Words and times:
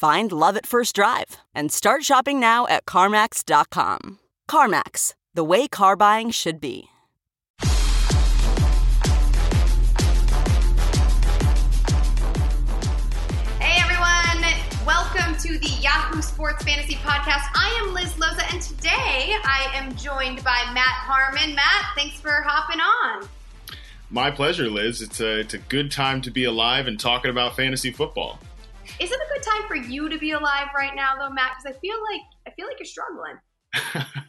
Find 0.00 0.32
love 0.32 0.56
at 0.56 0.64
first 0.64 0.94
drive 0.94 1.36
and 1.54 1.70
start 1.70 2.04
shopping 2.04 2.40
now 2.40 2.66
at 2.68 2.86
CarMax.com. 2.86 4.18
CarMax, 4.50 5.12
the 5.34 5.44
way 5.44 5.68
car 5.68 5.94
buying 5.94 6.30
should 6.30 6.58
be. 6.58 6.88
Hey 13.58 13.76
everyone, 13.76 14.42
welcome 14.86 15.36
to 15.36 15.58
the 15.58 15.76
Yahoo 15.82 16.22
Sports 16.22 16.64
Fantasy 16.64 16.94
Podcast. 16.94 17.44
I 17.54 17.84
am 17.84 17.92
Liz 17.92 18.14
Loza, 18.14 18.50
and 18.54 18.62
today 18.62 19.36
I 19.44 19.70
am 19.74 19.94
joined 19.96 20.42
by 20.42 20.64
Matt 20.72 20.86
Harmon. 20.86 21.54
Matt, 21.54 21.90
thanks 21.94 22.18
for 22.18 22.40
hopping 22.46 22.80
on. 22.80 23.28
My 24.08 24.30
pleasure, 24.30 24.70
Liz. 24.70 25.02
It's 25.02 25.20
a 25.20 25.40
it's 25.40 25.52
a 25.52 25.58
good 25.58 25.92
time 25.92 26.22
to 26.22 26.30
be 26.30 26.44
alive 26.44 26.86
and 26.86 26.98
talking 26.98 27.30
about 27.30 27.54
fantasy 27.54 27.92
football. 27.92 28.38
Is 29.00 29.10
it 29.10 29.18
a 29.18 29.34
good 29.34 29.42
time 29.42 29.66
for 29.66 29.76
you 29.76 30.10
to 30.10 30.18
be 30.18 30.32
alive 30.32 30.68
right 30.76 30.94
now, 30.94 31.16
though, 31.18 31.32
Matt? 31.32 31.52
Because 31.56 31.74
I 31.74 31.80
feel 31.80 31.96
like 32.12 32.20
I 32.46 32.50
feel 32.50 32.66
like 32.66 32.78
you're 32.78 32.84
struggling. 32.84 33.38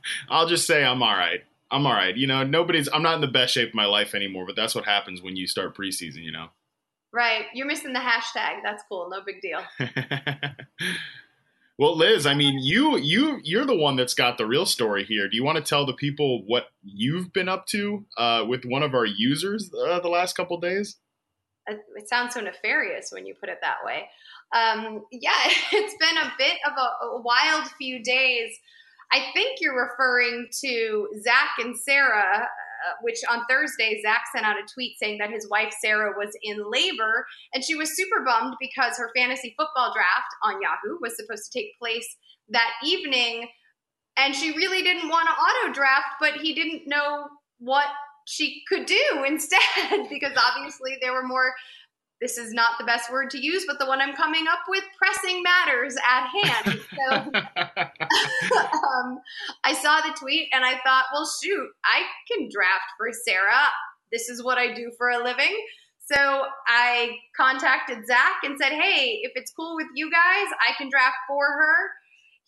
I'll 0.30 0.48
just 0.48 0.66
say 0.66 0.84
I'm 0.86 1.04
all 1.04 1.16
right. 1.16 1.42
I'm 1.70 1.86
all 1.86 1.94
right. 1.94 2.16
You 2.16 2.28
know, 2.28 2.44
nobody's. 2.44 2.88
I'm 2.92 3.04
not 3.04 3.16
in 3.16 3.22
the 3.22 3.28
best 3.28 3.54
shape 3.54 3.70
of 3.70 3.76
my 3.76 3.86
life 3.86 4.16
anymore, 4.16 4.46
but 4.46 4.56
that's 4.56 4.74
what 4.74 4.86
happens 4.86 5.22
when 5.22 5.36
you 5.36 5.46
start 5.46 5.76
preseason. 5.76 6.24
You 6.24 6.32
know. 6.32 6.48
Right. 7.12 7.46
You're 7.54 7.68
missing 7.68 7.92
the 7.92 8.00
hashtag. 8.00 8.62
That's 8.64 8.84
cool. 8.88 9.10
No 9.10 9.20
big 9.26 9.42
deal. 9.42 9.60
well, 11.78 11.98
Liz, 11.98 12.26
I 12.26 12.34
mean, 12.34 12.60
you 12.60 12.98
you 12.98 13.42
you're 13.44 13.66
the 13.66 13.76
one 13.76 13.98
that's 13.98 14.14
got 14.14 14.38
the 14.38 14.46
real 14.46 14.66
story 14.66 15.04
here. 15.04 15.28
Do 15.28 15.36
you 15.36 15.44
want 15.44 15.58
to 15.58 15.64
tell 15.64 15.86
the 15.86 15.94
people 15.94 16.44
what 16.46 16.68
you've 16.82 17.34
been 17.34 17.50
up 17.50 17.66
to 17.68 18.06
uh, 18.18 18.46
with 18.48 18.64
one 18.64 18.84
of 18.84 18.94
our 18.94 19.06
users 19.06 19.70
uh, 19.74 20.00
the 20.00 20.08
last 20.08 20.38
couple 20.38 20.58
days? 20.62 20.96
It 21.68 22.10
sounds 22.10 22.34
so 22.34 22.42
nefarious 22.42 23.12
when 23.12 23.26
you 23.26 23.34
put 23.34 23.50
it 23.50 23.60
that 23.62 23.78
way. 23.86 24.10
Um, 24.54 25.06
yeah, 25.12 25.32
it's 25.72 25.96
been 26.00 26.18
a 26.18 26.34
bit 26.38 26.58
of 26.66 26.74
a, 26.78 27.06
a 27.06 27.22
wild 27.22 27.70
few 27.78 28.04
days. 28.04 28.52
I 29.12 29.32
think 29.34 29.60
you're 29.60 29.90
referring 29.90 30.48
to 30.62 31.10
Zach 31.22 31.50
and 31.60 31.78
Sarah 31.78 32.48
uh, 32.82 32.94
which 33.02 33.20
on 33.30 33.46
Thursday, 33.48 34.02
Zach 34.02 34.24
sent 34.34 34.46
out 34.46 34.56
a 34.58 34.74
tweet 34.74 34.98
saying 34.98 35.20
that 35.20 35.30
his 35.30 35.48
wife 35.50 35.72
Sarah 35.82 36.14
was 36.18 36.36
in 36.42 36.58
labor 36.70 37.28
and 37.54 37.64
she 37.64 37.76
was 37.76 37.96
super 37.96 38.24
bummed 38.26 38.56
because 38.60 38.98
her 38.98 39.12
fantasy 39.16 39.54
football 39.56 39.94
draft 39.94 40.34
on 40.44 40.62
Yahoo 40.62 40.98
was 41.00 41.16
supposed 41.16 41.52
to 41.52 41.60
take 41.60 41.78
place 41.78 42.08
that 42.50 42.72
evening. 42.84 43.48
And 44.18 44.36
she 44.36 44.56
really 44.56 44.82
didn't 44.82 45.10
want 45.10 45.28
to 45.28 45.34
auto 45.34 45.74
draft, 45.74 46.16
but 46.20 46.34
he 46.42 46.56
didn't 46.56 46.88
know 46.88 47.28
what 47.60 47.86
she 48.26 48.64
could 48.68 48.86
do 48.86 49.24
instead 49.28 49.60
because 50.10 50.38
obviously 50.38 50.98
there 51.02 51.14
were 51.14 51.28
more 51.28 51.54
this 52.22 52.38
is 52.38 52.54
not 52.54 52.78
the 52.78 52.86
best 52.86 53.12
word 53.12 53.32
to 53.32 53.44
use, 53.44 53.66
but 53.66 53.80
the 53.80 53.86
one 53.88 54.00
I'm 54.00 54.14
coming 54.14 54.46
up 54.48 54.60
with 54.70 54.84
pressing 54.96 55.42
matters 55.42 55.96
at 56.08 56.28
hand. 56.28 56.80
So 56.96 57.16
um, 58.56 59.20
I 59.64 59.74
saw 59.74 60.02
the 60.02 60.16
tweet 60.16 60.48
and 60.54 60.64
I 60.64 60.74
thought, 60.86 61.06
well, 61.12 61.28
shoot, 61.42 61.68
I 61.84 62.04
can 62.32 62.48
draft 62.52 62.86
for 62.96 63.10
Sarah. 63.12 63.66
This 64.12 64.30
is 64.30 64.44
what 64.44 64.60
I 64.60 64.72
do 64.72 64.92
for 65.00 65.10
a 65.10 65.24
living. 65.24 65.66
So 66.12 66.44
I 66.68 67.18
contacted 67.36 68.06
Zach 68.06 68.44
and 68.44 68.58
said, 68.62 68.72
hey, 68.72 69.22
if 69.24 69.32
it's 69.36 69.52
cool 69.52 69.76
with 69.76 69.88
you 69.96 70.12
guys, 70.12 70.48
I 70.62 70.74
can 70.78 70.90
draft 70.90 71.18
for 71.28 71.46
her. 71.46 71.90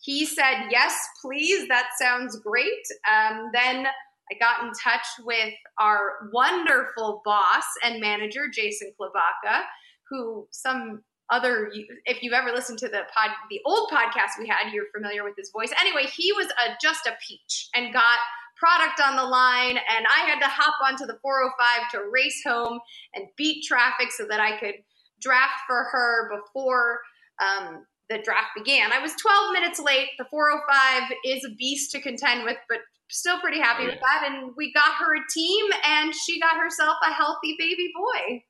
He 0.02 0.26
said, 0.26 0.66
yes, 0.70 0.96
please. 1.20 1.66
That 1.68 1.88
sounds 2.00 2.38
great. 2.40 2.86
Um, 3.10 3.50
then 3.52 3.86
I 4.30 4.38
got 4.38 4.64
in 4.64 4.72
touch 4.82 5.06
with 5.24 5.54
our 5.78 6.30
wonderful 6.32 7.22
boss 7.24 7.64
and 7.82 8.00
manager, 8.00 8.48
Jason 8.52 8.92
Klobaka, 8.98 9.62
who 10.08 10.46
some 10.50 11.02
other 11.30 11.72
if 12.04 12.22
you've 12.22 12.34
ever 12.34 12.52
listened 12.52 12.78
to 12.78 12.88
the 12.88 13.00
pod 13.14 13.30
the 13.48 13.60
old 13.64 13.88
podcast 13.90 14.38
we 14.38 14.46
had 14.46 14.70
you're 14.72 14.84
familiar 14.94 15.24
with 15.24 15.34
his 15.38 15.50
voice. 15.50 15.72
Anyway 15.80 16.04
he 16.14 16.32
was 16.32 16.46
a, 16.46 16.76
just 16.82 17.06
a 17.06 17.12
peach 17.26 17.70
and 17.74 17.94
got 17.94 18.18
product 18.56 19.00
on 19.00 19.16
the 19.16 19.24
line 19.24 19.78
and 19.96 20.06
i 20.06 20.28
had 20.28 20.38
to 20.38 20.46
hop 20.46 20.74
onto 20.86 21.06
the 21.06 21.18
405 21.22 21.90
to 21.90 22.10
race 22.12 22.42
home 22.46 22.78
and 23.14 23.26
beat 23.36 23.64
traffic 23.64 24.12
so 24.12 24.26
that 24.28 24.38
i 24.38 24.56
could 24.58 24.74
draft 25.20 25.60
for 25.66 25.84
her 25.90 26.30
before 26.36 27.00
um, 27.40 27.84
the 28.10 28.18
draft 28.18 28.50
began. 28.56 28.92
I 28.92 28.98
was 28.98 29.12
12 29.20 29.52
minutes 29.52 29.80
late. 29.80 30.08
The 30.18 30.26
405 30.30 31.16
is 31.24 31.44
a 31.44 31.54
beast 31.54 31.90
to 31.92 32.00
contend 32.00 32.44
with 32.44 32.58
but 32.68 32.78
still 33.10 33.38
pretty 33.40 33.60
happy 33.60 33.86
with 33.86 34.00
that. 34.00 34.30
And 34.30 34.52
we 34.56 34.72
got 34.72 34.94
her 34.94 35.14
a 35.14 35.20
team, 35.32 35.66
and 35.84 36.14
she 36.14 36.40
got 36.40 36.56
herself 36.56 36.96
a 37.06 37.12
healthy 37.12 37.56
baby 37.58 37.92
boy. 37.94 38.42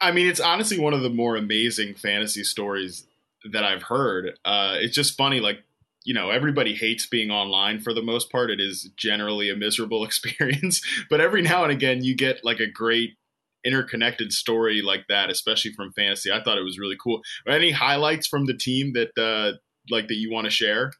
I 0.00 0.12
mean, 0.12 0.26
it's 0.26 0.40
honestly 0.40 0.78
one 0.78 0.94
of 0.94 1.02
the 1.02 1.10
more 1.10 1.36
amazing 1.36 1.94
fantasy 1.94 2.42
stories 2.42 3.06
that 3.52 3.64
I've 3.64 3.82
heard. 3.82 4.38
Uh, 4.44 4.76
it's 4.78 4.94
just 4.94 5.16
funny, 5.16 5.40
like 5.40 5.62
you 6.04 6.14
know, 6.14 6.30
everybody 6.30 6.72
hates 6.72 7.04
being 7.04 7.32
online 7.32 7.80
for 7.80 7.92
the 7.92 8.02
most 8.02 8.30
part. 8.30 8.48
It 8.48 8.60
is 8.60 8.88
generally 8.96 9.50
a 9.50 9.56
miserable 9.56 10.04
experience, 10.06 10.80
but 11.10 11.20
every 11.20 11.42
now 11.42 11.64
and 11.64 11.72
again, 11.72 12.02
you 12.02 12.16
get 12.16 12.44
like 12.44 12.60
a 12.60 12.70
great 12.70 13.10
interconnected 13.64 14.32
story 14.32 14.80
like 14.80 15.06
that, 15.08 15.28
especially 15.28 15.72
from 15.72 15.92
fantasy. 15.92 16.30
I 16.30 16.42
thought 16.42 16.58
it 16.58 16.64
was 16.64 16.78
really 16.78 16.96
cool. 17.02 17.20
Any 17.48 17.72
highlights 17.72 18.28
from 18.28 18.46
the 18.46 18.56
team 18.56 18.92
that 18.92 19.10
uh, 19.20 19.58
like 19.90 20.06
that 20.06 20.14
you 20.14 20.30
want 20.30 20.44
to 20.44 20.50
share? 20.50 20.92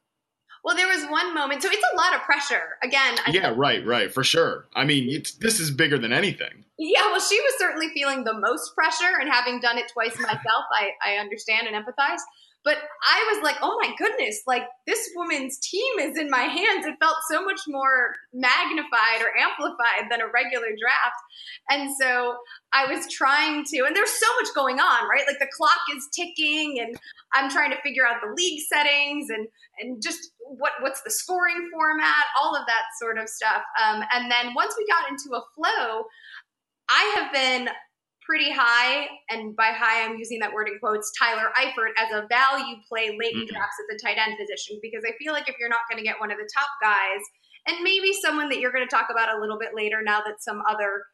Well, 0.67 0.75
there 0.75 0.89
was 0.89 1.05
one 1.05 1.33
moment. 1.33 1.63
So 1.63 1.69
it's 1.71 1.87
a 1.95 1.97
lot 1.97 2.13
of 2.13 2.23
pressure. 2.23 2.77
Again. 2.83 3.15
I 3.25 3.31
yeah, 3.31 3.55
right, 3.57 3.87
right, 3.87 4.13
for 4.13 4.25
sure. 4.25 4.67
I 4.75 4.85
mean, 4.85 5.23
this 5.41 5.61
is 5.61 5.71
bigger 5.71 5.97
than 5.97 6.13
anything. 6.13 6.65
Yeah, 6.77 7.07
well, 7.07 7.21
she 7.21 7.41
was 7.41 7.55
certainly 7.57 7.89
feeling 7.95 8.25
the 8.25 8.35
most 8.35 8.75
pressure, 8.75 9.15
and 9.21 9.31
having 9.33 9.61
done 9.61 9.79
it 9.79 9.85
twice 9.93 10.19
myself, 10.19 10.65
I, 10.75 10.91
I 11.05 11.19
understand 11.19 11.69
and 11.69 11.77
empathize. 11.77 12.19
But 12.65 12.79
I 13.05 13.33
was 13.33 13.45
like, 13.45 13.55
oh 13.63 13.79
my 13.81 13.95
goodness, 13.97 14.43
like 14.49 14.65
this 14.89 15.09
woman's 15.15 15.57
team 15.61 16.01
is 16.01 16.19
in 16.19 16.29
my 16.29 16.43
hands. 16.43 16.85
It 16.85 16.97
felt 16.99 17.15
so 17.31 17.45
much 17.45 17.61
more 17.69 18.17
magnified 18.35 19.23
or 19.23 19.39
amplified 19.39 20.11
than 20.11 20.21
a 20.21 20.27
regular 20.27 20.71
draft. 20.71 21.23
And 21.71 21.95
so 21.97 22.35
I 22.73 22.93
was 22.93 23.07
trying 23.09 23.63
to, 23.67 23.85
and 23.87 23.95
there's 23.95 24.11
so 24.11 24.27
much 24.41 24.53
going 24.53 24.81
on, 24.81 25.09
right? 25.09 25.23
Like 25.29 25.39
the 25.39 25.47
clock 25.57 25.79
is 25.97 26.09
ticking 26.13 26.81
and 26.81 26.99
I'm 27.35 27.49
trying 27.51 27.71
to 27.71 27.81
figure 27.83 28.05
out 28.05 28.17
the 28.21 28.35
league 28.35 28.61
settings 28.69 29.29
and, 29.31 29.47
and 29.79 30.03
just 30.03 30.33
what, 30.49 30.73
what's 30.81 31.03
the 31.03 31.11
scoring 31.11 31.69
format, 31.73 32.25
all 32.41 32.55
of 32.55 32.67
that 32.67 32.85
sort 33.01 33.19
of 33.19 33.29
stuff. 33.29 33.63
Um, 33.83 34.03
and 34.13 34.31
then 34.31 34.55
once 34.55 34.75
we 34.79 34.87
got 34.87 35.11
into 35.11 35.37
a 35.37 35.43
flow, 35.55 36.05
I 36.89 37.13
have 37.17 37.33
been 37.33 37.69
pretty 38.25 38.51
high, 38.51 39.07
and 39.31 39.55
by 39.55 39.71
high 39.71 40.05
I'm 40.05 40.19
using 40.19 40.41
that 40.41 40.53
word 40.53 40.69
in 40.69 40.79
quotes, 40.81 41.13
Tyler 41.19 41.51
Eifert 41.57 41.95
as 41.97 42.11
a 42.13 42.27
value 42.29 42.77
play 42.89 43.17
late 43.19 43.33
in 43.33 43.43
mm-hmm. 43.43 43.55
drafts 43.55 43.77
at 43.79 43.87
the 43.89 43.99
tight 44.03 44.19
end 44.19 44.37
position 44.39 44.79
because 44.83 45.05
I 45.07 45.13
feel 45.23 45.33
like 45.33 45.49
if 45.49 45.55
you're 45.61 45.69
not 45.69 45.87
going 45.89 45.99
to 45.99 46.05
get 46.05 46.19
one 46.19 46.33
of 46.33 46.39
the 46.39 46.49
top 46.53 46.69
guys, 46.83 47.23
and 47.69 47.83
maybe 47.83 48.13
someone 48.13 48.49
that 48.49 48.59
you're 48.59 48.73
going 48.73 48.87
to 48.87 48.95
talk 48.95 49.09
about 49.11 49.37
a 49.37 49.41
little 49.41 49.59
bit 49.59 49.71
later 49.75 50.03
now 50.03 50.21
that 50.27 50.43
some 50.43 50.63
other 50.69 51.05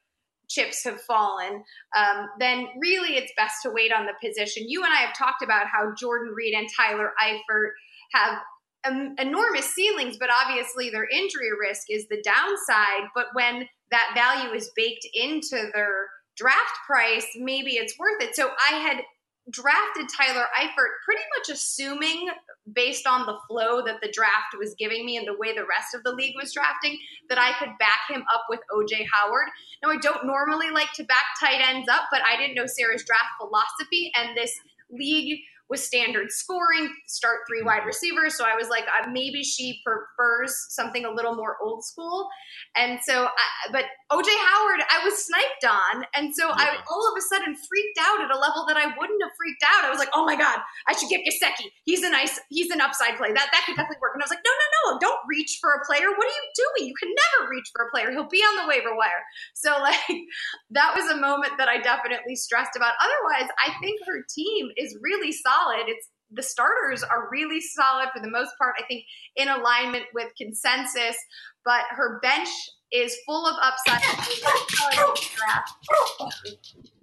chips 0.48 0.84
have 0.84 1.00
fallen, 1.02 1.62
um, 1.96 2.28
then 2.38 2.68
really 2.80 3.16
it's 3.16 3.32
best 3.36 3.56
to 3.62 3.70
wait 3.70 3.92
on 3.92 4.06
the 4.06 4.12
position. 4.26 4.64
You 4.68 4.84
and 4.84 4.92
I 4.92 4.98
have 4.98 5.16
talked 5.16 5.42
about 5.42 5.66
how 5.66 5.94
Jordan 5.98 6.34
Reed 6.34 6.54
and 6.54 6.68
Tyler 6.76 7.12
Eifert 7.22 7.70
have 8.12 8.38
um, 8.84 9.14
enormous 9.18 9.72
ceilings, 9.74 10.16
but 10.18 10.30
obviously 10.30 10.90
their 10.90 11.08
injury 11.08 11.50
risk 11.58 11.86
is 11.88 12.08
the 12.08 12.22
downside. 12.22 13.08
But 13.14 13.26
when 13.32 13.68
that 13.90 14.12
value 14.14 14.54
is 14.54 14.70
baked 14.74 15.06
into 15.14 15.70
their 15.74 16.08
draft 16.36 16.78
price, 16.86 17.26
maybe 17.36 17.72
it's 17.72 17.98
worth 17.98 18.22
it. 18.22 18.34
So 18.34 18.50
I 18.70 18.76
had 18.76 19.02
drafted 19.50 20.06
Tyler 20.16 20.46
Eifert 20.56 21.02
pretty 21.04 21.22
much 21.36 21.48
assuming 21.50 22.28
based 22.72 23.06
on 23.08 23.26
the 23.26 23.36
flow 23.48 23.82
that 23.84 24.00
the 24.00 24.10
draft 24.12 24.54
was 24.56 24.74
giving 24.78 25.04
me 25.04 25.16
and 25.16 25.26
the 25.26 25.36
way 25.36 25.52
the 25.52 25.66
rest 25.66 25.94
of 25.94 26.04
the 26.04 26.12
league 26.12 26.34
was 26.40 26.52
drafting 26.52 26.96
that 27.28 27.38
I 27.38 27.52
could 27.58 27.70
back 27.78 28.00
him 28.08 28.22
up 28.32 28.44
with 28.48 28.60
OJ 28.72 29.04
Howard. 29.12 29.48
Now 29.82 29.90
I 29.90 29.96
don't 29.96 30.26
normally 30.26 30.70
like 30.70 30.92
to 30.94 31.04
back 31.04 31.24
tight 31.40 31.60
ends 31.60 31.88
up, 31.88 32.02
but 32.12 32.20
I 32.24 32.36
didn't 32.36 32.54
know 32.54 32.66
Sarah's 32.66 33.04
draft 33.04 33.34
philosophy 33.40 34.12
and 34.14 34.36
this 34.36 34.54
league 34.90 35.40
with 35.72 35.80
standard 35.80 36.30
scoring, 36.30 36.92
start 37.08 37.48
three 37.48 37.62
wide 37.62 37.86
receivers. 37.86 38.36
So 38.36 38.44
I 38.44 38.54
was 38.54 38.68
like, 38.68 38.84
uh, 38.84 39.08
maybe 39.10 39.42
she 39.42 39.80
prefers 39.80 40.52
something 40.68 41.06
a 41.06 41.10
little 41.10 41.34
more 41.34 41.56
old 41.64 41.82
school. 41.82 42.28
And 42.76 43.00
so, 43.00 43.24
I, 43.24 43.72
but 43.72 43.88
OJ 44.12 44.28
Howard, 44.28 44.84
I 44.84 45.00
was 45.02 45.16
sniped 45.24 45.64
on. 45.64 46.04
And 46.14 46.36
so 46.36 46.48
yeah. 46.48 46.76
I 46.76 46.84
all 46.92 47.08
of 47.08 47.16
a 47.16 47.24
sudden 47.24 47.56
freaked 47.56 47.98
out 48.04 48.20
at 48.20 48.28
a 48.28 48.36
level 48.36 48.68
that 48.68 48.76
I 48.76 48.92
wouldn't 48.92 49.22
have 49.24 49.32
freaked 49.32 49.64
out. 49.64 49.88
I 49.88 49.90
was 49.90 49.98
like, 49.98 50.12
oh 50.12 50.26
my 50.28 50.36
God, 50.36 50.60
I 50.86 50.92
should 50.92 51.08
get 51.08 51.24
Gesicki. 51.24 51.72
He's 51.88 52.04
a 52.04 52.10
nice, 52.10 52.38
he's 52.50 52.70
an 52.70 52.82
upside 52.82 53.16
play. 53.16 53.32
That, 53.32 53.48
that 53.48 53.62
could 53.64 53.80
definitely 53.80 54.04
work. 54.04 54.12
And 54.12 54.20
I 54.20 54.28
was 54.28 54.30
like, 54.30 54.44
no, 54.44 54.52
no, 54.52 54.68
no, 54.76 54.98
don't 55.00 55.24
reach 55.26 55.56
for 55.58 55.72
a 55.72 55.80
player. 55.88 56.12
What 56.12 56.28
are 56.28 56.36
you 56.36 56.46
doing? 56.52 56.92
You 56.92 56.96
can 57.00 57.08
never 57.08 57.48
reach 57.48 57.72
for 57.72 57.88
a 57.88 57.90
player. 57.90 58.12
He'll 58.12 58.28
be 58.28 58.44
on 58.44 58.60
the 58.60 58.68
waiver 58.68 58.92
wire. 58.92 59.24
So, 59.56 59.72
like, 59.80 59.96
that 60.76 60.92
was 60.92 61.08
a 61.08 61.16
moment 61.16 61.56
that 61.56 61.72
I 61.72 61.80
definitely 61.80 62.36
stressed 62.36 62.76
about. 62.76 62.92
Otherwise, 63.00 63.48
I 63.56 63.72
think 63.80 64.04
her 64.04 64.20
team 64.28 64.68
is 64.76 65.00
really 65.00 65.32
solid 65.32 65.61
solid. 65.62 65.84
It's 65.88 66.08
the 66.30 66.42
starters 66.42 67.02
are 67.02 67.28
really 67.30 67.60
solid 67.60 68.08
for 68.14 68.20
the 68.20 68.30
most 68.30 68.52
part. 68.58 68.74
I 68.78 68.84
think 68.86 69.04
in 69.36 69.48
alignment 69.48 70.04
with 70.14 70.32
consensus, 70.36 71.16
but 71.64 71.82
her 71.90 72.20
bench 72.20 72.48
is 72.92 73.16
full 73.26 73.46
of 73.46 73.56
upside. 73.62 74.02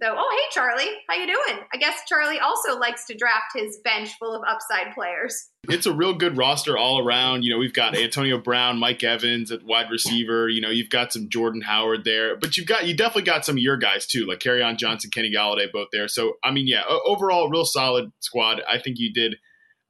so, 0.00 0.14
oh 0.16 0.30
hey 0.30 0.48
Charlie, 0.52 0.90
how 1.08 1.16
you 1.16 1.26
doing? 1.26 1.62
I 1.72 1.76
guess 1.76 2.00
Charlie 2.06 2.38
also 2.38 2.78
likes 2.78 3.06
to 3.06 3.14
draft 3.14 3.52
his 3.54 3.78
bench 3.84 4.16
full 4.18 4.34
of 4.34 4.42
upside 4.46 4.94
players. 4.94 5.50
It's 5.68 5.86
a 5.86 5.92
real 5.92 6.14
good 6.14 6.36
roster 6.36 6.78
all 6.78 7.04
around. 7.04 7.42
You 7.42 7.50
know, 7.50 7.58
we've 7.58 7.74
got 7.74 7.96
Antonio 7.96 8.38
Brown, 8.38 8.78
Mike 8.78 9.02
Evans 9.02 9.50
at 9.50 9.62
wide 9.64 9.90
receiver. 9.90 10.48
You 10.48 10.60
know, 10.60 10.70
you've 10.70 10.90
got 10.90 11.12
some 11.12 11.28
Jordan 11.28 11.60
Howard 11.62 12.04
there, 12.04 12.36
but 12.36 12.56
you've 12.56 12.66
got 12.66 12.86
you 12.86 12.96
definitely 12.96 13.22
got 13.22 13.44
some 13.44 13.56
of 13.56 13.62
your 13.62 13.76
guys 13.76 14.06
too, 14.06 14.26
like 14.26 14.46
on 14.46 14.76
Johnson, 14.76 15.10
Kenny 15.10 15.32
Golladay, 15.32 15.70
both 15.72 15.88
there. 15.92 16.08
So 16.08 16.34
I 16.42 16.50
mean, 16.50 16.66
yeah, 16.66 16.82
overall, 17.04 17.50
real 17.50 17.64
solid 17.64 18.12
squad. 18.20 18.62
I 18.68 18.78
think 18.78 18.98
you 18.98 19.12
did 19.12 19.36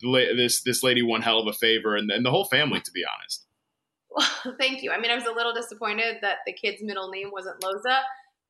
this 0.03 0.63
this 0.63 0.83
lady 0.83 1.03
one 1.03 1.23
hell 1.23 1.41
of 1.41 1.47
a 1.47 1.53
favor, 1.53 1.95
and, 1.95 2.11
and 2.11 2.25
the 2.25 2.31
whole 2.31 2.47
family, 2.47 2.81
to 2.81 2.91
be 2.91 3.05
honest. 3.05 3.47
Well, 4.11 4.27
thank 4.59 4.83
you. 4.83 4.91
I 4.91 5.01
mean, 5.01 5.11
I 5.11 5.15
was 5.15 5.27
a 5.27 5.33
little 5.33 5.55
disappointed 5.55 6.17
that 6.23 6.39
the 6.47 6.53
kid's 6.53 6.83
middle 6.83 7.11
name 7.11 7.31
wasn't 7.33 7.61
Loza, 7.61 8.01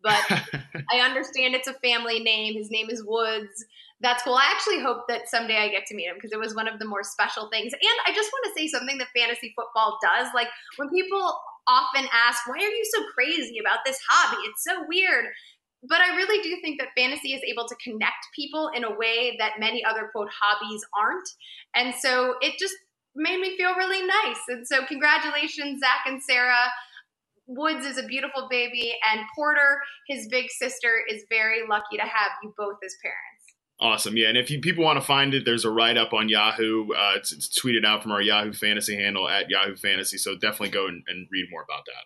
but 0.03 0.19
I 0.93 1.01
understand 1.01 1.55
it's 1.55 1.69
a 1.69 1.75
family 1.75 2.21
name. 2.21 2.55
His 2.55 2.71
name 2.71 2.89
is 2.91 3.05
Woods. 3.05 3.65
That's 4.01 4.23
cool. 4.23 4.35
I 4.35 4.49
actually 4.51 4.81
hope 4.81 5.09
that 5.09 5.29
someday 5.29 5.59
I 5.59 5.69
get 5.69 5.85
to 5.87 5.95
meet 5.95 6.07
him 6.07 6.15
because 6.15 6.33
it 6.33 6.39
was 6.39 6.55
one 6.55 6.67
of 6.67 6.79
the 6.79 6.87
more 6.87 7.03
special 7.03 7.51
things. 7.51 7.73
And 7.75 7.99
I 8.07 8.15
just 8.15 8.31
want 8.33 8.47
to 8.47 8.59
say 8.59 8.67
something 8.67 8.97
that 8.97 9.09
fantasy 9.15 9.53
football 9.55 9.99
does. 10.03 10.29
Like 10.35 10.49
when 10.77 10.89
people 10.89 11.39
often 11.69 12.09
ask, 12.13 12.47
why 12.47 12.55
are 12.55 12.59
you 12.59 12.85
so 12.95 13.03
crazy 13.15 13.59
about 13.59 13.81
this 13.85 13.99
hobby? 14.09 14.41
It's 14.49 14.65
so 14.65 14.85
weird. 14.89 15.27
But 15.83 16.01
I 16.01 16.17
really 16.17 16.43
do 16.43 16.61
think 16.63 16.79
that 16.79 16.89
fantasy 16.97 17.33
is 17.33 17.43
able 17.49 17.67
to 17.67 17.75
connect 17.83 18.29
people 18.35 18.71
in 18.75 18.85
a 18.85 18.95
way 18.95 19.37
that 19.39 19.59
many 19.59 19.85
other 19.85 20.11
quote 20.13 20.29
hobbies 20.31 20.85
aren't. 20.99 21.29
And 21.75 21.95
so 21.95 22.35
it 22.41 22.59
just 22.59 22.75
made 23.15 23.41
me 23.41 23.57
feel 23.57 23.75
really 23.75 24.07
nice. 24.07 24.41
And 24.49 24.67
so, 24.67 24.85
congratulations, 24.87 25.81
Zach 25.81 26.07
and 26.07 26.23
Sarah. 26.23 26.71
Woods 27.47 27.85
is 27.85 27.99
a 27.99 28.05
beautiful 28.05 28.47
baby, 28.49 28.95
and 29.11 29.23
Porter, 29.35 29.81
his 30.07 30.29
big 30.29 30.51
sister, 30.51 31.03
is 31.09 31.25
very 31.29 31.67
lucky 31.69 31.97
to 31.97 32.03
have 32.03 32.31
you 32.43 32.55
both 32.57 32.77
as 32.85 32.95
parents. 33.03 33.41
Awesome, 33.81 34.17
yeah. 34.17 34.29
And 34.29 34.37
if 34.37 34.51
you, 34.51 34.61
people 34.61 34.85
want 34.85 35.01
to 35.01 35.05
find 35.05 35.33
it, 35.33 35.45
there's 35.45 35.65
a 35.65 35.71
write 35.71 35.97
up 35.97 36.13
on 36.13 36.29
Yahoo. 36.29 36.93
Uh, 36.93 37.15
it's, 37.17 37.33
it's, 37.33 37.49
tweeted 37.59 37.85
out 37.85 38.03
from 38.03 38.13
our 38.13 38.21
Yahoo 38.21 38.53
Fantasy 38.53 38.95
handle 38.95 39.29
at 39.29 39.49
Yahoo 39.49 39.75
Fantasy. 39.75 40.19
So 40.19 40.35
definitely 40.35 40.69
go 40.69 40.87
and, 40.87 41.03
and 41.09 41.27
read 41.33 41.47
more 41.51 41.63
about 41.63 41.87
that. 41.87 42.05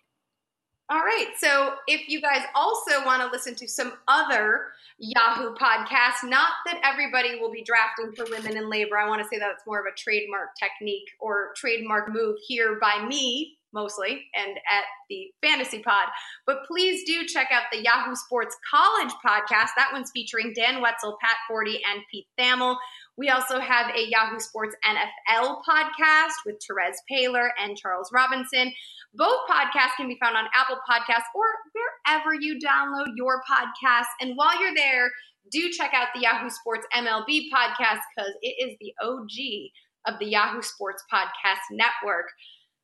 All 0.89 0.99
right. 0.99 1.29
So 1.39 1.73
if 1.87 2.07
you 2.07 2.21
guys 2.21 2.43
also 2.53 3.03
want 3.05 3.23
to 3.23 3.29
listen 3.29 3.55
to 3.55 3.67
some 3.67 3.93
other 4.07 4.67
Yahoo 4.99 5.55
podcasts, 5.55 6.23
not 6.23 6.51
that 6.67 6.79
everybody 6.83 7.39
will 7.39 7.51
be 7.51 7.63
drafting 7.63 8.13
for 8.15 8.29
women 8.29 8.55
in 8.55 8.69
labor. 8.69 8.97
I 8.97 9.07
want 9.09 9.21
to 9.21 9.27
say 9.27 9.39
that 9.39 9.49
it's 9.51 9.65
more 9.65 9.79
of 9.79 9.85
a 9.91 9.95
trademark 9.97 10.49
technique 10.61 11.09
or 11.19 11.53
trademark 11.55 12.13
move 12.13 12.37
here 12.47 12.77
by 12.79 13.03
me 13.03 13.57
mostly 13.73 14.25
and 14.33 14.57
at 14.71 14.85
the 15.09 15.27
fantasy 15.43 15.79
pod. 15.79 16.07
But 16.47 16.59
please 16.65 17.03
do 17.03 17.25
check 17.27 17.49
out 17.51 17.63
the 17.71 17.83
Yahoo 17.83 18.15
Sports 18.15 18.55
College 18.71 19.13
podcast. 19.23 19.69
That 19.75 19.89
one's 19.91 20.11
featuring 20.11 20.53
Dan 20.55 20.81
Wetzel, 20.81 21.17
Pat 21.21 21.35
Forde, 21.47 21.67
and 21.67 22.01
Pete 22.09 22.27
Thamel. 22.39 22.77
We 23.17 23.29
also 23.29 23.59
have 23.59 23.95
a 23.95 24.07
Yahoo 24.09 24.39
Sports 24.39 24.75
NFL 24.85 25.61
podcast 25.67 26.33
with 26.45 26.55
Terez 26.55 26.95
Paylor 27.11 27.49
and 27.61 27.77
Charles 27.77 28.11
Robinson. 28.13 28.73
Both 29.13 29.47
podcasts 29.49 29.95
can 29.95 30.07
be 30.07 30.17
found 30.21 30.35
on 30.35 30.45
Apple 30.53 30.77
Podcasts 30.89 31.23
or 31.33 31.45
wherever 31.71 32.33
you 32.33 32.59
download 32.59 33.07
your 33.15 33.41
podcasts. 33.49 34.11
And 34.19 34.35
while 34.35 34.59
you're 34.59 34.75
there, 34.75 35.09
do 35.51 35.69
check 35.71 35.91
out 35.93 36.07
the 36.13 36.21
Yahoo 36.21 36.49
Sports 36.49 36.85
MLB 36.93 37.49
podcast 37.53 37.99
because 38.15 38.33
it 38.41 38.55
is 38.59 38.75
the 38.81 38.93
OG 39.01 40.13
of 40.13 40.19
the 40.19 40.25
Yahoo 40.25 40.61
Sports 40.61 41.03
Podcast 41.11 41.61
Network. 41.71 42.25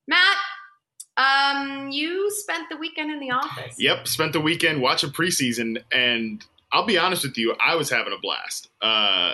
Matt, 0.07 0.37
um, 1.17 1.91
you 1.91 2.31
spent 2.31 2.69
the 2.69 2.77
weekend 2.77 3.11
in 3.11 3.19
the 3.19 3.31
office. 3.31 3.75
Yep, 3.77 4.07
spent 4.07 4.33
the 4.33 4.41
weekend 4.41 4.81
watching 4.81 5.09
preseason, 5.09 5.83
and 5.91 6.45
I'll 6.71 6.85
be 6.85 6.97
honest 6.97 7.23
with 7.23 7.37
you, 7.37 7.55
I 7.59 7.75
was 7.75 7.89
having 7.89 8.13
a 8.13 8.19
blast. 8.21 8.69
Uh, 8.81 9.33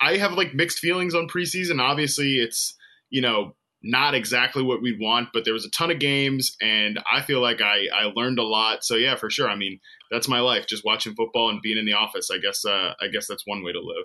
I 0.00 0.16
have 0.16 0.32
like 0.32 0.54
mixed 0.54 0.78
feelings 0.78 1.14
on 1.14 1.28
preseason. 1.28 1.80
Obviously, 1.80 2.36
it's 2.36 2.74
you 3.10 3.22
know 3.22 3.54
not 3.82 4.14
exactly 4.14 4.62
what 4.62 4.80
we'd 4.80 5.00
want, 5.00 5.30
but 5.32 5.44
there 5.44 5.54
was 5.54 5.64
a 5.64 5.70
ton 5.70 5.90
of 5.90 5.98
games, 5.98 6.56
and 6.60 7.00
I 7.10 7.20
feel 7.22 7.40
like 7.40 7.60
I, 7.60 7.86
I 7.92 8.12
learned 8.14 8.38
a 8.38 8.44
lot. 8.44 8.84
So 8.84 8.94
yeah, 8.94 9.16
for 9.16 9.28
sure. 9.28 9.48
I 9.48 9.56
mean, 9.56 9.80
that's 10.10 10.28
my 10.28 10.40
life, 10.40 10.66
just 10.66 10.84
watching 10.84 11.14
football 11.14 11.50
and 11.50 11.60
being 11.62 11.78
in 11.78 11.86
the 11.86 11.94
office. 11.94 12.30
I 12.30 12.38
guess 12.38 12.64
uh, 12.64 12.92
I 13.00 13.08
guess 13.12 13.26
that's 13.26 13.46
one 13.46 13.64
way 13.64 13.72
to 13.72 13.80
live. 13.80 14.04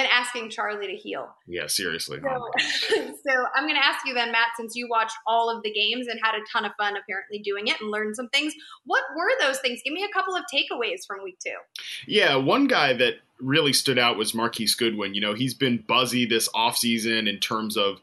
And 0.00 0.08
asking 0.10 0.48
Charlie 0.48 0.86
to 0.86 0.94
heal. 0.94 1.28
Yeah, 1.46 1.66
seriously. 1.66 2.20
So, 2.22 2.50
so 2.98 3.32
I'm 3.54 3.64
going 3.64 3.74
to 3.74 3.84
ask 3.84 4.06
you 4.06 4.14
then, 4.14 4.32
Matt, 4.32 4.48
since 4.56 4.74
you 4.74 4.88
watched 4.88 5.16
all 5.26 5.54
of 5.54 5.62
the 5.62 5.70
games 5.70 6.06
and 6.06 6.18
had 6.24 6.34
a 6.34 6.40
ton 6.50 6.64
of 6.64 6.72
fun 6.78 6.94
apparently 6.96 7.40
doing 7.40 7.66
it 7.66 7.78
and 7.82 7.90
learned 7.90 8.16
some 8.16 8.30
things, 8.30 8.54
what 8.86 9.02
were 9.14 9.30
those 9.40 9.58
things? 9.58 9.80
Give 9.84 9.92
me 9.92 10.02
a 10.02 10.12
couple 10.14 10.34
of 10.34 10.44
takeaways 10.50 11.00
from 11.06 11.22
week 11.22 11.36
two. 11.44 11.56
Yeah, 12.06 12.36
one 12.36 12.66
guy 12.66 12.94
that 12.94 13.16
really 13.40 13.74
stood 13.74 13.98
out 13.98 14.16
was 14.16 14.34
Marquise 14.34 14.74
Goodwin. 14.74 15.12
You 15.12 15.20
know, 15.20 15.34
he's 15.34 15.52
been 15.52 15.84
buzzy 15.86 16.24
this 16.24 16.48
offseason 16.48 17.28
in 17.28 17.38
terms 17.38 17.76
of 17.76 18.00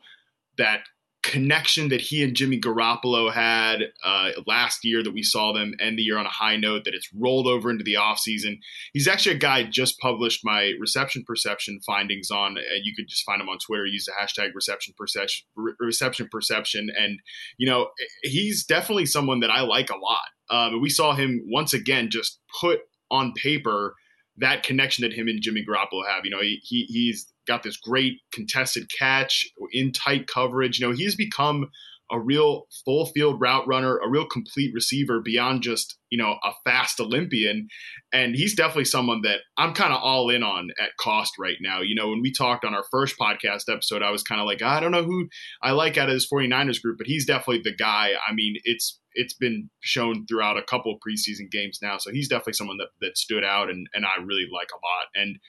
that 0.60 0.82
connection 1.28 1.90
that 1.90 2.00
he 2.00 2.24
and 2.24 2.36
Jimmy 2.36 2.60
Garoppolo 2.60 3.32
had 3.32 3.80
uh, 4.04 4.30
last 4.48 4.86
year 4.86 5.04
that 5.04 5.14
we 5.14 5.24
saw 5.24 5.52
them 5.52 5.74
end 5.80 6.00
the 6.00 6.02
year 6.02 6.18
on 6.18 6.26
a 6.26 6.30
high 6.30 6.56
note 6.56 6.86
that 6.86 6.94
it's 6.94 7.10
rolled 7.14 7.48
over 7.48 7.70
into 7.70 7.84
the 7.84 7.96
offseason. 7.96 8.60
He's 8.94 9.10
actually 9.10 9.36
a 9.36 9.40
guy 9.40 9.64
just 9.64 10.00
published 10.00 10.46
my 10.46 10.72
reception 10.80 11.24
perception 11.28 11.82
findings 11.86 12.32
on, 12.32 12.58
and 12.58 12.84
you 12.84 12.94
could 12.96 13.10
just 13.10 13.26
find 13.26 13.42
him 13.42 13.50
on 13.50 13.58
Twitter. 13.60 13.86
Use 13.86 14.06
the 14.06 14.14
hashtag 14.14 14.56
reception 14.56 14.94
perception, 14.98 15.46
reception 15.80 16.30
perception, 16.32 16.90
and 16.98 17.20
you 17.58 17.68
know 17.68 17.90
he's 18.24 18.66
definitely 18.66 19.06
someone 19.06 19.42
that 19.42 19.52
I 19.52 19.62
like 19.62 19.90
a 19.90 19.98
lot. 19.98 20.28
Um, 20.50 20.82
we 20.82 20.90
saw 20.90 21.14
him 21.14 21.44
once 21.48 21.74
again 21.74 22.10
just 22.10 22.40
put 22.62 22.80
on 23.12 23.34
paper 23.34 23.96
that 24.38 24.64
connection 24.64 25.02
that 25.02 25.14
him 25.14 25.28
and 25.28 25.42
Jimmy 25.42 25.66
Garoppolo 25.68 26.08
have. 26.08 26.24
You 26.24 26.32
know, 26.32 26.42
he, 26.42 26.60
he 26.64 26.86
he's 26.86 27.28
got 27.48 27.64
this 27.64 27.78
great 27.78 28.20
contested 28.32 28.90
catch 28.98 29.48
in 29.72 29.92
tight 29.92 30.28
coverage. 30.28 30.80
You 30.80 30.88
know, 30.88 30.94
he's 30.94 31.16
become 31.16 31.70
a 32.10 32.20
real 32.20 32.68
full 32.86 33.06
field 33.08 33.40
route 33.42 33.68
runner, 33.68 33.98
a 33.98 34.10
real 34.10 34.26
complete 34.26 34.72
receiver 34.74 35.20
beyond 35.20 35.62
just, 35.62 35.98
you 36.10 36.18
know, 36.18 36.38
a 36.44 36.52
fast 36.64 37.00
Olympian. 37.00 37.68
And 38.14 38.36
he's 38.36 38.56
definitely 38.56 38.86
someone 38.86 39.22
that 39.24 39.40
I'm 39.58 39.74
kind 39.74 39.92
of 39.92 40.02
all 40.02 40.30
in 40.30 40.42
on 40.42 40.70
at 40.82 40.96
cost 40.98 41.34
right 41.38 41.58
now. 41.60 41.82
You 41.82 41.96
know, 41.96 42.10
when 42.10 42.22
we 42.22 42.32
talked 42.32 42.64
on 42.64 42.74
our 42.74 42.86
first 42.92 43.16
podcast 43.20 43.64
episode, 43.70 44.02
I 44.02 44.12
was 44.12 44.24
kind 44.24 44.40
of 44.40 44.48
like, 44.48 44.62
ah, 44.64 44.78
I 44.78 44.80
don't 44.80 44.92
know 44.92 45.04
who 45.04 45.28
I 45.62 45.72
like 45.72 45.98
out 45.98 46.10
of 46.10 46.16
this 46.16 46.30
49ers 46.32 46.82
group, 46.82 46.98
but 46.98 47.08
he's 47.08 47.26
definitely 47.26 47.62
the 47.64 47.76
guy. 47.76 48.12
I 48.28 48.34
mean, 48.34 48.56
it's 48.64 49.00
it's 49.14 49.34
been 49.34 49.70
shown 49.82 50.28
throughout 50.28 50.58
a 50.58 50.64
couple 50.64 50.96
preseason 50.96 51.52
games 51.52 51.80
now. 51.82 51.98
So 51.98 52.12
he's 52.12 52.30
definitely 52.30 52.54
someone 52.54 52.78
that, 52.78 52.90
that 53.02 53.18
stood 53.18 53.44
out 53.44 53.68
and, 53.68 53.88
and 53.94 54.06
I 54.06 54.22
really 54.24 54.46
like 54.54 54.70
a 54.72 54.76
lot. 54.76 55.08
And 55.16 55.40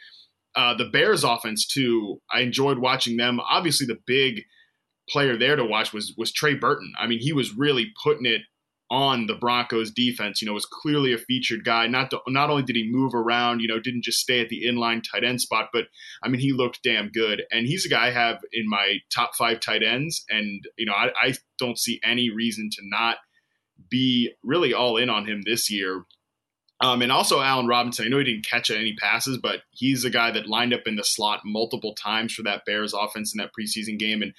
uh, 0.56 0.74
the 0.74 0.86
Bears 0.86 1.24
offense 1.24 1.66
too, 1.66 2.20
I 2.32 2.40
enjoyed 2.40 2.78
watching 2.78 3.16
them. 3.16 3.40
Obviously, 3.40 3.86
the 3.86 3.98
big 4.06 4.42
player 5.08 5.38
there 5.38 5.56
to 5.56 5.64
watch 5.64 5.92
was 5.92 6.14
was 6.16 6.32
Trey 6.32 6.54
Burton. 6.54 6.92
I 6.98 7.06
mean, 7.06 7.20
he 7.20 7.32
was 7.32 7.56
really 7.56 7.92
putting 8.02 8.26
it 8.26 8.42
on 8.90 9.26
the 9.26 9.34
Broncos 9.34 9.90
defense. 9.90 10.40
You 10.40 10.46
know, 10.46 10.54
was 10.54 10.66
clearly 10.66 11.12
a 11.12 11.18
featured 11.18 11.64
guy. 11.64 11.86
Not 11.86 12.10
to, 12.10 12.20
not 12.28 12.50
only 12.50 12.62
did 12.62 12.76
he 12.76 12.90
move 12.90 13.14
around, 13.14 13.60
you 13.60 13.68
know, 13.68 13.80
didn't 13.80 14.04
just 14.04 14.18
stay 14.18 14.40
at 14.40 14.48
the 14.48 14.64
inline 14.64 15.02
tight 15.02 15.24
end 15.24 15.40
spot, 15.40 15.68
but 15.72 15.84
I 16.22 16.28
mean, 16.28 16.40
he 16.40 16.52
looked 16.52 16.82
damn 16.82 17.08
good. 17.08 17.42
And 17.50 17.66
he's 17.66 17.84
a 17.84 17.88
guy 17.88 18.08
I 18.08 18.10
have 18.10 18.38
in 18.52 18.68
my 18.68 18.98
top 19.14 19.34
five 19.36 19.60
tight 19.60 19.82
ends. 19.82 20.24
And 20.28 20.62
you 20.76 20.86
know, 20.86 20.94
I, 20.94 21.10
I 21.22 21.34
don't 21.58 21.78
see 21.78 22.00
any 22.04 22.30
reason 22.30 22.70
to 22.72 22.82
not 22.84 23.16
be 23.90 24.32
really 24.42 24.74
all 24.74 24.96
in 24.96 25.10
on 25.10 25.26
him 25.26 25.42
this 25.44 25.70
year. 25.70 26.04
Um, 26.80 27.02
and 27.02 27.10
also 27.10 27.40
Allen 27.40 27.66
Robinson. 27.66 28.04
I 28.04 28.08
know 28.08 28.18
he 28.18 28.24
didn't 28.24 28.46
catch 28.46 28.70
any 28.70 28.94
passes, 28.94 29.38
but 29.38 29.62
he's 29.70 30.04
a 30.04 30.10
guy 30.10 30.30
that 30.30 30.48
lined 30.48 30.72
up 30.72 30.82
in 30.86 30.94
the 30.94 31.02
slot 31.02 31.40
multiple 31.44 31.94
times 31.94 32.32
for 32.32 32.42
that 32.44 32.64
Bears 32.64 32.94
offense 32.94 33.34
in 33.34 33.38
that 33.38 33.50
preseason 33.58 33.98
game. 33.98 34.22
And 34.22 34.32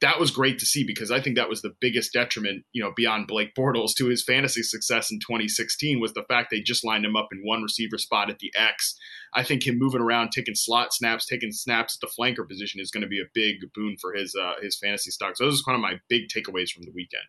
that 0.00 0.18
was 0.18 0.30
great 0.30 0.58
to 0.58 0.66
see 0.66 0.84
because 0.84 1.10
I 1.10 1.20
think 1.20 1.36
that 1.36 1.48
was 1.48 1.62
the 1.62 1.74
biggest 1.80 2.12
detriment, 2.12 2.64
you 2.72 2.82
know, 2.82 2.92
beyond 2.96 3.26
Blake 3.26 3.54
Bortles 3.54 3.94
to 3.96 4.06
his 4.06 4.22
fantasy 4.22 4.62
success 4.62 5.10
in 5.10 5.18
2016 5.18 6.00
was 6.00 6.14
the 6.14 6.22
fact 6.22 6.50
they 6.50 6.60
just 6.60 6.84
lined 6.84 7.04
him 7.04 7.16
up 7.16 7.28
in 7.32 7.42
one 7.42 7.62
receiver 7.62 7.98
spot 7.98 8.30
at 8.30 8.38
the 8.38 8.52
X. 8.56 8.96
I 9.34 9.42
think 9.42 9.66
him 9.66 9.78
moving 9.78 10.00
around, 10.00 10.30
taking 10.30 10.54
slot 10.54 10.94
snaps, 10.94 11.26
taking 11.26 11.52
snaps 11.52 11.98
at 12.00 12.08
the 12.08 12.12
flanker 12.18 12.48
position 12.48 12.80
is 12.80 12.90
going 12.90 13.02
to 13.02 13.08
be 13.08 13.20
a 13.20 13.30
big 13.34 13.56
boon 13.74 13.96
for 14.00 14.14
his 14.14 14.34
uh, 14.34 14.54
his 14.62 14.78
fantasy 14.78 15.10
stock. 15.10 15.36
So 15.36 15.44
those 15.44 15.60
are 15.60 15.64
kind 15.64 15.76
of 15.76 15.82
my 15.82 16.00
big 16.08 16.28
takeaways 16.28 16.70
from 16.70 16.84
the 16.84 16.92
weekend. 16.92 17.24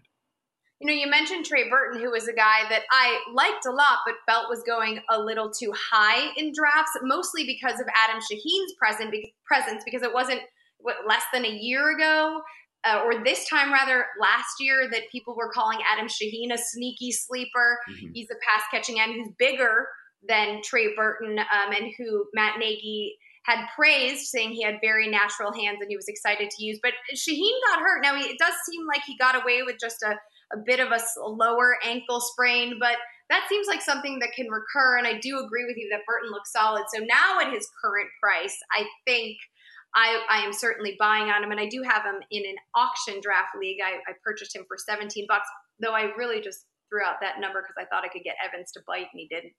You 0.82 0.88
know, 0.88 0.94
you 0.94 1.10
mentioned 1.10 1.46
Trey 1.46 1.70
Burton, 1.70 2.02
who 2.02 2.12
was 2.12 2.28
a 2.28 2.34
guy 2.34 2.68
that 2.70 2.82
I 2.92 3.20
liked 3.34 3.66
a 3.66 3.72
lot, 3.72 4.00
but 4.06 4.16
felt 4.28 4.50
was 4.50 4.64
going 4.64 5.00
a 5.10 5.20
little 5.20 5.52
too 5.52 5.72
high 5.92 6.32
in 6.36 6.52
drafts, 6.54 6.92
mostly 7.04 7.46
because 7.46 7.80
of 7.80 7.88
Adam 7.96 8.20
Shaheen's 8.20 8.74
present, 8.78 9.14
presence, 9.46 9.84
because 9.86 10.02
it 10.02 10.14
wasn't 10.14 10.42
what, 10.80 10.96
less 11.08 11.24
than 11.32 11.46
a 11.46 11.50
year 11.50 11.96
ago 11.96 12.42
uh, 12.84 13.02
or 13.06 13.24
this 13.24 13.48
time 13.48 13.72
rather 13.72 14.06
last 14.20 14.56
year 14.60 14.90
that 14.92 15.04
people 15.12 15.36
were 15.36 15.52
calling 15.52 15.80
Adam 15.92 16.08
Shaheen 16.08 16.54
a 16.54 16.58
sneaky 16.58 17.12
sleeper. 17.12 17.80
Mm-hmm. 17.90 18.12
He's 18.14 18.30
a 18.32 18.36
pass 18.36 18.64
catching 18.72 19.00
end 19.00 19.14
who's 19.14 19.34
bigger 19.38 19.88
than 20.28 20.62
Trey 20.64 20.96
Burton 20.96 21.40
um, 21.40 21.74
and 21.74 21.92
who 21.98 22.26
Matt 22.34 22.60
Nagy 22.60 23.18
had 23.46 23.66
praised, 23.76 24.28
saying 24.28 24.52
he 24.52 24.64
had 24.64 24.76
very 24.82 25.10
natural 25.10 25.52
hands 25.52 25.78
and 25.82 25.90
he 25.90 25.96
was 25.96 26.08
excited 26.08 26.50
to 26.50 26.64
use. 26.64 26.80
But 26.82 26.94
Shaheen 27.16 27.54
got 27.70 27.80
hurt. 27.80 28.02
Now, 28.04 28.16
it 28.16 28.38
does 28.40 28.54
seem 28.70 28.86
like 28.88 29.02
he 29.06 29.18
got 29.18 29.42
away 29.42 29.64
with 29.64 29.78
just 29.80 30.02
a, 30.04 30.16
a 30.54 30.58
bit 30.66 30.80
of 30.80 30.92
a 30.92 31.00
lower 31.28 31.78
ankle 31.86 32.22
sprain, 32.22 32.78
but 32.80 32.98
that 33.30 33.46
seems 33.50 33.68
like 33.68 33.82
something 33.82 34.20
that 34.20 34.34
can 34.36 34.48
recur. 34.50 34.98
And 34.98 35.08
I 35.08 35.20
do 35.20 35.40
agree 35.40 35.66
with 35.66 35.78
you 35.78 35.88
that 35.92 36.02
Burton 36.08 36.32
looks 36.32 36.52
solid. 36.52 36.84
So 36.94 37.04
now 37.04 37.40
at 37.40 37.54
his 37.54 37.68
current 37.84 38.10
price, 38.22 38.58
I 38.74 38.86
think– 39.06 39.38
I, 39.96 40.24
I 40.30 40.46
am 40.46 40.54
certainly 40.54 40.96
buying 41.00 41.30
on 41.30 41.44
him, 41.44 41.52
and 41.52 41.60
I 41.60 41.68
do 41.68 41.84
have 41.84 42.04
him 42.04 42.24
in 42.32 42.44
an 42.46 42.56
auction 42.76 43.20
draft 43.22 43.56
league. 43.60 43.80
I, 43.84 44.00
I 44.10 44.16
purchased 44.24 44.56
him 44.56 44.64
for 44.68 44.78
17 44.78 45.26
bucks, 45.28 45.48
though 45.80 45.94
I 45.94 46.14
really 46.16 46.40
just 46.40 46.66
threw 46.90 47.04
out 47.04 47.20
that 47.22 47.40
number 47.40 47.62
because 47.62 47.76
I 47.76 47.86
thought 47.92 48.06
I 48.06 48.12
could 48.12 48.24
get 48.24 48.40
Evans 48.40 48.72
to 48.74 48.82
bite, 48.88 49.12
and 49.12 49.20
he 49.20 49.28
didn't. 49.28 49.54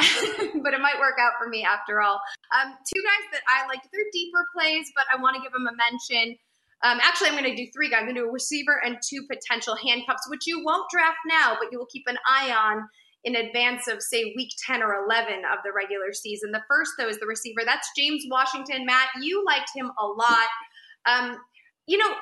but 0.64 0.72
it 0.72 0.80
might 0.80 0.98
work 0.98 1.20
out 1.20 1.36
for 1.36 1.48
me 1.48 1.62
after 1.62 2.00
all. 2.00 2.20
Um, 2.56 2.72
two 2.88 3.02
guys 3.04 3.24
that 3.32 3.44
I 3.44 3.68
like, 3.68 3.84
they're 3.92 4.08
deeper 4.12 4.46
plays, 4.56 4.88
but 4.96 5.04
I 5.12 5.20
want 5.20 5.36
to 5.36 5.42
give 5.42 5.52
them 5.52 5.68
a 5.68 5.76
mention. 5.76 6.36
Um, 6.84 6.98
actually, 7.02 7.28
I'm 7.28 7.38
going 7.38 7.50
to 7.50 7.56
do 7.56 7.70
three 7.72 7.90
guys. 7.90 8.00
I'm 8.00 8.06
going 8.06 8.16
to 8.16 8.22
do 8.22 8.28
a 8.28 8.32
receiver 8.32 8.80
and 8.84 8.98
two 9.08 9.26
potential 9.30 9.76
handcuffs, 9.76 10.28
which 10.28 10.46
you 10.46 10.62
won't 10.64 10.90
draft 10.92 11.18
now, 11.26 11.56
but 11.58 11.72
you 11.72 11.78
will 11.78 11.88
keep 11.90 12.04
an 12.06 12.18
eye 12.28 12.52
on 12.52 12.86
in 13.24 13.34
advance 13.34 13.88
of, 13.88 14.02
say, 14.02 14.32
week 14.36 14.50
10 14.66 14.82
or 14.82 15.04
11 15.04 15.42
of 15.50 15.58
the 15.64 15.72
regular 15.74 16.12
season. 16.12 16.52
The 16.52 16.62
first, 16.68 16.92
though, 16.98 17.08
is 17.08 17.18
the 17.18 17.26
receiver. 17.26 17.62
That's 17.64 17.88
James 17.96 18.24
Washington. 18.30 18.86
Matt, 18.86 19.08
you 19.20 19.44
liked 19.44 19.70
him 19.74 19.90
a 19.98 20.06
lot. 20.06 20.48
Um, 21.06 21.38
you 21.86 21.98
know, 21.98 22.14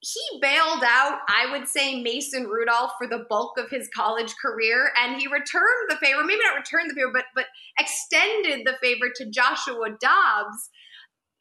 he 0.00 0.40
bailed 0.40 0.82
out, 0.82 1.20
I 1.28 1.50
would 1.52 1.68
say, 1.68 2.02
Mason 2.02 2.44
Rudolph 2.44 2.92
for 2.98 3.06
the 3.06 3.26
bulk 3.28 3.58
of 3.58 3.68
his 3.70 3.88
college 3.94 4.34
career, 4.40 4.92
and 4.98 5.20
he 5.20 5.26
returned 5.26 5.88
the 5.88 5.96
favor, 5.96 6.24
maybe 6.24 6.40
not 6.42 6.56
returned 6.56 6.90
the 6.90 6.94
favor, 6.94 7.12
but 7.12 7.26
but 7.34 7.46
extended 7.78 8.66
the 8.66 8.78
favor 8.80 9.10
to 9.14 9.30
Joshua 9.30 9.90
Dobbs 10.00 10.70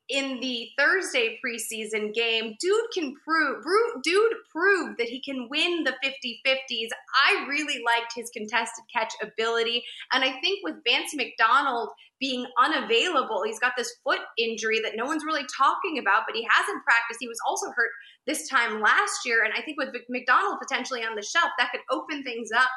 in 0.09 0.39
the 0.39 0.69
Thursday 0.77 1.39
preseason 1.45 2.13
game, 2.13 2.55
dude 2.59 2.85
can 2.93 3.13
prove, 3.23 3.63
dude 4.03 4.33
proved 4.51 4.97
that 4.97 5.07
he 5.07 5.21
can 5.21 5.47
win 5.49 5.83
the 5.83 5.93
50 6.03 6.41
50s. 6.45 6.87
I 7.27 7.45
really 7.47 7.81
liked 7.85 8.13
his 8.15 8.29
contested 8.31 8.83
catch 8.93 9.13
ability. 9.21 9.83
And 10.11 10.23
I 10.23 10.31
think 10.41 10.59
with 10.63 10.75
Vance 10.87 11.15
McDonald 11.15 11.89
being 12.19 12.45
unavailable, 12.57 13.43
he's 13.45 13.59
got 13.59 13.73
this 13.77 13.93
foot 14.03 14.19
injury 14.37 14.79
that 14.83 14.95
no 14.95 15.05
one's 15.05 15.23
really 15.23 15.45
talking 15.55 15.99
about, 15.99 16.23
but 16.27 16.35
he 16.35 16.47
hasn't 16.49 16.83
practiced. 16.83 17.19
He 17.19 17.27
was 17.27 17.39
also 17.47 17.67
hurt 17.75 17.91
this 18.25 18.47
time 18.49 18.81
last 18.81 19.25
year. 19.25 19.43
And 19.43 19.53
I 19.53 19.61
think 19.61 19.77
with 19.77 19.89
McDonald 20.09 20.57
potentially 20.59 21.03
on 21.03 21.15
the 21.15 21.23
shelf, 21.23 21.51
that 21.59 21.71
could 21.71 21.81
open 21.91 22.23
things 22.23 22.49
up 22.55 22.69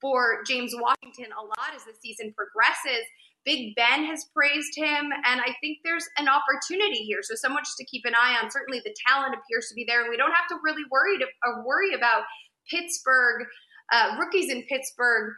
for 0.00 0.42
James 0.46 0.74
Washington 0.78 1.32
a 1.32 1.42
lot 1.42 1.74
as 1.74 1.84
the 1.84 1.94
season 1.98 2.34
progresses. 2.36 3.06
Big 3.44 3.74
Ben 3.74 4.04
has 4.06 4.26
praised 4.34 4.76
him, 4.76 5.10
and 5.26 5.40
I 5.40 5.54
think 5.60 5.78
there's 5.84 6.08
an 6.16 6.28
opportunity 6.28 7.04
here. 7.04 7.18
So, 7.22 7.34
so 7.34 7.48
much 7.48 7.68
to 7.78 7.84
keep 7.84 8.04
an 8.06 8.14
eye 8.14 8.38
on. 8.42 8.50
Certainly, 8.50 8.80
the 8.84 8.94
talent 9.06 9.34
appears 9.34 9.68
to 9.68 9.74
be 9.74 9.84
there, 9.86 10.00
and 10.00 10.10
we 10.10 10.16
don't 10.16 10.32
have 10.32 10.48
to 10.48 10.56
really 10.64 10.82
worry 10.90 11.18
to 11.18 11.24
uh, 11.24 11.62
worry 11.64 11.92
about 11.94 12.22
Pittsburgh 12.70 13.46
uh, 13.92 14.16
rookies 14.18 14.50
in 14.50 14.62
Pittsburgh 14.62 15.34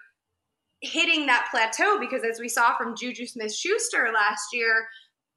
hitting 0.82 1.26
that 1.26 1.48
plateau 1.50 1.98
because, 1.98 2.22
as 2.22 2.38
we 2.38 2.48
saw 2.48 2.76
from 2.76 2.94
Juju 2.96 3.26
Smith-Schuster 3.26 4.10
last 4.14 4.48
year, 4.52 4.86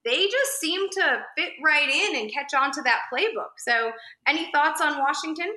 they 0.05 0.27
just 0.27 0.59
seem 0.59 0.89
to 0.91 1.23
fit 1.37 1.53
right 1.63 1.89
in 1.89 2.15
and 2.15 2.31
catch 2.31 2.53
on 2.53 2.71
to 2.71 2.81
that 2.83 3.01
playbook. 3.11 3.57
So, 3.57 3.91
any 4.27 4.51
thoughts 4.51 4.79
on 4.79 4.99
Washington? 4.99 5.53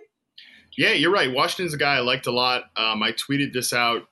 Yeah, 0.79 0.93
you're 0.93 1.13
right. 1.13 1.31
Washington's 1.31 1.75
a 1.75 1.79
guy 1.79 1.97
I 1.97 2.01
liked 2.01 2.27
a 2.27 2.33
lot. 2.33 2.65
Um, 2.77 3.03
I 3.03 3.13
tweeted 3.13 3.53
this 3.53 3.75
out 3.75 4.09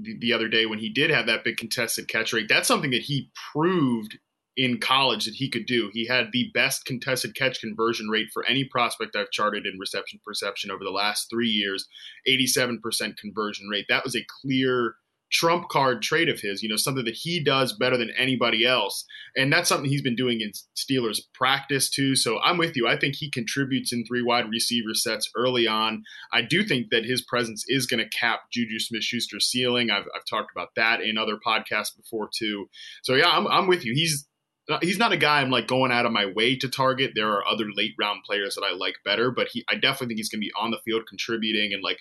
the, 0.00 0.16
the 0.18 0.32
other 0.32 0.48
day 0.48 0.66
when 0.66 0.78
he 0.78 0.88
did 0.88 1.10
have 1.10 1.26
that 1.26 1.44
big 1.44 1.56
contested 1.56 2.08
catch 2.08 2.32
rate. 2.32 2.48
That's 2.48 2.68
something 2.68 2.90
that 2.90 3.02
he 3.02 3.30
proved 3.52 4.18
in 4.56 4.78
college 4.78 5.24
that 5.24 5.34
he 5.34 5.48
could 5.48 5.66
do. 5.66 5.90
He 5.92 6.06
had 6.06 6.28
the 6.32 6.50
best 6.54 6.84
contested 6.84 7.34
catch 7.34 7.60
conversion 7.60 8.08
rate 8.08 8.28
for 8.32 8.46
any 8.46 8.64
prospect 8.64 9.16
I've 9.16 9.30
charted 9.30 9.66
in 9.66 9.78
reception 9.78 10.20
perception 10.24 10.70
over 10.70 10.84
the 10.84 10.90
last 10.90 11.28
three 11.28 11.48
years 11.48 11.88
87% 12.28 13.16
conversion 13.16 13.68
rate. 13.68 13.86
That 13.88 14.04
was 14.04 14.14
a 14.14 14.24
clear 14.42 14.94
trump 15.30 15.68
card 15.68 16.02
trait 16.02 16.28
of 16.28 16.40
his, 16.40 16.62
you 16.62 16.68
know, 16.68 16.76
something 16.76 17.04
that 17.04 17.16
he 17.16 17.42
does 17.42 17.72
better 17.72 17.96
than 17.96 18.10
anybody 18.16 18.64
else. 18.64 19.04
And 19.36 19.52
that's 19.52 19.68
something 19.68 19.90
he's 19.90 20.02
been 20.02 20.16
doing 20.16 20.40
in 20.40 20.52
Steelers 20.76 21.20
practice 21.32 21.90
too. 21.90 22.14
So 22.14 22.38
I'm 22.40 22.56
with 22.56 22.76
you. 22.76 22.86
I 22.86 22.96
think 22.96 23.16
he 23.16 23.30
contributes 23.30 23.92
in 23.92 24.04
three 24.04 24.22
wide 24.22 24.48
receiver 24.48 24.94
sets 24.94 25.30
early 25.36 25.66
on. 25.66 26.04
I 26.32 26.42
do 26.42 26.62
think 26.62 26.90
that 26.90 27.04
his 27.04 27.22
presence 27.22 27.64
is 27.66 27.86
going 27.86 28.02
to 28.02 28.16
cap 28.16 28.42
Juju 28.52 28.78
Smith 28.78 29.02
Schuster's 29.02 29.46
ceiling. 29.46 29.90
I've, 29.90 30.06
I've 30.14 30.24
talked 30.28 30.52
about 30.54 30.68
that 30.76 31.00
in 31.00 31.18
other 31.18 31.38
podcasts 31.44 31.96
before 31.96 32.28
too. 32.32 32.68
So 33.02 33.14
yeah, 33.14 33.28
I'm, 33.28 33.46
I'm 33.48 33.66
with 33.66 33.84
you. 33.84 33.92
He's, 33.94 34.28
uh, 34.70 34.78
he's 34.80 34.98
not 34.98 35.12
a 35.12 35.16
guy 35.16 35.40
I'm 35.40 35.50
like 35.50 35.66
going 35.66 35.92
out 35.92 36.06
of 36.06 36.12
my 36.12 36.26
way 36.26 36.56
to 36.56 36.68
target. 36.68 37.12
There 37.14 37.30
are 37.30 37.46
other 37.46 37.66
late 37.74 37.94
round 38.00 38.22
players 38.24 38.54
that 38.54 38.64
I 38.64 38.74
like 38.74 38.94
better, 39.04 39.30
but 39.30 39.48
he 39.52 39.64
I 39.68 39.74
definitely 39.74 40.08
think 40.08 40.18
he's 40.18 40.30
going 40.30 40.40
to 40.40 40.46
be 40.46 40.52
on 40.58 40.70
the 40.70 40.80
field 40.84 41.02
contributing 41.06 41.74
and 41.74 41.82
like 41.82 41.98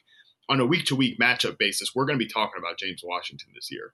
on 0.50 0.60
a 0.60 0.66
week 0.66 0.86
to 0.86 0.96
week 0.96 1.20
matchup 1.20 1.58
basis, 1.58 1.94
we're 1.96 2.06
going 2.06 2.18
to 2.18 2.26
be 2.26 2.32
talking 2.32 2.60
about 2.60 2.78
James 2.78 3.02
Washington 3.04 3.50
this 3.56 3.72
year. 3.72 3.94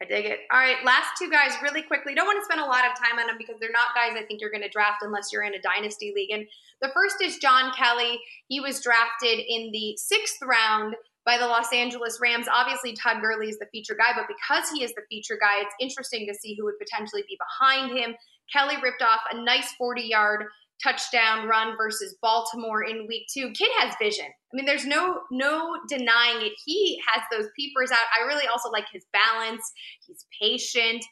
I 0.00 0.04
dig 0.04 0.26
it. 0.26 0.40
All 0.52 0.58
right, 0.58 0.76
last 0.84 1.16
two 1.18 1.30
guys 1.30 1.52
really 1.62 1.80
quickly. 1.80 2.14
Don't 2.14 2.26
want 2.26 2.38
to 2.38 2.44
spend 2.44 2.60
a 2.60 2.66
lot 2.66 2.84
of 2.84 2.92
time 2.98 3.18
on 3.18 3.26
them 3.26 3.36
because 3.38 3.56
they're 3.60 3.70
not 3.72 3.94
guys 3.94 4.12
I 4.14 4.26
think 4.26 4.42
you're 4.42 4.50
going 4.50 4.62
to 4.62 4.68
draft 4.68 5.02
unless 5.02 5.32
you're 5.32 5.42
in 5.42 5.54
a 5.54 5.60
dynasty 5.60 6.12
league. 6.14 6.30
And 6.30 6.46
the 6.82 6.90
first 6.92 7.16
is 7.22 7.38
John 7.38 7.72
Kelly. 7.72 8.20
He 8.48 8.60
was 8.60 8.82
drafted 8.82 9.38
in 9.38 9.70
the 9.72 9.96
sixth 9.96 10.36
round 10.42 10.96
by 11.24 11.38
the 11.38 11.46
Los 11.46 11.72
Angeles 11.72 12.18
Rams. 12.20 12.46
Obviously, 12.46 12.92
Todd 12.92 13.22
Gurley 13.22 13.48
is 13.48 13.58
the 13.58 13.66
feature 13.72 13.96
guy, 13.96 14.12
but 14.14 14.28
because 14.28 14.68
he 14.70 14.84
is 14.84 14.92
the 14.92 15.02
feature 15.08 15.38
guy, 15.40 15.62
it's 15.62 15.74
interesting 15.80 16.26
to 16.28 16.34
see 16.34 16.54
who 16.54 16.64
would 16.66 16.78
potentially 16.78 17.24
be 17.26 17.38
behind 17.38 17.96
him. 17.96 18.14
Kelly 18.52 18.76
ripped 18.82 19.02
off 19.02 19.20
a 19.32 19.42
nice 19.42 19.72
40 19.78 20.02
yard 20.02 20.44
touchdown 20.82 21.48
run 21.48 21.76
versus 21.76 22.16
Baltimore 22.22 22.82
in 22.82 23.06
week 23.06 23.26
two. 23.32 23.50
Kid 23.52 23.70
has 23.78 23.94
vision. 24.00 24.26
I 24.26 24.56
mean, 24.56 24.66
there's 24.66 24.86
no 24.86 25.20
no 25.30 25.76
denying 25.88 26.42
it. 26.42 26.52
He 26.64 27.00
has 27.08 27.22
those 27.30 27.50
peepers 27.56 27.90
out. 27.90 27.98
I 28.18 28.26
really 28.26 28.46
also 28.46 28.70
like 28.70 28.86
his 28.92 29.04
balance. 29.12 29.62
He's 30.06 30.26
patient. 30.40 31.04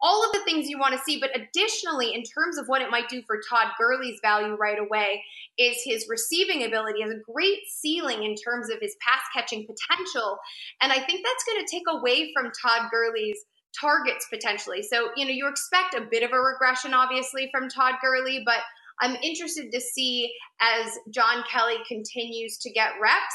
All 0.00 0.24
of 0.24 0.30
the 0.32 0.44
things 0.44 0.68
you 0.68 0.78
want 0.78 0.94
to 0.94 1.02
see, 1.02 1.18
but 1.18 1.30
additionally, 1.34 2.14
in 2.14 2.22
terms 2.22 2.56
of 2.56 2.68
what 2.68 2.82
it 2.82 2.90
might 2.90 3.08
do 3.08 3.20
for 3.26 3.40
Todd 3.50 3.72
Gurley's 3.76 4.20
value 4.22 4.54
right 4.54 4.78
away, 4.78 5.24
is 5.58 5.78
his 5.84 6.06
receiving 6.08 6.62
ability. 6.62 7.02
Has 7.02 7.10
a 7.10 7.32
great 7.32 7.58
ceiling 7.68 8.22
in 8.22 8.36
terms 8.36 8.70
of 8.70 8.78
his 8.80 8.94
pass 9.00 9.22
catching 9.34 9.66
potential. 9.66 10.38
And 10.80 10.92
I 10.92 11.00
think 11.00 11.24
that's 11.24 11.44
going 11.44 11.64
to 11.64 11.70
take 11.70 11.82
away 11.90 12.30
from 12.32 12.52
Todd 12.62 12.90
Gurley's 12.92 13.44
targets 13.78 14.26
potentially. 14.32 14.82
So, 14.82 15.10
you 15.16 15.24
know, 15.24 15.32
you 15.32 15.48
expect 15.48 15.94
a 15.94 16.06
bit 16.08 16.22
of 16.22 16.32
a 16.32 16.40
regression, 16.40 16.94
obviously, 16.94 17.48
from 17.52 17.68
Todd 17.68 17.94
Gurley, 18.00 18.42
but 18.44 18.60
I'm 19.00 19.16
interested 19.16 19.70
to 19.72 19.80
see 19.80 20.32
as 20.60 20.98
John 21.10 21.44
Kelly 21.50 21.76
continues 21.86 22.58
to 22.58 22.70
get 22.70 22.92
reps 23.00 23.34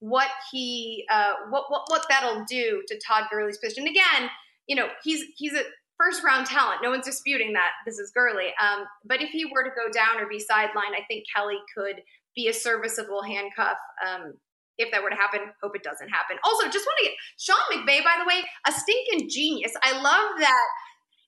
what 0.00 0.28
he 0.50 1.04
uh, 1.10 1.34
what, 1.50 1.64
what 1.68 1.82
what 1.88 2.04
that'll 2.08 2.44
do 2.44 2.82
to 2.88 3.00
Todd 3.06 3.24
Gurley's 3.30 3.58
position. 3.58 3.86
Again, 3.86 4.30
you 4.66 4.76
know 4.76 4.88
he's 5.04 5.24
he's 5.36 5.54
a 5.54 5.62
first 5.98 6.24
round 6.24 6.46
talent. 6.46 6.80
No 6.82 6.90
one's 6.90 7.06
disputing 7.06 7.52
that. 7.52 7.70
This 7.86 7.98
is 7.98 8.10
Gurley. 8.12 8.52
Um, 8.60 8.84
but 9.04 9.22
if 9.22 9.30
he 9.30 9.44
were 9.44 9.62
to 9.62 9.70
go 9.70 9.90
down 9.92 10.20
or 10.20 10.28
be 10.28 10.38
sidelined, 10.38 10.96
I 10.98 11.04
think 11.06 11.24
Kelly 11.34 11.58
could 11.76 12.02
be 12.34 12.48
a 12.48 12.52
serviceable 12.52 13.22
handcuff. 13.22 13.76
Um, 14.04 14.34
if 14.78 14.90
that 14.90 15.02
were 15.02 15.10
to 15.10 15.16
happen, 15.16 15.40
hope 15.62 15.76
it 15.76 15.82
doesn't 15.82 16.08
happen. 16.08 16.38
Also, 16.44 16.66
just 16.66 16.86
want 16.86 16.98
to 16.98 17.04
get 17.04 17.14
Sean 17.38 17.60
McVay, 17.70 18.02
by 18.02 18.16
the 18.18 18.26
way, 18.26 18.42
a 18.66 18.72
stinking 18.72 19.28
genius. 19.28 19.72
I 19.82 19.92
love 20.00 20.40
that 20.40 20.68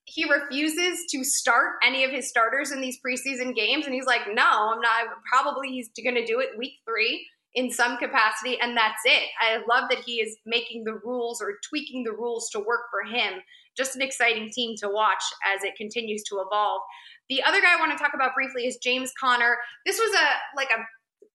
he 0.07 0.31
refuses 0.31 1.05
to 1.11 1.25
start 1.25 1.73
any 1.83 2.05
of 2.05 2.11
his 2.11 2.29
starters 2.29 2.71
in 2.71 2.81
these 2.81 2.99
preseason 3.05 3.55
games 3.55 3.87
and 3.87 3.95
he's 3.95 4.07
like 4.07 4.23
no 4.33 4.73
i'm 4.73 4.81
not 4.81 5.07
probably 5.31 5.69
he's 5.69 5.91
going 6.03 6.15
to 6.15 6.27
do 6.27 6.41
it 6.41 6.51
week 6.59 6.75
three 6.87 7.27
in 7.55 7.71
some 7.71 7.97
capacity, 7.97 8.59
and 8.61 8.77
that's 8.77 9.03
it. 9.05 9.29
I 9.41 9.59
love 9.69 9.89
that 9.91 10.01
he 10.05 10.15
is 10.17 10.37
making 10.45 10.85
the 10.85 10.95
rules 11.05 11.41
or 11.41 11.59
tweaking 11.69 12.05
the 12.05 12.13
rules 12.13 12.51
to 12.51 12.59
work 12.59 12.83
for 12.91 13.09
him. 13.09 13.35
Just 13.77 13.97
an 13.97 14.03
exciting 14.03 14.51
team 14.53 14.77
to 14.79 14.89
watch 14.89 15.23
as 15.55 15.63
it 15.63 15.77
continues 15.77 16.23
to 16.25 16.43
evolve. 16.45 16.83
The 17.29 17.43
other 17.43 17.61
guy 17.61 17.75
I 17.75 17.81
want 17.81 17.93
to 17.93 18.03
talk 18.03 18.13
about 18.15 18.35
briefly 18.35 18.67
is 18.67 18.77
James 18.79 19.13
Conner. 19.19 19.57
This 19.87 19.99
was 19.99 20.15
a 20.15 20.57
like 20.57 20.71
a 20.71 20.83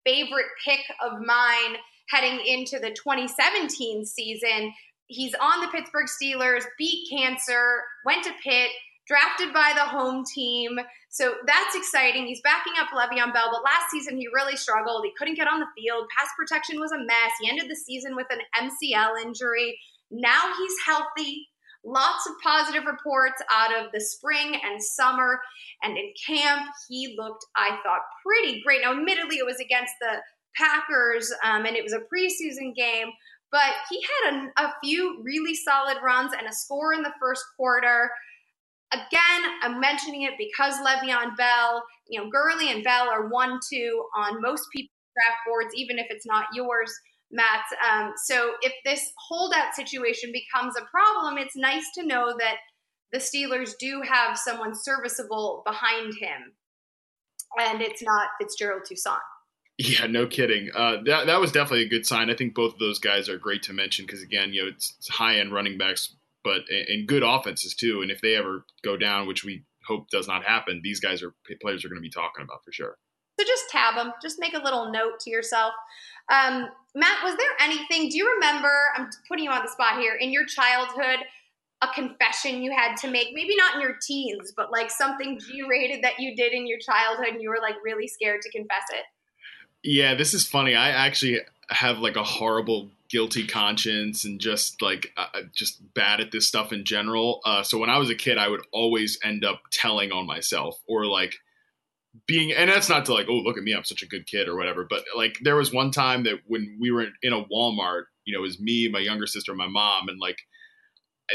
favorite 0.04 0.46
pick 0.64 0.80
of 1.02 1.20
mine 1.24 1.76
heading 2.08 2.40
into 2.46 2.78
the 2.78 2.90
2017 2.90 4.04
season. 4.04 4.72
He's 5.08 5.34
on 5.34 5.60
the 5.60 5.68
Pittsburgh 5.68 6.06
Steelers, 6.06 6.64
beat 6.78 7.08
cancer, 7.10 7.82
went 8.04 8.24
to 8.24 8.32
Pitt, 8.42 8.70
drafted 9.06 9.52
by 9.52 9.72
the 9.74 9.82
home 9.82 10.24
team. 10.24 10.78
So 11.10 11.34
that's 11.46 11.76
exciting. 11.76 12.26
He's 12.26 12.40
backing 12.42 12.74
up 12.78 12.88
Le'Veon 12.88 13.32
Bell, 13.32 13.50
but 13.52 13.62
last 13.64 13.90
season 13.90 14.16
he 14.16 14.28
really 14.34 14.56
struggled. 14.56 15.04
He 15.04 15.12
couldn't 15.16 15.36
get 15.36 15.48
on 15.48 15.60
the 15.60 15.66
field. 15.76 16.06
Pass 16.16 16.28
protection 16.36 16.80
was 16.80 16.92
a 16.92 16.98
mess. 16.98 17.32
He 17.40 17.48
ended 17.48 17.70
the 17.70 17.76
season 17.76 18.16
with 18.16 18.26
an 18.30 18.40
MCL 18.68 19.22
injury. 19.22 19.78
Now 20.10 20.52
he's 20.58 20.74
healthy. 20.84 21.48
Lots 21.84 22.28
of 22.28 22.34
positive 22.42 22.84
reports 22.84 23.40
out 23.50 23.72
of 23.72 23.92
the 23.92 24.00
spring 24.00 24.60
and 24.64 24.82
summer. 24.82 25.40
And 25.82 25.96
in 25.96 26.12
camp, 26.26 26.62
he 26.88 27.14
looked, 27.16 27.44
I 27.54 27.78
thought, 27.84 28.00
pretty 28.26 28.60
great. 28.62 28.80
Now, 28.82 28.92
admittedly, 28.92 29.36
it 29.36 29.46
was 29.46 29.60
against 29.60 29.94
the 30.00 30.20
Packers 30.56 31.32
um, 31.44 31.66
and 31.66 31.76
it 31.76 31.84
was 31.84 31.92
a 31.92 32.00
preseason 32.00 32.74
game, 32.74 33.08
but 33.56 33.72
he 33.88 34.04
had 34.22 34.34
a, 34.34 34.64
a 34.66 34.74
few 34.84 35.22
really 35.22 35.54
solid 35.54 35.96
runs 36.04 36.32
and 36.38 36.46
a 36.46 36.52
score 36.52 36.92
in 36.92 37.02
the 37.02 37.14
first 37.18 37.42
quarter. 37.56 38.10
Again, 38.92 39.42
I'm 39.62 39.80
mentioning 39.80 40.22
it 40.22 40.34
because 40.36 40.74
Le'Veon 40.74 41.34
Bell, 41.38 41.82
you 42.06 42.20
know, 42.20 42.28
Gurley 42.28 42.70
and 42.70 42.84
Bell 42.84 43.08
are 43.08 43.28
one 43.28 43.58
two 43.72 44.04
on 44.14 44.42
most 44.42 44.66
people's 44.74 44.90
draft 45.14 45.38
boards, 45.46 45.74
even 45.74 45.98
if 45.98 46.04
it's 46.10 46.26
not 46.26 46.44
yours, 46.52 46.92
Matt. 47.30 47.64
Um, 47.90 48.12
so 48.26 48.52
if 48.60 48.74
this 48.84 49.10
holdout 49.26 49.74
situation 49.74 50.32
becomes 50.32 50.74
a 50.76 50.84
problem, 50.90 51.38
it's 51.38 51.56
nice 51.56 51.86
to 51.94 52.06
know 52.06 52.36
that 52.38 52.56
the 53.10 53.18
Steelers 53.18 53.72
do 53.80 54.02
have 54.02 54.36
someone 54.36 54.74
serviceable 54.74 55.62
behind 55.64 56.12
him, 56.20 56.52
and 57.58 57.80
it's 57.80 58.02
not 58.02 58.28
Fitzgerald 58.38 58.82
Toussaint. 58.84 59.22
Yeah, 59.78 60.06
no 60.06 60.26
kidding. 60.26 60.70
Uh, 60.74 61.02
that 61.04 61.26
that 61.26 61.40
was 61.40 61.52
definitely 61.52 61.84
a 61.84 61.88
good 61.88 62.06
sign. 62.06 62.30
I 62.30 62.34
think 62.34 62.54
both 62.54 62.74
of 62.74 62.78
those 62.78 62.98
guys 62.98 63.28
are 63.28 63.38
great 63.38 63.62
to 63.64 63.74
mention 63.74 64.06
because 64.06 64.22
again, 64.22 64.52
you 64.54 64.62
know, 64.62 64.68
it's, 64.68 64.94
it's 64.98 65.08
high 65.08 65.38
end 65.38 65.52
running 65.52 65.76
backs 65.76 66.14
but 66.42 66.62
and 66.70 67.08
good 67.08 67.22
offenses 67.22 67.74
too. 67.74 68.00
And 68.02 68.10
if 68.10 68.20
they 68.20 68.36
ever 68.36 68.64
go 68.82 68.96
down, 68.96 69.26
which 69.26 69.44
we 69.44 69.64
hope 69.84 70.08
does 70.10 70.28
not 70.28 70.44
happen, 70.44 70.80
these 70.82 71.00
guys 71.00 71.22
are 71.22 71.34
players 71.60 71.84
are 71.84 71.88
going 71.88 72.00
to 72.00 72.02
be 72.02 72.10
talking 72.10 72.44
about 72.44 72.64
for 72.64 72.72
sure. 72.72 72.96
So 73.38 73.44
just 73.44 73.64
tab 73.70 73.96
them. 73.96 74.12
Just 74.22 74.38
make 74.38 74.54
a 74.54 74.62
little 74.62 74.90
note 74.90 75.20
to 75.20 75.30
yourself. 75.30 75.74
Um, 76.32 76.68
Matt, 76.94 77.22
was 77.22 77.36
there 77.36 77.50
anything? 77.60 78.08
Do 78.08 78.16
you 78.16 78.32
remember? 78.34 78.72
I'm 78.94 79.10
putting 79.28 79.44
you 79.44 79.50
on 79.50 79.62
the 79.62 79.70
spot 79.70 80.00
here. 80.00 80.14
In 80.14 80.30
your 80.30 80.46
childhood, 80.46 81.18
a 81.82 81.88
confession 81.88 82.62
you 82.62 82.72
had 82.74 82.96
to 82.98 83.10
make? 83.10 83.28
Maybe 83.34 83.54
not 83.56 83.74
in 83.74 83.80
your 83.82 83.96
teens, 84.00 84.52
but 84.56 84.72
like 84.72 84.90
something 84.90 85.38
G-rated 85.38 86.02
that 86.02 86.18
you 86.18 86.34
did 86.34 86.52
in 86.52 86.66
your 86.66 86.78
childhood, 86.78 87.28
and 87.34 87.42
you 87.42 87.50
were 87.50 87.58
like 87.60 87.74
really 87.84 88.08
scared 88.08 88.40
to 88.42 88.50
confess 88.50 88.84
it. 88.90 89.04
Yeah, 89.86 90.16
this 90.16 90.34
is 90.34 90.44
funny. 90.44 90.74
I 90.74 90.90
actually 90.90 91.40
have 91.70 91.98
like 91.98 92.16
a 92.16 92.24
horrible 92.24 92.90
guilty 93.08 93.46
conscience 93.46 94.24
and 94.24 94.40
just 94.40 94.82
like 94.82 95.12
uh, 95.16 95.26
uh, 95.32 95.40
just 95.54 95.80
bad 95.94 96.20
at 96.20 96.32
this 96.32 96.48
stuff 96.48 96.72
in 96.72 96.84
general. 96.84 97.40
Uh, 97.44 97.62
so 97.62 97.78
when 97.78 97.88
I 97.88 97.98
was 97.98 98.10
a 98.10 98.16
kid, 98.16 98.36
I 98.36 98.48
would 98.48 98.62
always 98.72 99.16
end 99.22 99.44
up 99.44 99.60
telling 99.70 100.10
on 100.10 100.26
myself 100.26 100.82
or 100.88 101.06
like 101.06 101.36
being, 102.26 102.52
and 102.52 102.68
that's 102.68 102.88
not 102.88 103.04
to 103.06 103.14
like, 103.14 103.26
oh, 103.30 103.34
look 103.36 103.56
at 103.56 103.62
me, 103.62 103.74
I'm 103.74 103.84
such 103.84 104.02
a 104.02 104.08
good 104.08 104.26
kid 104.26 104.48
or 104.48 104.56
whatever. 104.56 104.84
But 104.90 105.04
like 105.16 105.38
there 105.42 105.54
was 105.54 105.72
one 105.72 105.92
time 105.92 106.24
that 106.24 106.40
when 106.46 106.78
we 106.80 106.90
were 106.90 107.06
in 107.22 107.32
a 107.32 107.44
Walmart, 107.44 108.06
you 108.24 108.34
know, 108.34 108.40
it 108.40 108.42
was 108.42 108.58
me, 108.58 108.88
my 108.88 108.98
younger 108.98 109.28
sister, 109.28 109.54
my 109.54 109.68
mom, 109.68 110.08
and 110.08 110.18
like 110.18 110.38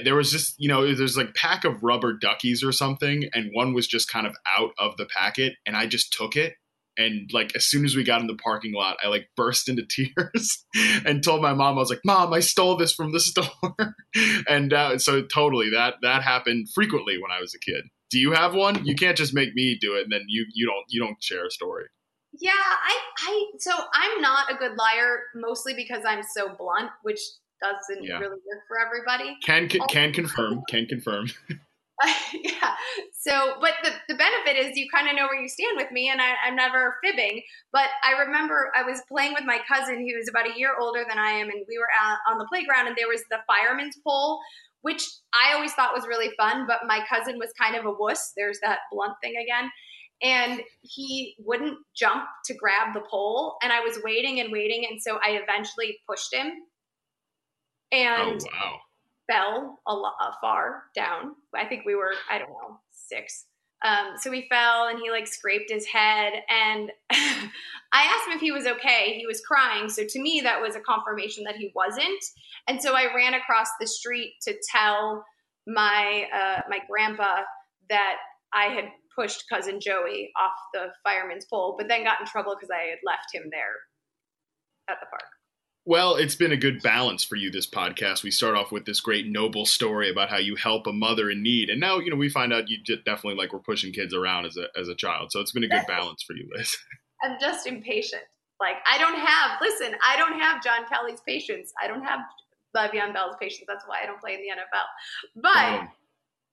there 0.04 0.16
was 0.16 0.32
just 0.32 0.56
you 0.58 0.68
know 0.70 0.94
there's 0.94 1.18
like 1.18 1.34
pack 1.36 1.66
of 1.66 1.84
rubber 1.84 2.14
duckies 2.14 2.64
or 2.64 2.72
something 2.72 3.30
and 3.34 3.52
one 3.54 3.74
was 3.74 3.88
just 3.88 4.10
kind 4.10 4.26
of 4.26 4.34
out 4.48 4.72
of 4.80 4.96
the 4.96 5.06
packet 5.06 5.54
and 5.66 5.76
i 5.76 5.86
just 5.86 6.14
took 6.14 6.38
it 6.38 6.56
and 7.02 7.30
like 7.34 7.56
as 7.56 7.66
soon 7.66 7.86
as 7.86 7.96
we 7.96 8.04
got 8.04 8.22
in 8.22 8.28
the 8.28 8.36
parking 8.36 8.74
lot 8.74 8.98
i 9.04 9.08
like 9.08 9.28
burst 9.36 9.68
into 9.68 9.84
tears 9.90 10.66
and 11.06 11.24
told 11.24 11.42
my 11.42 11.54
mom 11.54 11.78
i 11.78 11.82
was 11.82 11.90
like 11.90 12.02
mom 12.06 12.34
i 12.34 12.40
stole 12.40 12.78
this 12.78 12.94
from 12.94 13.12
the 13.12 13.20
store. 13.20 13.46
And 14.48 14.74
uh, 14.74 14.98
so 14.98 15.24
totally 15.24 15.70
that 15.70 15.96
that 16.02 16.22
happened 16.22 16.68
frequently 16.74 17.18
when 17.18 17.32
i 17.32 17.40
was 17.40 17.56
a 17.56 17.60
kid. 17.60 17.86
Do 18.10 18.20
you 18.20 18.34
have 18.34 18.54
one? 18.54 18.86
You 18.86 18.94
can't 18.94 19.16
just 19.16 19.34
make 19.34 19.54
me 19.56 19.78
do 19.80 19.96
it 19.96 20.04
and 20.04 20.12
then 20.12 20.24
you 20.28 20.46
you 20.54 20.66
don't 20.68 20.86
you 20.90 21.00
don't 21.02 21.22
share 21.24 21.46
a 21.46 21.50
story. 21.50 21.86
Yeah 22.40 22.52
i 22.54 23.00
i 23.20 23.46
so 23.60 23.72
i'm 23.94 24.22
not 24.22 24.52
a 24.52 24.56
good 24.56 24.74
liar 24.78 25.22
mostly 25.36 25.74
because 25.74 26.04
i'm 26.06 26.24
so 26.36 26.50
blunt 26.58 26.92
which 27.04 27.20
doesn't 27.62 28.04
yeah. 28.04 28.18
really 28.18 28.40
work 28.48 28.64
for 28.68 28.78
everybody. 28.80 29.38
Can 29.44 29.68
can, 29.70 29.82
can 29.88 30.14
confirm 30.14 30.64
can 30.68 30.86
confirm 30.88 31.28
yeah. 32.34 32.74
So, 33.14 33.56
but 33.62 33.74
the, 33.84 33.92
the 34.10 34.16
benefit 34.16 34.58
is 34.58 34.78
you 34.78 34.88
kind 34.94 35.08
of 35.08 35.16
know 35.16 35.28
where 35.28 35.40
you 35.40 35.50
stand 35.50 35.78
with 35.78 35.92
me, 35.92 36.10
and 36.10 36.22
I, 36.22 36.34
I'm 36.46 36.56
never 36.56 36.98
fibbing. 37.04 37.42
But 37.72 37.90
I 38.04 38.20
remember 38.20 38.72
I 38.76 38.84
was 38.84 39.02
playing 39.08 39.34
with 39.34 39.44
my 39.46 39.60
cousin 39.68 40.00
who 40.00 40.18
is 40.18 40.28
about 40.30 40.50
a 40.50 40.58
year 40.58 40.72
older 40.80 41.04
than 41.08 41.20
I 41.20 41.32
am, 41.32 41.50
and 41.50 41.64
we 41.68 41.78
were 41.78 41.90
out 42.00 42.18
on 42.30 42.38
the 42.38 42.46
playground, 42.46 42.88
and 42.88 42.96
there 42.98 43.08
was 43.08 43.24
the 43.30 43.40
fireman's 43.46 43.98
pole, 44.06 44.40
which 44.82 45.04
I 45.34 45.54
always 45.54 45.74
thought 45.74 45.94
was 45.94 46.08
really 46.08 46.32
fun. 46.38 46.66
But 46.68 46.80
my 46.88 47.06
cousin 47.10 47.38
was 47.38 47.52
kind 47.60 47.76
of 47.76 47.86
a 47.86 47.92
wuss. 47.92 48.34
There's 48.36 48.60
that 48.62 48.80
blunt 48.92 49.14
thing 49.22 49.36
again. 49.42 49.70
And 50.24 50.62
he 50.82 51.36
wouldn't 51.40 51.80
jump 51.96 52.26
to 52.46 52.54
grab 52.54 52.94
the 52.94 53.02
pole. 53.10 53.56
And 53.64 53.74
I 53.74 53.80
was 53.80 54.00
waiting 54.04 54.40
and 54.40 54.52
waiting. 54.52 54.86
And 54.88 55.02
so 55.02 55.18
I 55.26 55.40
eventually 55.42 55.98
pushed 56.08 56.32
him. 56.32 56.52
And 57.92 58.40
oh, 58.40 58.50
wow 58.54 58.80
fell 59.32 59.80
a 59.88 59.94
lot 59.94 60.14
uh, 60.22 60.32
far 60.42 60.84
down. 60.96 61.36
I 61.56 61.66
think 61.66 61.86
we 61.86 61.96
were, 61.96 62.14
I 62.30 62.38
don't 62.38 62.50
know, 62.50 62.80
six. 62.92 63.46
Um, 63.84 64.14
so 64.18 64.32
he 64.32 64.46
fell 64.50 64.88
and 64.88 65.00
he 65.00 65.10
like 65.10 65.28
scraped 65.28 65.72
his 65.72 65.86
head. 65.86 66.34
And 66.50 66.92
I 67.12 68.04
asked 68.04 68.28
him 68.28 68.36
if 68.36 68.42
he 68.42 68.52
was 68.52 68.68
okay. 68.68 69.16
He 69.18 69.26
was 69.26 69.42
crying. 69.42 69.90
So 69.90 70.04
to 70.08 70.22
me, 70.22 70.42
that 70.44 70.62
was 70.62 70.76
a 70.76 70.82
confirmation 70.82 71.44
that 71.46 71.56
he 71.56 71.72
wasn't. 71.76 72.24
And 72.68 72.82
so 72.82 72.94
I 72.94 73.14
ran 73.16 73.34
across 73.34 73.70
the 73.80 73.88
street 73.88 74.34
to 74.44 74.56
tell 74.72 75.26
my 75.68 76.26
uh, 76.34 76.62
my 76.70 76.80
grandpa 76.90 77.42
that 77.90 78.16
I 78.54 78.66
had 78.66 78.86
pushed 79.16 79.44
cousin 79.50 79.80
Joey 79.80 80.32
off 80.42 80.56
the 80.74 80.88
fireman's 81.04 81.46
pole, 81.46 81.76
but 81.78 81.88
then 81.88 82.04
got 82.04 82.20
in 82.20 82.26
trouble 82.26 82.56
because 82.56 82.70
I 82.72 82.90
had 82.90 83.00
left 83.06 83.34
him 83.34 83.44
there 83.52 83.76
at 84.90 84.98
the 85.00 85.08
park. 85.08 85.30
Well, 85.84 86.16
it's 86.16 86.36
been 86.36 86.52
a 86.52 86.58
good 86.58 86.84
balance 86.84 87.24
for 87.24 87.36
you 87.36 87.50
this 87.50 87.68
podcast. 87.68 88.22
We 88.22 88.30
start 88.30 88.56
off 88.56 88.72
with 88.72 88.86
this 88.86 89.02
great 89.02 89.28
noble 89.28 89.66
story 89.66 90.12
about 90.12 90.30
how 90.30 90.38
you 90.38 90.56
help 90.56 90.86
a 90.86 90.94
mother 90.94 91.32
in 91.32 91.42
need, 91.42 91.70
and 91.70 91.80
now 91.80 91.98
you 91.98 92.12
know 92.12 92.18
we 92.18 92.30
find 92.30 92.54
out 92.54 92.70
you 92.70 92.78
definitely 92.84 93.36
like 93.36 93.52
we're 93.52 93.60
pushing 93.60 93.92
kids 93.92 94.14
around 94.14 94.46
as 94.46 94.58
a 94.58 94.68
as 94.80 94.90
a 94.90 94.96
child. 94.96 95.32
So 95.32 95.40
it's 95.40 95.52
been 95.52 95.64
a 95.64 95.68
good 95.68 95.86
balance 95.88 96.22
for 96.22 96.34
you, 96.34 96.48
Liz. 96.56 96.76
I'm 97.24 97.38
just 97.40 97.66
impatient. 97.66 98.22
Like 98.60 98.76
I 98.88 99.00
don't 99.00 99.18
have 99.18 99.58
listen, 99.60 99.96
I 100.04 100.18
don't 100.18 100.40
have 100.40 100.64
John 100.64 100.86
Kelly's 100.88 101.22
patience. 101.28 101.74
I 101.82 101.88
don't 101.88 102.04
have 102.04 102.20
Le'Veon 102.76 103.12
Bell's 103.12 103.36
patience. 103.40 103.66
That's 103.68 103.86
why 103.88 104.02
I 104.04 104.06
don't 104.06 104.22
play 104.22 104.36
in 104.36 104.42
the 104.42 104.50
NFL. 104.50 105.42
But 105.42 105.90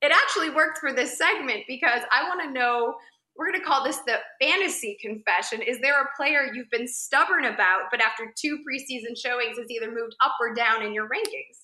it 0.00 0.10
actually 0.10 0.50
worked 0.50 0.78
for 0.78 0.92
this 0.92 1.18
segment 1.18 1.64
because 1.68 2.00
I 2.10 2.24
want 2.28 2.42
to 2.44 2.50
know 2.50 2.94
we're 3.38 3.50
going 3.50 3.60
to 3.60 3.64
call 3.64 3.84
this 3.84 3.98
the 3.98 4.16
fantasy 4.40 4.98
confession. 5.00 5.62
Is 5.62 5.80
there 5.80 6.02
a 6.02 6.08
player 6.16 6.50
you've 6.52 6.70
been 6.70 6.88
stubborn 6.88 7.44
about, 7.44 7.82
but 7.90 8.00
after 8.00 8.32
two 8.36 8.58
preseason 8.58 9.16
showings 9.16 9.56
has 9.58 9.70
either 9.70 9.88
moved 9.88 10.16
up 10.22 10.34
or 10.40 10.52
down 10.52 10.82
in 10.82 10.92
your 10.92 11.04
rankings? 11.04 11.62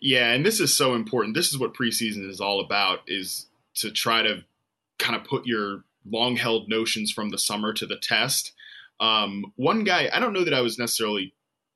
Yeah, 0.00 0.32
and 0.32 0.44
this 0.44 0.60
is 0.60 0.76
so 0.76 0.94
important. 0.94 1.34
This 1.34 1.48
is 1.48 1.58
what 1.58 1.74
preseason 1.74 2.28
is 2.28 2.40
all 2.40 2.60
about 2.60 3.00
is 3.06 3.46
to 3.76 3.90
try 3.90 4.22
to 4.22 4.44
kind 4.98 5.16
of 5.16 5.24
put 5.24 5.46
your 5.46 5.84
long 6.08 6.36
held 6.36 6.68
notions 6.68 7.10
from 7.10 7.30
the 7.30 7.38
summer 7.38 7.72
to 7.72 7.86
the 7.86 7.96
test. 7.96 8.52
Um, 9.00 9.52
one 9.56 9.84
guy, 9.84 10.10
I 10.12 10.20
don't 10.20 10.34
know 10.34 10.44
that 10.44 10.54
I 10.54 10.60
was 10.60 10.78
necessarily 10.78 11.34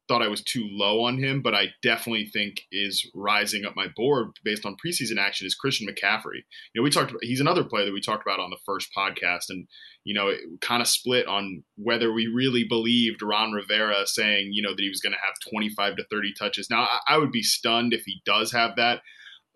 thought 0.09 0.23
I 0.23 0.29
was 0.29 0.43
too 0.43 0.67
low 0.71 1.05
on 1.05 1.19
him, 1.19 1.43
but 1.43 1.55
I 1.55 1.67
definitely 1.83 2.27
think 2.33 2.63
is 2.73 3.09
rising 3.15 3.65
up 3.65 3.77
my 3.77 3.87
board 3.95 4.29
based 4.43 4.65
on 4.65 4.77
preseason 4.85 5.19
action 5.19 5.47
is 5.47 5.55
Christian 5.55 5.87
McCaffrey. 5.87 6.43
You 6.73 6.81
know, 6.81 6.83
we 6.83 6.91
talked 6.91 7.11
about 7.11 7.23
he's 7.23 7.41
another 7.41 7.65
player 7.65 7.85
that 7.85 7.95
we 7.95 8.01
talked 8.01 8.27
about 8.27 8.41
on 8.41 8.51
the 8.51 8.59
first 8.65 8.89
podcast, 8.97 9.51
and 9.51 9.69
you 10.05 10.15
know, 10.15 10.29
it 10.29 10.41
kind 10.61 10.83
of 10.83 10.89
split 10.89 11.27
on 11.27 11.63
whether 11.77 12.13
we 12.13 12.27
really 12.27 12.65
believed 12.65 13.23
Ron 13.23 13.53
Rivera 13.53 14.07
saying 14.07 14.51
you 14.53 14.63
know 14.63 14.71
that 14.71 14.83
he 14.83 14.89
was 14.89 15.01
going 15.01 15.13
to 15.13 15.19
have 15.19 15.51
25 15.51 15.97
to 15.97 16.05
30 16.11 16.33
touches. 16.39 16.69
Now, 16.71 16.83
I, 16.83 17.15
I 17.15 17.19
would 17.19 17.33
be 17.33 17.43
stunned 17.43 17.93
if 17.93 18.03
he 18.05 18.23
does 18.25 18.51
have 18.53 18.77
that 18.77 19.03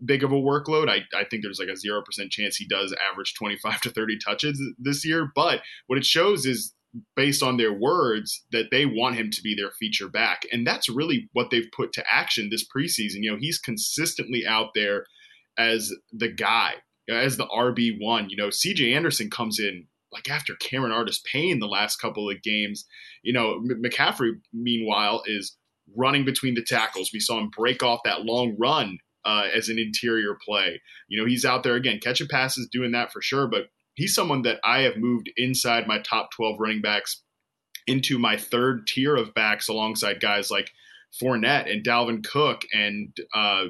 big 0.05 0.25
of 0.25 0.33
a 0.33 0.37
workload. 0.37 0.88
I, 0.88 1.01
I 1.17 1.25
think 1.25 1.43
there's 1.43 1.61
like 1.61 1.69
a 1.69 1.73
0% 1.73 2.31
chance 2.31 2.57
he 2.57 2.67
does 2.67 2.95
average 3.11 3.35
25 3.35 3.81
to 3.83 3.91
30 3.91 4.19
touches 4.19 4.61
this 4.79 5.05
year. 5.05 5.31
But 5.35 5.61
what 5.87 5.99
it 5.99 6.05
shows 6.05 6.45
is 6.45 6.75
based 7.16 7.42
on 7.42 7.57
their 7.57 7.72
words 7.72 8.44
that 8.52 8.66
they 8.70 8.85
want 8.85 9.16
him 9.16 9.31
to 9.31 9.42
be 9.42 9.55
their 9.55 9.70
feature 9.70 10.09
back. 10.09 10.42
And 10.52 10.66
that's 10.66 10.88
really 10.88 11.28
what 11.33 11.50
they've 11.50 11.70
put 11.74 11.92
to 11.94 12.05
action 12.11 12.48
this 12.50 12.66
preseason. 12.66 13.22
You 13.22 13.33
know, 13.33 13.38
he's 13.40 13.59
consistently 13.59 14.44
out 14.46 14.70
there 14.74 15.07
as 15.57 15.92
the 16.12 16.28
guy, 16.28 16.74
as 17.09 17.37
the 17.37 17.46
RB1. 17.46 18.31
You 18.31 18.37
know, 18.37 18.48
CJ 18.48 18.94
Anderson 18.94 19.31
comes 19.31 19.59
in 19.59 19.87
like 20.12 20.31
after 20.31 20.55
Cameron 20.57 20.92
Artis-Payne 20.92 21.59
the 21.59 21.66
last 21.66 21.96
couple 21.96 22.28
of 22.28 22.42
games, 22.42 22.85
you 23.22 23.33
know, 23.33 23.62
McCaffrey 23.62 24.33
meanwhile 24.52 25.22
is 25.26 25.57
running 25.96 26.24
between 26.24 26.55
the 26.55 26.62
tackles. 26.62 27.11
We 27.12 27.20
saw 27.20 27.38
him 27.38 27.50
break 27.57 27.83
off 27.83 28.00
that 28.05 28.24
long 28.24 28.55
run 28.59 28.98
uh, 29.24 29.46
as 29.55 29.68
an 29.68 29.78
interior 29.78 30.37
play. 30.46 30.81
You 31.09 31.20
know, 31.20 31.26
he's 31.26 31.44
out 31.44 31.62
there 31.62 31.76
again 31.76 32.00
catching 32.02 32.28
passes, 32.28 32.68
doing 32.70 32.92
that 32.92 33.12
for 33.12 33.22
sure. 33.22 33.46
But 33.46 33.68
he's 33.94 34.14
someone 34.14 34.42
that 34.42 34.61
I 34.64 34.81
have 34.81 34.96
moved 34.96 35.31
inside 35.37 35.87
my 35.87 35.98
top 35.98 36.31
12 36.33 36.57
running 36.59 36.83
backs 36.83 37.22
into 37.87 38.18
my 38.18 38.37
third 38.37 38.87
tier 38.87 39.16
of 39.16 39.35
backs 39.35 39.68
alongside 39.68 40.20
guys 40.20 40.50
like 40.50 40.70
Fournette 41.20 41.70
and 41.70 41.85
Dalvin 41.85 42.24
Cook 42.24 42.62
and 42.72 43.14
uh, 43.35 43.66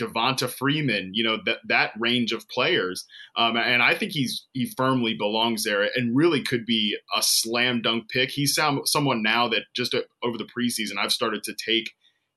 Devonta 0.00 0.48
Freeman, 0.48 1.12
you 1.14 1.24
know 1.24 1.38
that 1.46 1.58
that 1.66 1.92
range 1.98 2.32
of 2.32 2.48
players, 2.48 3.06
um, 3.36 3.56
and 3.56 3.82
I 3.82 3.94
think 3.94 4.12
he's 4.12 4.46
he 4.52 4.72
firmly 4.76 5.14
belongs 5.14 5.64
there, 5.64 5.88
and 5.94 6.16
really 6.16 6.42
could 6.42 6.66
be 6.66 6.96
a 7.16 7.22
slam 7.22 7.80
dunk 7.82 8.08
pick. 8.10 8.30
He's 8.30 8.54
some, 8.54 8.82
someone 8.84 9.22
now 9.22 9.48
that 9.48 9.62
just 9.74 9.94
uh, 9.94 10.02
over 10.22 10.36
the 10.36 10.46
preseason 10.46 10.98
I've 10.98 11.12
started 11.12 11.42
to 11.44 11.54
take 11.54 11.92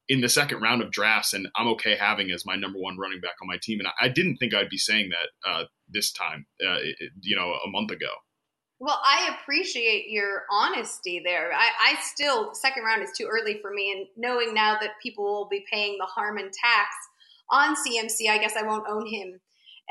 in 0.08 0.22
the 0.22 0.30
second 0.30 0.62
round 0.62 0.82
of 0.82 0.92
drafts, 0.92 1.34
and 1.34 1.48
I'm 1.56 1.68
okay 1.70 1.96
having 1.96 2.32
as 2.32 2.46
my 2.46 2.56
number 2.56 2.80
one 2.80 2.98
running 2.98 3.22
back 3.22 3.36
on 3.42 3.48
my 3.48 3.58
team. 3.62 3.80
And 3.80 3.88
I, 3.88 4.06
I 4.06 4.10
didn't 4.10 4.38
think 4.38 4.54
I'd 4.54 4.70
be 4.70 4.78
saying 4.78 5.10
that 5.10 5.50
uh, 5.50 5.64
this 5.90 6.12
time, 6.12 6.46
uh, 6.66 6.78
you 7.22 7.36
know, 7.36 7.54
a 7.66 7.70
month 7.70 7.92
ago. 7.92 8.10
Well, 8.80 9.00
I 9.06 9.38
appreciate 9.40 10.06
your 10.10 10.44
honesty 10.52 11.22
there. 11.24 11.52
I, 11.54 11.70
I, 11.92 12.02
still 12.02 12.56
second 12.56 12.84
round 12.84 13.04
is 13.04 13.12
too 13.16 13.28
early 13.32 13.60
for 13.62 13.72
me, 13.72 13.92
and 13.96 14.08
knowing 14.18 14.56
now 14.56 14.76
that 14.82 15.00
people 15.04 15.24
will 15.24 15.48
be 15.48 15.64
paying 15.72 15.98
the 16.00 16.08
Harmon 16.08 16.46
tax 16.46 16.90
on 17.52 17.76
CMC, 17.76 18.28
I 18.28 18.40
guess 18.40 18.56
I 18.58 18.64
won't 18.64 18.90
own 18.90 19.06
him 19.06 19.40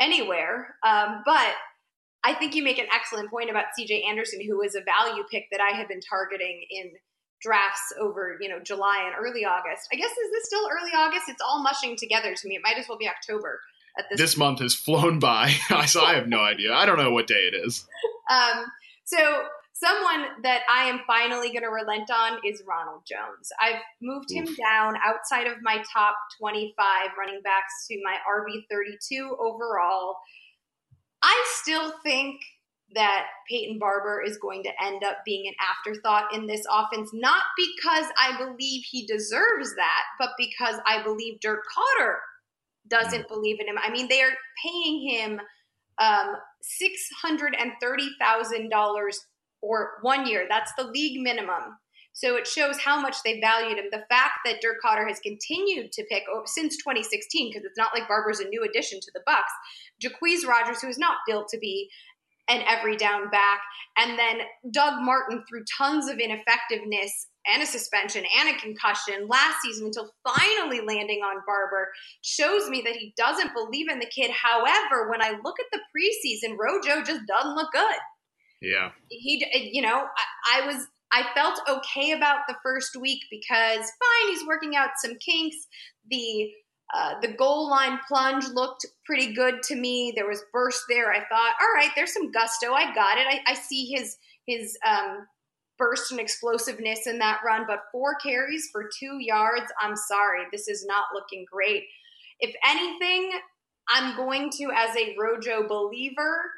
anywhere. 0.00 0.74
Um, 0.84 1.22
but 1.24 1.54
I 2.24 2.34
think 2.34 2.56
you 2.56 2.64
make 2.64 2.78
an 2.78 2.88
excellent 2.92 3.30
point 3.30 3.48
about 3.48 3.66
CJ 3.78 4.04
Anderson, 4.08 4.40
who 4.44 4.58
was 4.58 4.74
a 4.74 4.82
value 4.82 5.22
pick 5.30 5.44
that 5.52 5.60
I 5.60 5.76
had 5.76 5.86
been 5.86 6.00
targeting 6.00 6.66
in 6.68 6.90
drafts 7.40 7.92
over 8.00 8.36
you 8.40 8.48
know 8.48 8.58
July 8.62 9.02
and 9.06 9.14
early 9.18 9.44
August. 9.44 9.88
I 9.92 9.96
guess 9.96 10.10
is 10.10 10.30
this 10.32 10.44
still 10.44 10.68
early 10.70 10.92
August? 10.96 11.28
It's 11.28 11.42
all 11.42 11.62
mushing 11.62 11.96
together 11.96 12.34
to 12.34 12.48
me. 12.48 12.56
It 12.56 12.62
might 12.62 12.78
as 12.78 12.88
well 12.88 12.98
be 12.98 13.08
October 13.08 13.60
at 13.98 14.06
this. 14.10 14.18
This 14.18 14.36
month 14.36 14.60
has 14.60 14.74
flown 14.74 15.18
by, 15.18 15.50
so 15.86 16.02
I 16.02 16.14
have 16.14 16.28
no 16.28 16.40
idea. 16.40 16.72
I 16.72 16.86
don't 16.86 16.98
know 16.98 17.12
what 17.12 17.26
day 17.26 17.50
it 17.52 17.54
is. 17.54 17.86
Um, 18.30 18.64
so 19.04 19.42
someone 19.72 20.42
that 20.42 20.60
I 20.68 20.84
am 20.84 21.00
finally 21.06 21.48
going 21.48 21.62
to 21.62 21.70
relent 21.70 22.10
on 22.10 22.38
is 22.44 22.62
Ronald 22.68 23.02
Jones. 23.06 23.50
I've 23.60 23.80
moved 24.00 24.30
him 24.30 24.46
Oof. 24.46 24.56
down 24.56 24.94
outside 25.04 25.46
of 25.46 25.54
my 25.62 25.82
top 25.92 26.14
25 26.38 26.76
running 27.18 27.40
backs 27.42 27.86
to 27.88 27.98
my 28.04 28.16
RB 28.30 28.64
32 28.70 29.36
overall. 29.40 30.16
I 31.22 31.44
still 31.60 31.92
think 32.02 32.40
that 32.94 33.26
Peyton 33.48 33.78
Barber 33.78 34.22
is 34.24 34.36
going 34.38 34.62
to 34.64 34.70
end 34.82 35.04
up 35.04 35.18
being 35.24 35.46
an 35.46 35.54
afterthought 35.60 36.34
in 36.34 36.46
this 36.46 36.64
offense, 36.70 37.10
not 37.12 37.44
because 37.56 38.06
I 38.18 38.36
believe 38.36 38.84
he 38.84 39.06
deserves 39.06 39.74
that, 39.76 40.02
but 40.18 40.30
because 40.36 40.76
I 40.86 41.02
believe 41.02 41.40
Dirk 41.40 41.64
Koetter 41.76 42.16
doesn't 42.88 43.28
believe 43.28 43.60
in 43.60 43.68
him. 43.68 43.78
I 43.82 43.90
mean, 43.90 44.08
they 44.08 44.22
are 44.22 44.36
paying 44.64 45.08
him 45.08 45.40
um, 45.98 46.36
$630,000 46.82 49.14
for 49.60 49.98
one 50.02 50.26
year. 50.26 50.46
That's 50.48 50.72
the 50.76 50.84
league 50.84 51.22
minimum. 51.22 51.78
So 52.12 52.36
it 52.36 52.46
shows 52.46 52.78
how 52.78 53.00
much 53.00 53.16
they 53.24 53.40
valued 53.40 53.78
him. 53.78 53.86
The 53.90 54.04
fact 54.08 54.40
that 54.44 54.60
Dirk 54.60 54.76
Koetter 54.84 55.06
has 55.06 55.20
continued 55.20 55.92
to 55.92 56.04
pick 56.10 56.24
oh, 56.30 56.42
since 56.44 56.76
2016, 56.76 57.50
because 57.50 57.64
it's 57.64 57.78
not 57.78 57.94
like 57.94 58.08
Barber's 58.08 58.40
a 58.40 58.48
new 58.48 58.64
addition 58.64 59.00
to 59.00 59.10
the 59.14 59.22
Bucs. 59.28 59.42
Jacquizz 60.02 60.46
Rodgers, 60.46 60.82
who 60.82 60.88
is 60.88 60.98
not 60.98 61.18
built 61.26 61.48
to 61.48 61.58
be 61.58 61.88
an 62.50 62.62
every 62.66 62.96
down 62.96 63.30
back, 63.30 63.60
and 63.96 64.18
then 64.18 64.40
Doug 64.72 65.00
Martin 65.00 65.44
through 65.48 65.64
tons 65.78 66.08
of 66.08 66.18
ineffectiveness 66.18 67.28
and 67.46 67.62
a 67.62 67.66
suspension 67.66 68.24
and 68.38 68.48
a 68.50 68.58
concussion 68.60 69.26
last 69.28 69.62
season 69.62 69.86
until 69.86 70.10
finally 70.24 70.80
landing 70.80 71.20
on 71.20 71.42
Barber 71.46 71.88
shows 72.22 72.68
me 72.68 72.82
that 72.84 72.96
he 72.96 73.14
doesn't 73.16 73.54
believe 73.54 73.88
in 73.88 73.98
the 73.98 74.10
kid. 74.14 74.30
However, 74.30 75.10
when 75.10 75.22
I 75.22 75.38
look 75.42 75.56
at 75.58 75.66
the 75.72 75.80
preseason, 75.94 76.56
Rojo 76.58 77.02
just 77.02 77.26
doesn't 77.26 77.54
look 77.54 77.72
good. 77.72 77.96
Yeah. 78.60 78.90
He, 79.08 79.44
you 79.72 79.80
know, 79.80 80.04
I, 80.04 80.62
I 80.62 80.66
was, 80.66 80.86
I 81.12 81.24
felt 81.34 81.60
okay 81.68 82.12
about 82.12 82.40
the 82.46 82.56
first 82.62 82.96
week 83.00 83.22
because 83.30 83.78
fine, 83.78 84.28
he's 84.28 84.46
working 84.46 84.76
out 84.76 84.90
some 85.02 85.16
kinks. 85.24 85.56
The 86.10 86.50
uh, 86.92 87.20
the 87.20 87.32
goal 87.32 87.70
line 87.70 88.00
plunge 88.08 88.44
looked 88.48 88.86
pretty 89.04 89.32
good 89.32 89.62
to 89.62 89.76
me. 89.76 90.12
There 90.16 90.28
was 90.28 90.42
burst 90.52 90.82
there. 90.88 91.12
I 91.12 91.20
thought, 91.28 91.54
all 91.60 91.74
right, 91.74 91.90
there's 91.94 92.12
some 92.12 92.32
gusto. 92.32 92.72
I 92.72 92.94
got 92.94 93.18
it. 93.18 93.26
I, 93.28 93.40
I 93.46 93.54
see 93.54 93.86
his 93.86 94.16
his 94.46 94.76
um, 94.86 95.26
burst 95.78 96.10
and 96.10 96.20
explosiveness 96.20 97.06
in 97.06 97.18
that 97.18 97.40
run, 97.44 97.64
but 97.66 97.84
four 97.92 98.16
carries 98.16 98.68
for 98.72 98.90
two 98.98 99.18
yards. 99.20 99.72
I'm 99.80 99.96
sorry, 99.96 100.44
this 100.50 100.68
is 100.68 100.84
not 100.84 101.06
looking 101.14 101.46
great. 101.50 101.84
If 102.40 102.54
anything, 102.66 103.32
I'm 103.88 104.16
going 104.16 104.50
to, 104.58 104.70
as 104.74 104.96
a 104.96 105.16
Rojo 105.18 105.66
believer, 105.68 106.50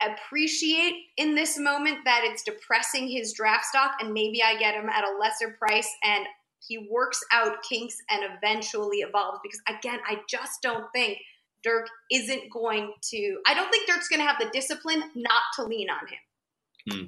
appreciate 0.00 0.94
in 1.16 1.34
this 1.34 1.58
moment 1.58 1.98
that 2.04 2.22
it's 2.24 2.42
depressing 2.42 3.08
his 3.08 3.32
draft 3.32 3.64
stock 3.64 3.92
and 4.00 4.12
maybe 4.12 4.42
I 4.42 4.56
get 4.56 4.74
him 4.74 4.88
at 4.88 5.04
a 5.04 5.18
lesser 5.18 5.56
price 5.58 5.88
and 6.04 6.26
he 6.68 6.86
works 6.90 7.24
out 7.32 7.62
kinks 7.68 8.00
and 8.10 8.22
eventually 8.36 8.98
evolves 8.98 9.40
because 9.42 9.60
again 9.66 9.98
I 10.06 10.20
just 10.28 10.62
don't 10.62 10.84
think 10.92 11.18
Dirk 11.64 11.88
isn't 12.12 12.50
going 12.52 12.92
to 13.10 13.38
I 13.46 13.54
don't 13.54 13.70
think 13.70 13.88
Dirk's 13.88 14.08
going 14.08 14.20
to 14.20 14.26
have 14.26 14.38
the 14.38 14.50
discipline 14.52 15.02
not 15.14 15.42
to 15.56 15.64
lean 15.64 15.88
on 15.90 16.06
him. 16.06 16.18
Hmm. 16.90 17.06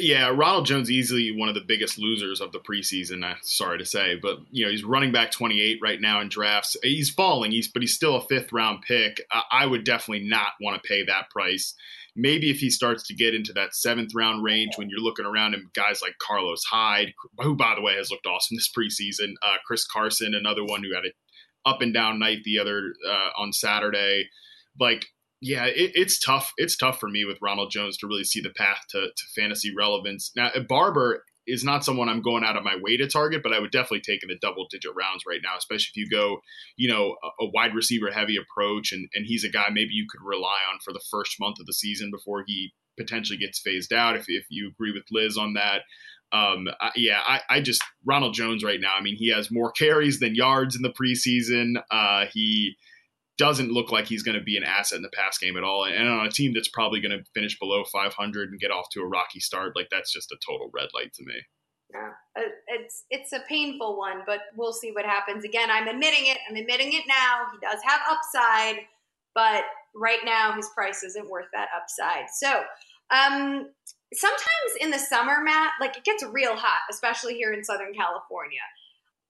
Yeah, 0.00 0.28
Ronald 0.28 0.66
Jones 0.66 0.92
easily 0.92 1.32
one 1.32 1.48
of 1.48 1.56
the 1.56 1.60
biggest 1.60 1.98
losers 1.98 2.40
of 2.40 2.52
the 2.52 2.60
preseason. 2.60 3.24
I'm 3.24 3.36
sorry 3.42 3.78
to 3.78 3.84
say, 3.84 4.14
but 4.14 4.38
you 4.50 4.64
know 4.64 4.70
he's 4.70 4.84
running 4.84 5.10
back 5.10 5.32
28 5.32 5.80
right 5.82 6.00
now 6.00 6.20
in 6.20 6.28
drafts. 6.28 6.76
He's 6.82 7.10
falling, 7.10 7.50
he's 7.50 7.68
but 7.68 7.82
he's 7.82 7.94
still 7.94 8.16
a 8.16 8.26
fifth 8.26 8.52
round 8.52 8.82
pick. 8.82 9.20
I 9.50 9.66
would 9.66 9.84
definitely 9.84 10.28
not 10.28 10.52
want 10.60 10.80
to 10.80 10.88
pay 10.88 11.04
that 11.04 11.30
price. 11.30 11.74
Maybe 12.20 12.50
if 12.50 12.58
he 12.58 12.68
starts 12.68 13.06
to 13.06 13.14
get 13.14 13.34
into 13.34 13.52
that 13.52 13.74
seventh 13.74 14.10
round 14.14 14.42
range, 14.42 14.72
when 14.76 14.90
you're 14.90 14.98
looking 14.98 15.24
around 15.24 15.54
him, 15.54 15.70
guys 15.74 16.02
like 16.02 16.18
Carlos 16.20 16.64
Hyde, 16.64 17.12
who 17.38 17.54
by 17.54 17.74
the 17.76 17.80
way 17.80 17.94
has 17.94 18.10
looked 18.10 18.26
awesome 18.26 18.56
this 18.56 18.70
preseason, 18.76 19.34
uh, 19.42 19.56
Chris 19.66 19.86
Carson, 19.86 20.34
another 20.34 20.64
one 20.64 20.82
who 20.82 20.94
had 20.94 21.04
an 21.04 21.12
up 21.64 21.80
and 21.80 21.94
down 21.94 22.18
night 22.18 22.38
the 22.44 22.58
other 22.58 22.92
uh, 23.08 23.40
on 23.40 23.52
Saturday. 23.52 24.28
Like 24.80 25.06
yeah, 25.40 25.66
it, 25.66 25.92
it's 25.94 26.18
tough. 26.18 26.52
It's 26.56 26.76
tough 26.76 26.98
for 26.98 27.08
me 27.08 27.24
with 27.24 27.38
Ronald 27.40 27.70
Jones 27.70 27.96
to 27.98 28.06
really 28.06 28.24
see 28.24 28.40
the 28.40 28.50
path 28.50 28.80
to, 28.90 29.00
to 29.00 29.40
fantasy 29.40 29.72
relevance. 29.76 30.32
Now, 30.34 30.50
Barber 30.68 31.24
is 31.48 31.64
not 31.64 31.84
someone 31.84 32.08
I'm 32.08 32.22
going 32.22 32.44
out 32.44 32.56
of 32.56 32.64
my 32.64 32.76
way 32.80 32.96
to 32.96 33.08
target, 33.08 33.42
but 33.42 33.52
I 33.52 33.58
would 33.58 33.70
definitely 33.70 34.00
take 34.00 34.22
in 34.22 34.28
the 34.28 34.38
double 34.40 34.66
digit 34.70 34.92
rounds 34.96 35.24
right 35.26 35.40
now, 35.42 35.56
especially 35.56 35.90
if 35.94 35.96
you 35.96 36.08
go, 36.10 36.42
you 36.76 36.88
know, 36.88 37.16
a, 37.22 37.44
a 37.44 37.50
wide 37.50 37.74
receiver 37.74 38.10
heavy 38.10 38.36
approach 38.36 38.92
and, 38.92 39.08
and 39.14 39.26
he's 39.26 39.44
a 39.44 39.48
guy 39.48 39.66
maybe 39.72 39.94
you 39.94 40.06
could 40.08 40.24
rely 40.24 40.60
on 40.70 40.78
for 40.84 40.92
the 40.92 41.04
first 41.10 41.40
month 41.40 41.58
of 41.58 41.66
the 41.66 41.72
season 41.72 42.10
before 42.10 42.44
he 42.46 42.72
potentially 42.98 43.38
gets 43.38 43.58
phased 43.58 43.92
out. 43.92 44.16
If, 44.16 44.26
if 44.28 44.44
you 44.50 44.68
agree 44.68 44.92
with 44.92 45.04
Liz 45.10 45.36
on 45.38 45.54
that. 45.54 45.82
Um, 46.30 46.68
I, 46.80 46.90
yeah, 46.94 47.20
I, 47.26 47.40
I 47.48 47.60
just, 47.60 47.82
Ronald 48.04 48.34
Jones 48.34 48.62
right 48.62 48.80
now, 48.80 48.94
I 48.94 49.00
mean, 49.00 49.16
he 49.16 49.30
has 49.32 49.50
more 49.50 49.72
carries 49.72 50.20
than 50.20 50.34
yards 50.34 50.76
in 50.76 50.82
the 50.82 50.92
preseason. 50.92 51.82
Uh, 51.90 52.26
he, 52.30 52.76
doesn't 53.38 53.72
look 53.72 53.90
like 53.92 54.06
he's 54.06 54.22
going 54.22 54.36
to 54.36 54.42
be 54.42 54.56
an 54.56 54.64
asset 54.64 54.96
in 54.96 55.02
the 55.02 55.10
pass 55.10 55.38
game 55.38 55.56
at 55.56 55.64
all. 55.64 55.84
And 55.84 56.08
on 56.08 56.26
a 56.26 56.30
team 56.30 56.52
that's 56.52 56.68
probably 56.68 57.00
going 57.00 57.16
to 57.16 57.24
finish 57.32 57.58
below 57.58 57.84
500 57.84 58.50
and 58.50 58.60
get 58.60 58.72
off 58.72 58.90
to 58.90 59.00
a 59.00 59.06
rocky 59.06 59.40
start, 59.40 59.76
like 59.76 59.88
that's 59.90 60.12
just 60.12 60.32
a 60.32 60.36
total 60.44 60.70
red 60.74 60.88
light 60.94 61.12
to 61.14 61.24
me. 61.24 61.34
Yeah, 61.94 62.10
uh, 62.36 62.48
it's 62.66 63.04
it's 63.08 63.32
a 63.32 63.40
painful 63.48 63.96
one, 63.96 64.22
but 64.26 64.40
we'll 64.56 64.74
see 64.74 64.90
what 64.90 65.06
happens. 65.06 65.42
Again, 65.42 65.70
I'm 65.70 65.88
admitting 65.88 66.26
it. 66.26 66.36
I'm 66.48 66.56
admitting 66.56 66.92
it 66.92 67.04
now. 67.08 67.46
He 67.50 67.66
does 67.66 67.80
have 67.82 68.00
upside, 68.10 68.84
but 69.34 69.64
right 69.94 70.18
now 70.22 70.52
his 70.54 70.68
price 70.74 71.02
isn't 71.02 71.30
worth 71.30 71.46
that 71.54 71.68
upside. 71.74 72.26
So, 72.30 72.62
um, 73.10 73.70
sometimes 74.12 74.72
in 74.82 74.90
the 74.90 74.98
summer, 74.98 75.42
Matt, 75.42 75.72
like 75.80 75.96
it 75.96 76.04
gets 76.04 76.22
real 76.24 76.56
hot, 76.56 76.82
especially 76.90 77.36
here 77.36 77.54
in 77.54 77.64
Southern 77.64 77.94
California. 77.94 78.60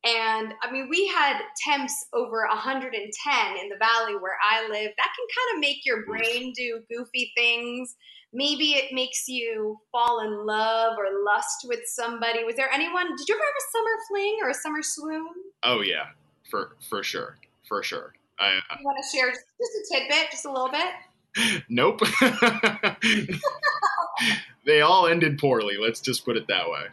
And 0.09 0.55
I 0.62 0.71
mean, 0.71 0.88
we 0.88 1.09
had 1.09 1.42
temps 1.62 2.07
over 2.14 2.47
110 2.49 3.57
in 3.62 3.68
the 3.68 3.77
valley 3.79 4.16
where 4.16 4.38
I 4.42 4.62
live. 4.62 4.90
That 4.97 5.12
can 5.16 5.27
kind 5.37 5.55
of 5.55 5.61
make 5.61 5.85
your 5.85 6.07
brain 6.07 6.55
do 6.57 6.83
goofy 6.88 7.31
things. 7.37 7.94
Maybe 8.33 8.73
it 8.73 8.90
makes 8.92 9.29
you 9.29 9.79
fall 9.92 10.21
in 10.21 10.47
love 10.47 10.97
or 10.99 11.05
lust 11.25 11.66
with 11.66 11.81
somebody. 11.87 12.42
Was 12.44 12.57
there 12.57 12.73
anyone? 12.73 13.14
Did 13.16 13.29
you 13.29 13.35
ever 13.35 13.44
have 13.44 13.55
a 13.59 13.68
summer 13.73 13.99
fling 14.09 14.38
or 14.42 14.49
a 14.49 14.55
summer 14.55 14.83
swoon? 14.83 15.29
Oh 15.62 15.83
yeah, 15.83 16.07
for 16.51 16.77
for 16.88 17.03
sure, 17.03 17.37
for 17.66 17.83
sure. 17.83 18.14
I, 18.38 18.61
uh, 18.71 18.77
you 18.79 18.85
want 18.85 18.99
to 19.03 19.09
share 19.16 19.31
just 19.31 19.42
a 19.42 19.94
tidbit, 19.94 20.31
just 20.31 20.44
a 20.47 20.53
little 20.53 20.71
bit? 20.71 20.94
Nope. 21.68 22.01
they 24.66 24.81
all 24.81 25.07
ended 25.07 25.38
poorly. 25.38 25.77
Let's 25.81 26.01
just 26.01 26.25
put 26.25 26.37
it 26.37 26.49
that 26.49 26.68
way. 26.68 26.87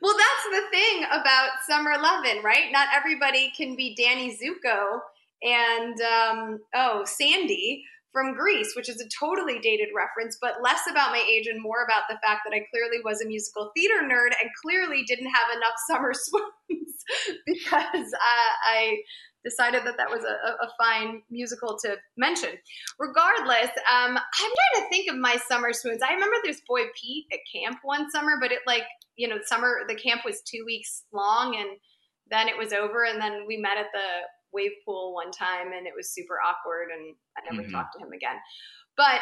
Well, 0.00 0.14
that's 0.16 0.62
the 0.62 0.70
thing 0.70 1.04
about 1.04 1.50
Summer 1.68 1.96
Lovin', 1.98 2.42
right? 2.42 2.70
Not 2.70 2.88
everybody 2.94 3.52
can 3.56 3.76
be 3.76 3.94
Danny 3.94 4.36
Zuko 4.36 5.00
and 5.42 6.00
um, 6.00 6.58
oh 6.74 7.04
Sandy 7.04 7.84
from 8.12 8.34
Grease, 8.34 8.74
which 8.76 8.88
is 8.88 9.00
a 9.00 9.08
totally 9.08 9.58
dated 9.58 9.88
reference, 9.96 10.36
but 10.40 10.62
less 10.62 10.82
about 10.90 11.12
my 11.12 11.26
age 11.30 11.46
and 11.46 11.62
more 11.62 11.84
about 11.84 12.04
the 12.08 12.18
fact 12.22 12.42
that 12.44 12.54
I 12.54 12.66
clearly 12.70 12.98
was 13.02 13.22
a 13.22 13.26
musical 13.26 13.72
theater 13.74 14.02
nerd 14.02 14.36
and 14.40 14.50
clearly 14.62 15.02
didn't 15.06 15.32
have 15.32 15.56
enough 15.56 15.74
summer 15.88 16.12
swoons 16.12 17.04
because 17.46 18.12
uh, 18.12 18.52
I 18.68 18.98
decided 19.44 19.82
that 19.84 19.96
that 19.96 20.10
was 20.10 20.24
a, 20.24 20.64
a, 20.64 20.68
fine 20.78 21.22
musical 21.30 21.76
to 21.84 21.96
mention. 22.16 22.50
Regardless, 22.98 23.70
um, 23.92 24.16
I'm 24.16 24.18
trying 24.36 24.84
to 24.84 24.88
think 24.90 25.10
of 25.10 25.16
my 25.16 25.36
summer 25.48 25.72
swoons. 25.72 26.00
I 26.02 26.12
remember 26.12 26.36
this 26.44 26.60
boy 26.66 26.82
Pete 27.00 27.26
at 27.32 27.40
camp 27.52 27.78
one 27.82 28.10
summer, 28.10 28.36
but 28.40 28.52
it 28.52 28.60
like 28.66 28.84
you 29.16 29.28
know 29.28 29.38
summer 29.44 29.80
the 29.88 29.94
camp 29.94 30.22
was 30.24 30.42
two 30.42 30.64
weeks 30.64 31.04
long 31.12 31.56
and 31.56 31.68
then 32.30 32.48
it 32.48 32.56
was 32.56 32.72
over 32.72 33.04
and 33.04 33.20
then 33.20 33.44
we 33.46 33.56
met 33.56 33.76
at 33.76 33.86
the 33.92 34.26
wave 34.52 34.72
pool 34.84 35.14
one 35.14 35.30
time 35.30 35.72
and 35.76 35.86
it 35.86 35.92
was 35.96 36.10
super 36.10 36.36
awkward 36.40 36.88
and 36.92 37.14
I 37.36 37.40
never 37.50 37.62
mm-hmm. 37.62 37.74
talked 37.74 37.94
to 37.98 38.04
him 38.04 38.12
again. 38.12 38.36
But 38.96 39.20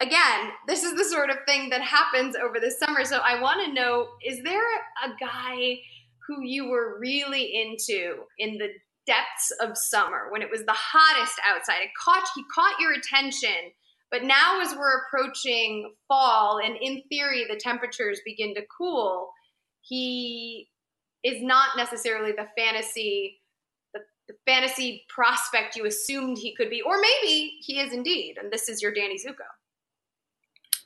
again, 0.00 0.50
this 0.66 0.84
is 0.84 0.96
the 0.96 1.04
sort 1.04 1.30
of 1.30 1.36
thing 1.46 1.70
that 1.70 1.82
happens 1.82 2.36
over 2.36 2.58
the 2.60 2.70
summer. 2.70 3.04
So 3.04 3.18
I 3.18 3.40
want 3.40 3.64
to 3.64 3.72
know 3.72 4.08
is 4.24 4.42
there 4.42 4.62
a 5.04 5.10
guy 5.20 5.78
who 6.26 6.42
you 6.42 6.68
were 6.68 6.98
really 7.00 7.54
into 7.54 8.16
in 8.38 8.58
the 8.58 8.68
depths 9.08 9.50
of 9.60 9.76
summer 9.76 10.28
when 10.30 10.42
it 10.42 10.50
was 10.50 10.64
the 10.64 10.76
hottest 10.76 11.40
outside? 11.48 11.82
It 11.82 11.90
caught 12.00 12.22
he 12.36 12.44
caught 12.54 12.78
your 12.78 12.92
attention. 12.92 13.72
But 14.10 14.22
now 14.22 14.60
as 14.60 14.74
we're 14.74 15.02
approaching 15.02 15.92
fall 16.06 16.60
and 16.64 16.76
in 16.80 17.02
theory 17.08 17.44
the 17.48 17.56
temperatures 17.56 18.20
begin 18.24 18.54
to 18.54 18.62
cool, 18.76 19.30
he 19.82 20.68
is 21.24 21.42
not 21.42 21.76
necessarily 21.76 22.32
the 22.32 22.46
fantasy 22.56 23.40
the 24.28 24.34
fantasy 24.46 25.04
prospect 25.08 25.74
you 25.74 25.86
assumed 25.86 26.38
he 26.38 26.54
could 26.54 26.70
be, 26.70 26.82
or 26.82 27.00
maybe 27.00 27.56
he 27.62 27.80
is 27.80 27.92
indeed, 27.92 28.36
and 28.38 28.52
this 28.52 28.68
is 28.68 28.82
your 28.82 28.92
Danny 28.92 29.16
Zuko. 29.16 29.48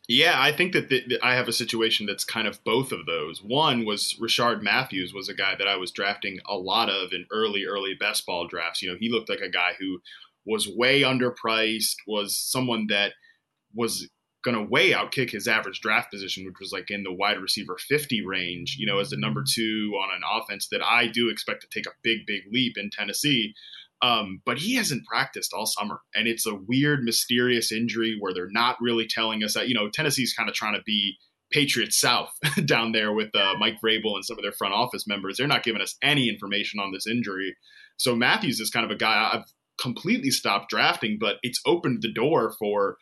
Yeah, 0.08 0.34
I 0.36 0.52
think 0.52 0.72
that, 0.72 0.88
the, 0.88 1.18
I 1.22 1.34
have 1.34 1.48
a 1.48 1.52
situation 1.52 2.06
that's 2.06 2.24
kind 2.24 2.48
of 2.48 2.62
both 2.64 2.90
of 2.90 3.06
those. 3.06 3.40
One 3.42 3.84
was 3.84 4.16
Rishard 4.20 4.60
Matthews 4.60 5.14
was 5.14 5.28
a 5.28 5.34
guy 5.34 5.54
that 5.56 5.68
I 5.68 5.76
was 5.76 5.92
drafting 5.92 6.40
a 6.46 6.56
lot 6.56 6.90
of 6.90 7.12
in 7.12 7.24
early, 7.30 7.64
early 7.64 7.94
best 7.94 8.26
ball 8.26 8.48
drafts. 8.48 8.82
You 8.82 8.90
know, 8.90 8.96
he 8.98 9.10
looked 9.10 9.28
like 9.28 9.40
a 9.40 9.48
guy 9.48 9.72
who 9.78 10.00
was 10.44 10.68
way 10.68 11.02
underpriced, 11.02 11.94
was 12.06 12.36
someone 12.36 12.86
that 12.88 13.12
was 13.74 14.08
going 14.42 14.56
to 14.56 14.70
way 14.70 14.90
outkick 14.90 15.30
his 15.30 15.46
average 15.46 15.80
draft 15.80 16.10
position, 16.10 16.44
which 16.44 16.58
was 16.60 16.72
like 16.72 16.90
in 16.90 17.04
the 17.04 17.12
wide 17.12 17.38
receiver 17.38 17.76
50 17.78 18.26
range, 18.26 18.76
you 18.78 18.86
know, 18.86 18.98
as 18.98 19.10
the 19.10 19.16
number 19.16 19.44
two 19.48 19.92
on 20.02 20.14
an 20.14 20.22
offense 20.28 20.68
that 20.72 20.82
I 20.82 21.06
do 21.06 21.30
expect 21.30 21.62
to 21.62 21.68
take 21.68 21.86
a 21.86 21.94
big, 22.02 22.26
big 22.26 22.42
leap 22.50 22.76
in 22.76 22.90
Tennessee. 22.90 23.54
Um, 24.02 24.42
but 24.44 24.58
he 24.58 24.74
hasn't 24.74 25.06
practiced 25.06 25.52
all 25.54 25.66
summer. 25.66 26.00
And 26.14 26.26
it's 26.26 26.46
a 26.46 26.58
weird, 26.66 27.04
mysterious 27.04 27.70
injury 27.70 28.16
where 28.18 28.34
they're 28.34 28.50
not 28.50 28.76
really 28.80 29.06
telling 29.08 29.44
us 29.44 29.54
that, 29.54 29.68
you 29.68 29.74
know, 29.74 29.88
Tennessee's 29.88 30.34
kind 30.34 30.48
of 30.48 30.56
trying 30.56 30.74
to 30.74 30.82
be 30.84 31.16
Patriots 31.52 32.00
South 32.00 32.32
down 32.64 32.92
there 32.92 33.12
with 33.12 33.34
uh, 33.34 33.54
Mike 33.58 33.76
Vrabel 33.84 34.16
and 34.16 34.24
some 34.24 34.38
of 34.38 34.42
their 34.42 34.52
front 34.52 34.74
office 34.74 35.06
members. 35.06 35.36
They're 35.36 35.46
not 35.46 35.62
giving 35.62 35.82
us 35.82 35.96
any 36.02 36.28
information 36.28 36.80
on 36.80 36.92
this 36.92 37.06
injury. 37.06 37.54
So 37.96 38.16
Matthews 38.16 38.58
is 38.58 38.70
kind 38.70 38.84
of 38.84 38.90
a 38.90 38.98
guy 38.98 39.30
I've 39.32 39.44
completely 39.80 40.30
stopped 40.30 40.70
drafting, 40.70 41.18
but 41.20 41.36
it's 41.42 41.60
opened 41.64 42.02
the 42.02 42.12
door 42.12 42.54
for 42.58 42.96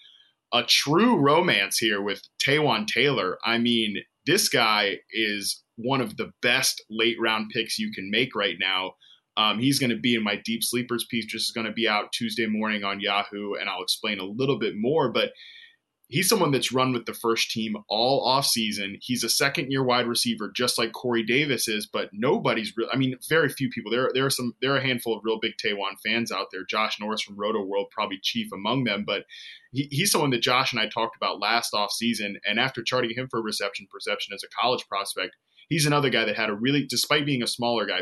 a 0.52 0.64
true 0.64 1.16
romance 1.16 1.78
here 1.78 2.02
with 2.02 2.22
Taywan 2.44 2.86
Taylor. 2.86 3.38
I 3.44 3.58
mean, 3.58 3.96
this 4.26 4.48
guy 4.48 4.98
is 5.12 5.62
one 5.76 6.00
of 6.00 6.16
the 6.16 6.32
best 6.42 6.82
late 6.90 7.16
round 7.20 7.50
picks 7.54 7.78
you 7.78 7.92
can 7.92 8.10
make 8.10 8.34
right 8.34 8.56
now. 8.60 8.92
Um, 9.36 9.58
he's 9.58 9.78
going 9.78 9.90
to 9.90 9.98
be 9.98 10.14
in 10.14 10.24
my 10.24 10.36
deep 10.44 10.62
sleepers 10.62 11.06
piece, 11.08 11.24
just 11.24 11.48
is 11.48 11.52
going 11.52 11.66
to 11.66 11.72
be 11.72 11.88
out 11.88 12.12
Tuesday 12.12 12.46
morning 12.46 12.84
on 12.84 13.00
Yahoo, 13.00 13.54
and 13.54 13.68
I'll 13.68 13.82
explain 13.82 14.18
a 14.18 14.24
little 14.24 14.58
bit 14.58 14.74
more. 14.76 15.10
But 15.10 15.32
he's 16.10 16.28
someone 16.28 16.50
that's 16.50 16.72
run 16.72 16.92
with 16.92 17.06
the 17.06 17.14
first 17.14 17.50
team 17.50 17.76
all 17.88 18.26
off 18.26 18.44
season. 18.44 18.98
He's 19.00 19.22
a 19.22 19.30
second 19.30 19.70
year 19.70 19.84
wide 19.84 20.06
receiver, 20.06 20.50
just 20.54 20.76
like 20.76 20.92
Corey 20.92 21.22
Davis 21.22 21.68
is, 21.68 21.86
but 21.86 22.10
nobody's 22.12 22.72
real. 22.76 22.88
I 22.92 22.96
mean, 22.96 23.16
very 23.28 23.48
few 23.48 23.70
people. 23.70 23.90
There, 23.90 24.10
there 24.12 24.26
are 24.26 24.30
some. 24.30 24.54
There 24.60 24.74
are 24.74 24.78
a 24.78 24.84
handful 24.84 25.16
of 25.16 25.22
real 25.24 25.38
big 25.40 25.52
Taywan 25.64 25.94
fans 26.04 26.30
out 26.30 26.48
there. 26.52 26.64
Josh 26.68 26.98
Norris 27.00 27.22
from 27.22 27.36
Rotoworld, 27.36 27.90
probably 27.90 28.18
chief 28.22 28.48
among 28.52 28.84
them, 28.84 29.04
but 29.06 29.24
he, 29.72 29.88
he's 29.90 30.10
someone 30.10 30.30
that 30.30 30.42
Josh 30.42 30.72
and 30.72 30.80
I 30.80 30.88
talked 30.88 31.16
about 31.16 31.40
last 31.40 31.72
off 31.72 31.92
season. 31.92 32.38
And 32.44 32.58
after 32.58 32.82
charting 32.82 33.12
him 33.16 33.28
for 33.30 33.40
reception 33.40 33.86
perception 33.90 34.34
as 34.34 34.42
a 34.42 34.60
college 34.60 34.86
prospect, 34.88 35.36
he's 35.68 35.86
another 35.86 36.10
guy 36.10 36.24
that 36.24 36.36
had 36.36 36.50
a 36.50 36.54
really, 36.54 36.86
despite 36.86 37.24
being 37.24 37.42
a 37.42 37.46
smaller 37.46 37.86
guy, 37.86 38.00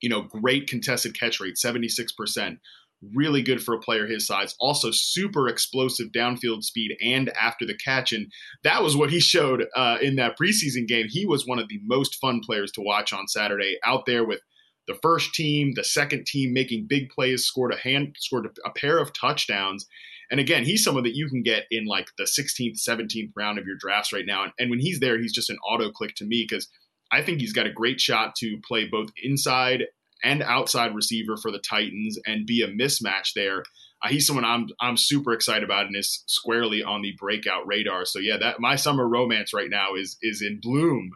you 0.00 0.08
know, 0.08 0.22
great 0.22 0.68
contested 0.68 1.18
catch 1.18 1.40
rate, 1.40 1.58
seventy 1.58 1.88
six 1.88 2.12
percent 2.12 2.58
really 3.14 3.42
good 3.42 3.62
for 3.62 3.74
a 3.74 3.78
player 3.78 4.06
his 4.06 4.26
size. 4.26 4.54
Also, 4.60 4.90
super 4.90 5.48
explosive 5.48 6.08
downfield 6.08 6.62
speed 6.62 6.96
and 7.02 7.30
after 7.30 7.66
the 7.66 7.76
catch. 7.76 8.12
And 8.12 8.32
that 8.64 8.82
was 8.82 8.96
what 8.96 9.10
he 9.10 9.20
showed 9.20 9.66
uh, 9.76 9.98
in 10.00 10.16
that 10.16 10.38
preseason 10.38 10.86
game. 10.86 11.06
He 11.08 11.26
was 11.26 11.46
one 11.46 11.58
of 11.58 11.68
the 11.68 11.80
most 11.84 12.16
fun 12.16 12.40
players 12.44 12.72
to 12.72 12.80
watch 12.80 13.12
on 13.12 13.28
Saturday 13.28 13.78
out 13.84 14.06
there 14.06 14.24
with 14.24 14.40
the 14.86 14.98
first 15.02 15.34
team, 15.34 15.72
the 15.74 15.84
second 15.84 16.26
team 16.26 16.52
making 16.52 16.86
big 16.88 17.10
plays, 17.10 17.44
scored 17.44 17.74
a 17.74 17.76
hand, 17.76 18.16
scored 18.18 18.46
a, 18.46 18.68
a 18.68 18.72
pair 18.72 18.98
of 18.98 19.12
touchdowns. 19.12 19.86
And 20.30 20.40
again, 20.40 20.64
he's 20.64 20.82
someone 20.82 21.04
that 21.04 21.16
you 21.16 21.28
can 21.28 21.42
get 21.42 21.64
in 21.70 21.86
like 21.86 22.06
the 22.18 22.24
16th, 22.24 22.78
17th 22.88 23.32
round 23.36 23.58
of 23.58 23.66
your 23.66 23.76
drafts 23.78 24.12
right 24.12 24.26
now. 24.26 24.44
And, 24.44 24.52
and 24.58 24.70
when 24.70 24.80
he's 24.80 25.00
there, 25.00 25.20
he's 25.20 25.32
just 25.32 25.50
an 25.50 25.58
auto 25.68 25.90
click 25.90 26.14
to 26.16 26.24
me 26.24 26.46
because 26.48 26.68
I 27.12 27.22
think 27.22 27.40
he's 27.40 27.52
got 27.52 27.66
a 27.66 27.72
great 27.72 28.00
shot 28.00 28.34
to 28.36 28.58
play 28.66 28.86
both 28.86 29.10
inside 29.22 29.84
and 30.24 30.42
outside 30.42 30.94
receiver 30.94 31.36
for 31.36 31.50
the 31.50 31.58
Titans 31.58 32.18
and 32.26 32.46
be 32.46 32.62
a 32.62 32.68
mismatch 32.68 33.32
there. 33.34 33.62
Uh, 34.02 34.08
he's 34.08 34.26
someone 34.26 34.44
I'm 34.44 34.68
I'm 34.80 34.96
super 34.96 35.32
excited 35.32 35.64
about 35.64 35.86
and 35.86 35.96
is 35.96 36.22
squarely 36.26 36.82
on 36.82 37.02
the 37.02 37.14
breakout 37.18 37.66
radar. 37.66 38.04
So 38.04 38.18
yeah, 38.18 38.36
that 38.38 38.60
my 38.60 38.76
summer 38.76 39.08
romance 39.08 39.54
right 39.54 39.70
now 39.70 39.94
is 39.94 40.16
is 40.22 40.42
in 40.42 40.60
bloom 40.60 41.10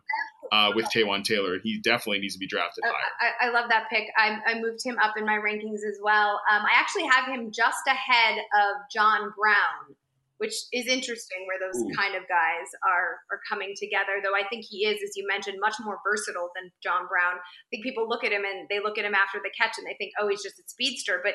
uh, 0.52 0.70
with 0.74 0.86
Taywan 0.94 1.24
Taylor. 1.24 1.58
He 1.62 1.80
definitely 1.80 2.20
needs 2.20 2.34
to 2.34 2.38
be 2.38 2.46
drafted 2.46 2.84
higher. 2.84 3.32
I, 3.42 3.48
I 3.48 3.50
love 3.50 3.68
that 3.68 3.88
pick. 3.90 4.08
I, 4.16 4.38
I, 4.46 4.60
moved 4.60 4.80
him 4.84 4.98
up 5.00 5.14
in 5.16 5.24
my 5.24 5.38
rankings 5.38 5.86
as 5.88 5.98
well. 6.02 6.40
Um, 6.50 6.62
I 6.62 6.70
actually 6.74 7.06
have 7.06 7.26
him 7.26 7.52
just 7.52 7.86
ahead 7.86 8.38
of 8.38 8.90
John 8.92 9.32
Brown 9.38 9.94
which 10.40 10.54
is 10.72 10.86
interesting 10.86 11.44
where 11.44 11.60
those 11.60 11.84
Ooh. 11.84 11.92
kind 11.94 12.16
of 12.16 12.24
guys 12.24 12.64
are 12.80 13.20
are 13.30 13.44
coming 13.46 13.74
together. 13.76 14.24
Though 14.24 14.34
I 14.34 14.48
think 14.48 14.64
he 14.64 14.88
is, 14.88 14.96
as 15.04 15.12
you 15.14 15.26
mentioned, 15.28 15.58
much 15.60 15.76
more 15.84 16.00
versatile 16.02 16.48
than 16.56 16.72
John 16.82 17.04
Brown. 17.12 17.36
I 17.36 17.66
think 17.70 17.84
people 17.84 18.08
look 18.08 18.24
at 18.24 18.32
him 18.32 18.42
and 18.48 18.66
they 18.70 18.80
look 18.80 18.96
at 18.96 19.04
him 19.04 19.14
after 19.14 19.38
the 19.38 19.52
catch 19.52 19.76
and 19.76 19.86
they 19.86 19.94
think, 20.00 20.12
oh, 20.18 20.28
he's 20.28 20.42
just 20.42 20.58
a 20.58 20.64
speedster, 20.66 21.20
but 21.22 21.34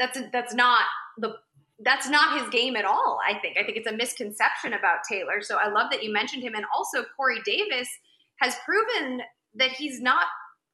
that's 0.00 0.18
that's 0.32 0.52
not 0.52 0.82
the 1.16 1.34
that's 1.78 2.08
not 2.08 2.40
his 2.40 2.50
game 2.50 2.74
at 2.74 2.84
all. 2.84 3.20
I 3.24 3.38
think. 3.38 3.56
I 3.56 3.62
think 3.62 3.78
it's 3.78 3.90
a 3.90 3.96
misconception 3.96 4.72
about 4.72 5.06
Taylor. 5.08 5.40
So 5.40 5.56
I 5.56 5.70
love 5.70 5.90
that 5.92 6.02
you 6.02 6.12
mentioned 6.12 6.42
him, 6.42 6.54
and 6.54 6.64
also 6.74 7.04
Corey 7.16 7.40
Davis 7.44 7.88
has 8.40 8.56
proven 8.66 9.22
that 9.54 9.70
he's 9.70 10.00
not 10.00 10.26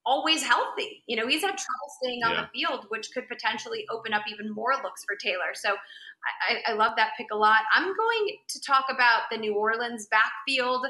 always 0.06 0.42
healthy. 0.42 1.02
You 1.06 1.16
know, 1.16 1.26
he's 1.26 1.42
had 1.42 1.56
trouble 1.56 1.90
staying 2.02 2.22
on 2.24 2.32
yeah. 2.32 2.42
the 2.42 2.58
field, 2.58 2.86
which 2.88 3.10
could 3.12 3.28
potentially 3.28 3.84
open 3.90 4.12
up 4.12 4.22
even 4.30 4.52
more 4.52 4.72
looks 4.82 5.04
for 5.04 5.16
Taylor. 5.16 5.54
So 5.54 5.74
I, 6.48 6.72
I, 6.72 6.74
love 6.74 6.92
that 6.96 7.12
pick 7.16 7.28
a 7.32 7.36
lot. 7.36 7.60
I'm 7.74 7.84
going 7.84 8.36
to 8.48 8.60
talk 8.60 8.86
about 8.90 9.22
the 9.30 9.38
New 9.38 9.54
Orleans 9.54 10.08
backfield. 10.10 10.86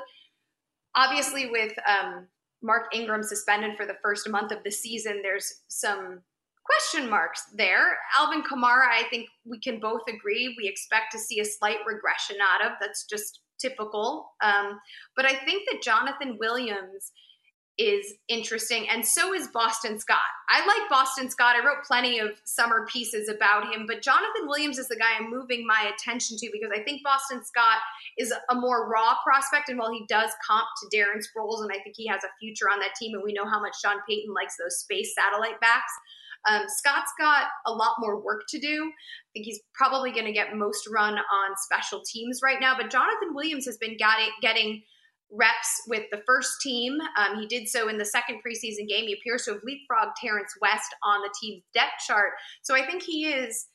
Obviously, 0.94 1.51
with 1.51 1.73
um, 1.87 2.27
Mark 2.62 2.94
Ingram 2.94 3.23
suspended 3.23 3.77
for 3.77 3.87
the 3.87 3.96
first 4.03 4.29
month 4.29 4.53
of 4.53 4.62
the 4.64 4.70
season, 4.70 5.20
there's 5.23 5.62
some 5.68 6.23
question 6.64 7.09
marks 7.09 7.44
there. 7.57 7.99
Alvin 8.18 8.42
Kamara, 8.42 8.88
I 8.90 9.05
think 9.11 9.29
we 9.44 9.61
can 9.61 9.81
both 9.81 10.03
agree 10.09 10.55
we 10.59 10.68
expect 10.68 11.12
to 11.12 11.18
see 11.18 11.40
a 11.40 11.44
slight 11.44 11.79
regression 11.87 12.37
out 12.42 12.66
of. 12.66 12.77
That's 12.81 13.07
just 13.07 13.40
typical. 13.61 14.33
Um, 14.42 14.79
but 15.16 15.27
I 15.27 15.35
think 15.44 15.68
that 15.70 15.83
Jonathan 15.83 16.37
Williams– 16.38 17.12
is 17.79 18.15
interesting, 18.29 18.89
and 18.89 19.07
so 19.07 19.33
is 19.33 19.49
Boston 19.49 19.99
Scott. 19.99 20.19
I 20.49 20.67
like 20.67 20.91
Boston 20.91 21.31
Scott. 21.31 21.57
I 21.57 21.65
wrote 21.65 21.85
plenty 21.87 22.19
of 22.19 22.33
summer 22.45 22.87
pieces 22.87 23.29
about 23.29 23.73
him, 23.73 23.87
but 23.87 24.03
Jonathan 24.03 24.47
Williams 24.47 24.79
is 24.79 24.89
the 24.89 24.97
guy 24.97 25.17
I'm 25.19 25.31
moving 25.31 25.67
my 25.67 25.91
attention 25.95 26.37
to 26.39 26.51
because 26.53 26.71
I 26.75 26.83
think 26.83 27.03
Boston 27.03 27.43
Scott 27.45 27.79
is 28.19 28.35
a 28.51 28.55
more 28.55 28.89
raw 28.91 29.15
prospect. 29.25 29.69
And 29.69 29.79
while 29.79 29.93
he 29.93 30.05
does 30.09 30.31
comp 30.47 30.67
to 30.83 30.97
Darren 30.97 31.23
Sproles, 31.25 31.63
and 31.63 31.71
I 31.73 31.83
think 31.83 31.95
he 31.97 32.07
has 32.09 32.23
a 32.25 32.37
future 32.39 32.69
on 32.69 32.81
that 32.81 32.95
team, 32.99 33.15
and 33.15 33.23
we 33.25 33.33
know 33.33 33.49
how 33.49 33.61
much 33.61 33.81
Sean 33.81 33.97
Payton 34.09 34.35
likes 34.35 34.57
those 34.59 34.79
space 34.79 35.15
satellite 35.15 35.61
backs. 35.61 35.93
Um, 36.49 36.63
Scott's 36.69 37.13
got 37.19 37.47
a 37.67 37.73
lot 37.73 37.97
more 37.99 38.21
work 38.21 38.43
to 38.49 38.59
do. 38.59 38.85
I 38.85 39.29
think 39.33 39.47
he's 39.47 39.61
probably 39.75 40.11
going 40.11 40.25
to 40.25 40.33
get 40.33 40.57
most 40.57 40.89
run 40.91 41.15
on 41.15 41.57
special 41.57 42.03
teams 42.07 42.41
right 42.43 42.59
now. 42.61 42.75
But 42.77 42.91
Jonathan 42.91 43.35
Williams 43.35 43.67
has 43.67 43.77
been 43.77 43.97
getting 43.97 44.83
reps 45.33 45.83
with 45.87 46.05
the 46.11 46.23
first 46.27 46.61
team. 46.61 46.99
Um, 47.16 47.38
he 47.38 47.47
did 47.47 47.69
so 47.69 47.88
in 47.88 47.99
the 47.99 48.05
second 48.05 48.40
preseason 48.47 48.88
game. 48.88 49.07
He 49.07 49.16
appears 49.19 49.45
to 49.45 49.53
have 49.53 49.62
leapfrogged 49.62 50.14
Terrence 50.21 50.55
West 50.61 50.95
on 51.05 51.21
the 51.21 51.33
team's 51.40 51.62
depth 51.75 52.03
chart. 52.07 52.33
So 52.62 52.75
I 52.75 52.85
think 52.85 53.03
he 53.03 53.27
is 53.27 53.66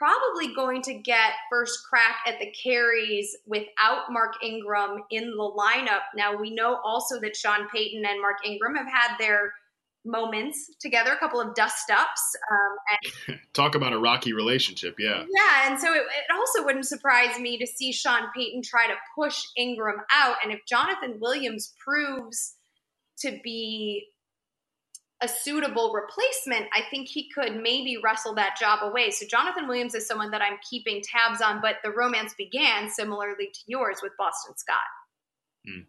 probably 0.00 0.54
going 0.54 0.80
to 0.80 0.94
get 0.94 1.32
first 1.50 1.78
crack 1.88 2.16
at 2.26 2.38
the 2.40 2.50
carries 2.52 3.36
without 3.46 4.10
Mark 4.10 4.32
Ingram 4.42 5.02
in 5.10 5.30
the 5.30 5.52
lineup. 5.58 6.00
Now 6.16 6.34
we 6.34 6.54
know 6.54 6.80
also 6.82 7.20
that 7.20 7.36
Sean 7.36 7.68
Payton 7.68 8.02
and 8.06 8.20
Mark 8.20 8.38
Ingram 8.46 8.76
have 8.76 8.90
had 8.90 9.18
their 9.18 9.52
moments 10.04 10.70
together, 10.80 11.12
a 11.12 11.16
couple 11.18 11.40
of 11.40 11.54
dust 11.54 11.90
ups. 11.90 12.36
Um, 12.50 13.38
Talk 13.52 13.74
about 13.74 13.92
a 13.92 13.98
rocky 13.98 14.32
relationship, 14.32 14.96
yeah. 14.98 15.24
Yeah, 15.34 15.70
and 15.70 15.78
so 15.78 15.92
it, 15.92 16.02
it, 16.02 16.34
also 16.34 16.64
wouldn't 16.64 16.86
surprise 16.86 17.38
me 17.38 17.58
to 17.58 17.66
see 17.66 17.92
Sean 17.92 18.22
Payton 18.34 18.62
try 18.62 18.86
to 18.86 18.94
push 19.14 19.42
Ingram 19.56 19.98
out. 20.10 20.36
And 20.42 20.52
if 20.52 20.60
Jonathan 20.66 21.18
Williams 21.20 21.74
proves 21.84 22.54
to 23.20 23.38
be 23.44 24.06
a 25.22 25.28
suitable 25.28 25.92
replacement, 25.92 26.66
I 26.74 26.82
think 26.90 27.08
he 27.08 27.28
could 27.34 27.56
maybe 27.56 27.98
wrestle 28.02 28.34
that 28.36 28.56
job 28.58 28.80
away. 28.82 29.10
So 29.10 29.26
Jonathan 29.26 29.68
Williams 29.68 29.94
is 29.94 30.06
someone 30.06 30.30
that 30.30 30.40
I'm 30.40 30.58
keeping 30.68 31.02
tabs 31.02 31.42
on, 31.42 31.60
but 31.60 31.76
the 31.84 31.90
romance 31.90 32.34
began 32.38 32.88
similarly 32.88 33.46
to 33.52 33.60
yours 33.66 33.98
with 34.02 34.12
Boston 34.16 34.56
Scott. 34.56 34.78
Hmm. 35.66 35.80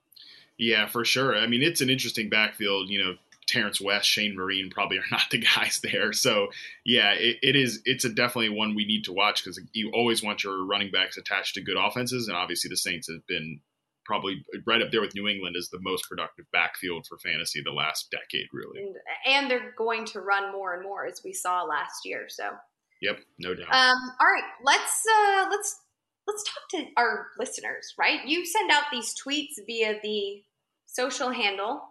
Yeah, 0.58 0.88
for 0.88 1.06
sure. 1.06 1.36
I 1.36 1.48
mean, 1.48 1.64
it's 1.64 1.82
an 1.82 1.90
interesting 1.90 2.30
backfield. 2.30 2.90
You 2.90 3.04
know, 3.04 3.16
Terrance 3.52 3.82
West, 3.82 4.08
Shane 4.08 4.36
Vereen 4.36 4.72
probably 4.72 4.98
are 4.98 5.04
not 5.12 5.24
the 5.30 5.40
guys 5.40 5.80
there. 5.84 6.14
So 6.14 6.48
yeah, 6.86 7.12
it, 7.14 7.38
it 7.42 7.56
is. 7.56 7.82
It's 7.86 8.06
a 8.06 8.10
definitely 8.10 8.50
one 8.50 8.76
we 8.76 8.86
need 8.86 9.06
to 9.06 9.14
watch 9.14 9.44
because 9.44 9.60
you 9.74 9.92
always 9.92 10.24
want 10.24 10.44
your 10.44 10.66
running 10.66 10.92
backs 10.92 11.18
attached 11.18 11.56
to 11.56 11.62
good 11.62 11.78
offenses, 11.78 12.28
and 12.28 12.38
obviously 12.38 12.70
the 12.70 12.78
Saints 12.78 13.10
have 13.10 13.26
been 13.28 13.60
probably 14.06 14.44
right 14.66 14.82
up 14.82 14.92
there 14.92 15.02
with 15.02 15.16
New 15.16 15.28
England 15.28 15.56
as 15.56 15.70
the 15.70 15.80
most 15.80 16.10
productive 16.10 16.46
backfield 16.52 17.06
for 17.08 17.18
fantasy 17.20 17.62
the 17.64 17.72
last 17.72 18.10
decade, 18.10 18.48
really. 18.52 18.82
And, 18.82 18.96
and 19.28 19.52
they're 19.52 19.74
going 19.78 20.06
to 20.08 20.22
run 20.22 20.52
more 20.52 20.74
and 20.74 20.84
more 20.84 21.06
as 21.06 21.22
we 21.24 21.34
saw 21.34 21.64
last 21.64 22.06
year. 22.06 22.26
So. 22.28 22.50
Yep, 23.02 23.20
no 23.40 23.56
doubt. 23.56 23.74
Um, 23.74 23.98
all 24.20 24.28
right, 24.28 24.44
let's 24.64 25.04
uh, 25.08 25.48
let's 25.50 25.80
let's 26.28 26.44
talk 26.44 26.70
to 26.72 26.86
our 26.98 27.28
listeners. 27.38 27.94
Right, 27.98 28.26
you 28.26 28.46
send 28.46 28.72
out 28.72 28.84
these 28.92 29.14
tweets 29.16 29.54
via 29.66 30.00
the 30.02 30.44
social 30.86 31.32
handle 31.32 31.82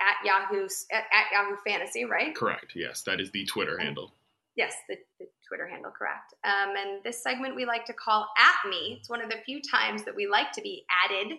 at 0.00 0.16
Yahoo 0.24 0.68
at, 0.92 1.04
at 1.12 1.26
Yahoo 1.32 1.56
Fantasy, 1.66 2.04
right? 2.04 2.34
Correct. 2.34 2.72
Yes, 2.74 3.02
that 3.02 3.20
is 3.20 3.30
the 3.32 3.44
Twitter 3.46 3.78
handle. 3.78 4.14
Yes, 4.56 4.74
the, 4.88 4.96
the 5.20 5.26
Twitter 5.46 5.68
handle, 5.68 5.92
correct. 5.96 6.34
Um, 6.44 6.74
and 6.76 7.02
this 7.04 7.22
segment 7.22 7.54
we 7.54 7.64
like 7.64 7.84
to 7.86 7.92
call 7.92 8.26
At 8.36 8.68
Me. 8.68 8.96
It's 8.98 9.08
one 9.08 9.22
of 9.22 9.30
the 9.30 9.36
few 9.46 9.60
times 9.62 10.04
that 10.04 10.16
we 10.16 10.26
like 10.26 10.50
to 10.52 10.60
be 10.60 10.84
added. 11.04 11.38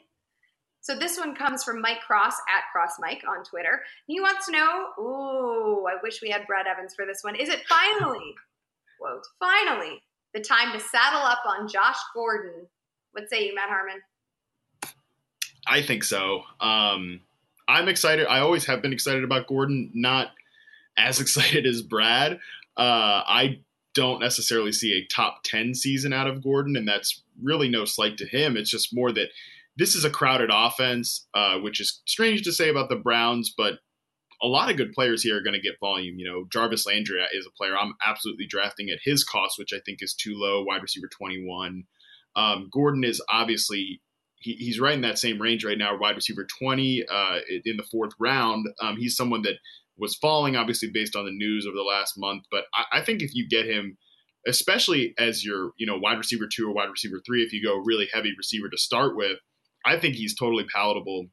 So 0.82 0.98
this 0.98 1.18
one 1.18 1.36
comes 1.36 1.64
from 1.64 1.82
Mike 1.82 2.00
Cross 2.08 2.36
at 2.48 2.64
Cross 2.72 2.94
Mike 3.00 3.24
on 3.28 3.44
Twitter. 3.44 3.82
He 4.08 4.22
wants 4.22 4.46
to 4.46 4.54
know, 4.54 4.86
ooh, 4.98 5.86
I 5.86 6.02
wish 6.02 6.22
we 6.22 6.30
had 6.30 6.48
Brad 6.48 6.66
Evans 6.68 6.96
for 6.96 7.06
this 7.06 7.20
one. 7.22 7.36
Is 7.36 7.50
it 7.50 7.68
finally, 7.68 8.34
quote, 9.00 9.26
finally 9.40 10.02
the 10.34 10.40
time 10.40 10.72
to 10.72 10.80
saddle 10.80 11.22
up 11.22 11.40
on 11.46 11.68
Josh 11.68 11.98
Gordon? 12.14 12.68
What 13.12 13.30
say 13.30 13.46
you, 13.46 13.54
Matt 13.54 13.70
Harmon? 13.70 14.02
I 15.68 15.82
think 15.82 16.04
so. 16.04 16.44
Um, 16.62 17.22
I'm 17.70 17.88
excited. 17.88 18.26
I 18.28 18.40
always 18.40 18.66
have 18.66 18.82
been 18.82 18.94
excited 18.94 19.24
about 19.24 19.48
Gordon. 19.48 19.92
Not 19.94 20.32
as 20.98 21.22
excited 21.22 21.66
as 21.66 21.82
Brad. 21.82 22.40
Uh, 22.76 23.24
I 23.26 23.60
don't 23.94 24.20
necessarily 24.20 24.72
see 24.72 24.94
a 24.94 25.14
top 25.14 25.44
10 25.44 25.76
season 25.76 26.12
out 26.12 26.28
of 26.28 26.44
Gordon, 26.44 26.76
and 26.76 26.88
that's 26.88 27.24
really 27.42 27.70
no 27.70 27.86
slight 27.86 28.18
to 28.18 28.26
him. 28.26 28.58
It's 28.58 28.70
just 28.70 28.94
more 28.94 29.12
that 29.12 29.30
this 29.78 29.96
is 29.96 30.04
a 30.04 30.10
crowded 30.10 30.50
offense, 30.52 31.28
uh, 31.34 31.60
which 31.60 31.80
is 31.80 32.02
strange 32.06 32.44
to 32.44 32.52
say 32.52 32.70
about 32.70 32.90
the 32.90 32.96
Browns, 32.96 33.54
but 33.56 33.76
a 34.42 34.48
lot 34.48 34.70
of 34.70 34.78
good 34.78 34.94
players 34.94 35.22
here 35.22 35.38
are 35.38 35.44
going 35.44 35.54
to 35.54 35.62
get 35.62 35.80
volume. 35.80 36.18
You 36.18 36.26
know, 36.26 36.46
Jarvis 36.52 36.88
Landry 36.88 37.22
is 37.34 37.46
a 37.46 37.52
player 37.52 37.78
I'm 37.78 37.94
absolutely 38.06 38.48
drafting 38.48 38.90
at 38.90 39.00
his 39.04 39.24
cost, 39.24 39.60
which 39.60 39.74
I 39.74 39.80
think 39.86 40.00
is 40.02 40.14
too 40.14 40.34
low, 40.36 40.64
wide 40.64 40.82
receiver 40.82 41.08
21. 41.08 41.84
Um, 42.36 42.70
Gordon 42.72 43.04
is 43.04 43.22
obviously 43.30 44.02
he, 44.40 44.54
he's 44.54 44.80
right 44.80 44.94
in 44.94 45.02
that 45.02 45.20
same 45.20 45.42
range 45.42 45.66
right 45.66 45.78
now, 45.78 45.98
wide 45.98 46.16
receiver 46.16 46.46
20 46.60 47.06
uh, 47.10 47.40
in 47.66 47.78
the 47.78 47.88
fourth 47.92 48.14
round. 48.20 48.68
Um, 48.82 48.98
he's 48.98 49.16
someone 49.16 49.42
that 49.44 49.56
was 49.98 50.16
falling, 50.16 50.56
obviously, 50.56 50.90
based 50.92 51.16
on 51.16 51.26
the 51.26 51.32
news 51.32 51.66
over 51.68 51.76
the 51.76 51.84
last 51.84 52.18
month. 52.18 52.46
But 52.50 52.64
I, 52.74 53.00
I, 53.00 53.02
think 53.04 53.22
if 53.22 53.36
you 53.36 53.48
get 53.48 53.66
him, 53.66 53.98
especially 54.48 55.14
as 55.18 55.44
your 55.44 55.72
you 55.78 55.86
know 55.86 55.98
wide 55.98 56.18
receiver 56.18 56.48
two 56.52 56.68
or 56.68 56.74
wide 56.74 56.90
receiver 56.90 57.22
three, 57.26 57.44
if 57.44 57.52
you 57.52 57.62
go 57.64 57.76
really 57.78 58.08
heavy 58.14 58.32
receiver 58.38 58.70
to 58.70 58.78
start 58.78 59.16
with, 59.16 59.38
I 59.86 60.00
think 60.00 60.16
he's 60.16 60.36
totally 60.36 60.66
palatable 60.74 61.28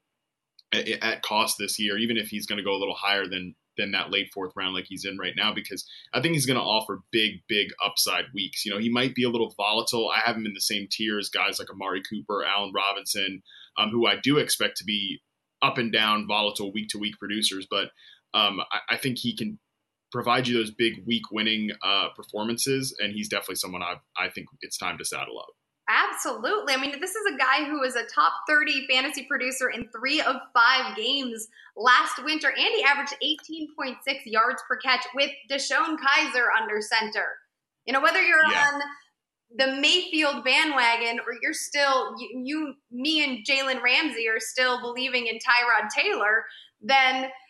at, 0.72 0.88
at 0.88 1.22
cost 1.22 1.56
this 1.58 1.78
year, 1.78 1.96
even 1.96 2.16
if 2.16 2.28
he's 2.28 2.46
going 2.46 2.58
to 2.58 2.64
go 2.64 2.74
a 2.74 2.80
little 2.80 2.96
higher 2.96 3.26
than 3.26 3.54
than 3.76 3.92
that 3.92 4.10
late 4.10 4.30
fourth 4.32 4.52
round 4.56 4.74
like 4.74 4.86
he's 4.88 5.04
in 5.04 5.18
right 5.18 5.34
now 5.36 5.52
because 5.52 5.86
I 6.12 6.20
think 6.20 6.34
he's 6.34 6.46
going 6.46 6.58
to 6.58 6.62
offer 6.62 7.02
big, 7.10 7.42
big 7.48 7.68
upside 7.84 8.24
weeks. 8.34 8.64
You 8.64 8.72
know, 8.72 8.78
he 8.78 8.88
might 8.88 9.14
be 9.14 9.24
a 9.24 9.30
little 9.30 9.54
volatile. 9.56 10.10
I 10.10 10.20
have 10.20 10.36
him 10.36 10.46
in 10.46 10.54
the 10.54 10.60
same 10.60 10.88
tier 10.90 11.18
as 11.18 11.28
guys 11.28 11.58
like 11.58 11.70
Amari 11.70 12.02
Cooper, 12.08 12.44
Allen 12.44 12.72
Robinson, 12.74 13.42
um, 13.78 13.90
who 13.90 14.06
I 14.06 14.16
do 14.16 14.38
expect 14.38 14.76
to 14.78 14.84
be 14.84 15.20
up 15.62 15.78
and 15.78 15.92
down, 15.92 16.26
volatile 16.26 16.72
week 16.72 16.88
to 16.90 16.98
week 16.98 17.18
producers. 17.18 17.66
But 17.70 17.90
um, 18.34 18.60
I, 18.72 18.94
I, 18.94 18.96
think 18.96 19.18
he 19.18 19.34
can 19.34 19.58
provide 20.12 20.46
you 20.46 20.56
those 20.56 20.70
big 20.70 21.04
week 21.06 21.30
winning 21.30 21.70
uh, 21.82 22.08
performances, 22.14 22.94
and 22.98 23.12
he's 23.12 23.28
definitely 23.28 23.56
someone 23.56 23.82
I 23.82 23.96
I 24.16 24.28
think 24.28 24.48
it's 24.60 24.76
time 24.76 24.98
to 24.98 25.04
saddle 25.04 25.38
up. 25.38 25.48
Absolutely. 25.88 26.74
I 26.74 26.80
mean, 26.80 27.00
this 27.00 27.14
is 27.14 27.32
a 27.32 27.38
guy 27.38 27.64
who 27.64 27.80
was 27.80 27.94
a 27.94 28.04
top 28.12 28.32
30 28.48 28.88
fantasy 28.88 29.24
producer 29.24 29.70
in 29.70 29.88
three 29.88 30.20
of 30.20 30.36
five 30.52 30.96
games 30.96 31.46
last 31.76 32.24
winter, 32.24 32.48
and 32.48 32.74
he 32.74 32.82
averaged 32.82 33.14
18.6 33.22 33.94
yards 34.24 34.62
per 34.66 34.76
catch 34.78 35.06
with 35.14 35.30
DeShone 35.50 35.96
Kizer 35.96 36.46
under 36.60 36.80
center. 36.80 37.26
You 37.84 37.92
know, 37.92 38.00
whether 38.00 38.20
you're 38.20 38.50
yeah. 38.50 38.70
on 38.72 38.80
the 39.56 39.80
Mayfield 39.80 40.42
bandwagon 40.44 41.20
or 41.20 41.34
you're 41.40 41.52
still, 41.54 42.16
you, 42.18 42.42
you 42.44 42.74
me 42.90 43.22
and 43.22 43.46
Jalen 43.46 43.80
Ramsey 43.80 44.28
are 44.28 44.40
still 44.40 44.80
believing 44.80 45.28
in 45.28 45.36
Tyrod 45.36 45.88
Taylor, 45.94 46.44
then– 46.82 47.30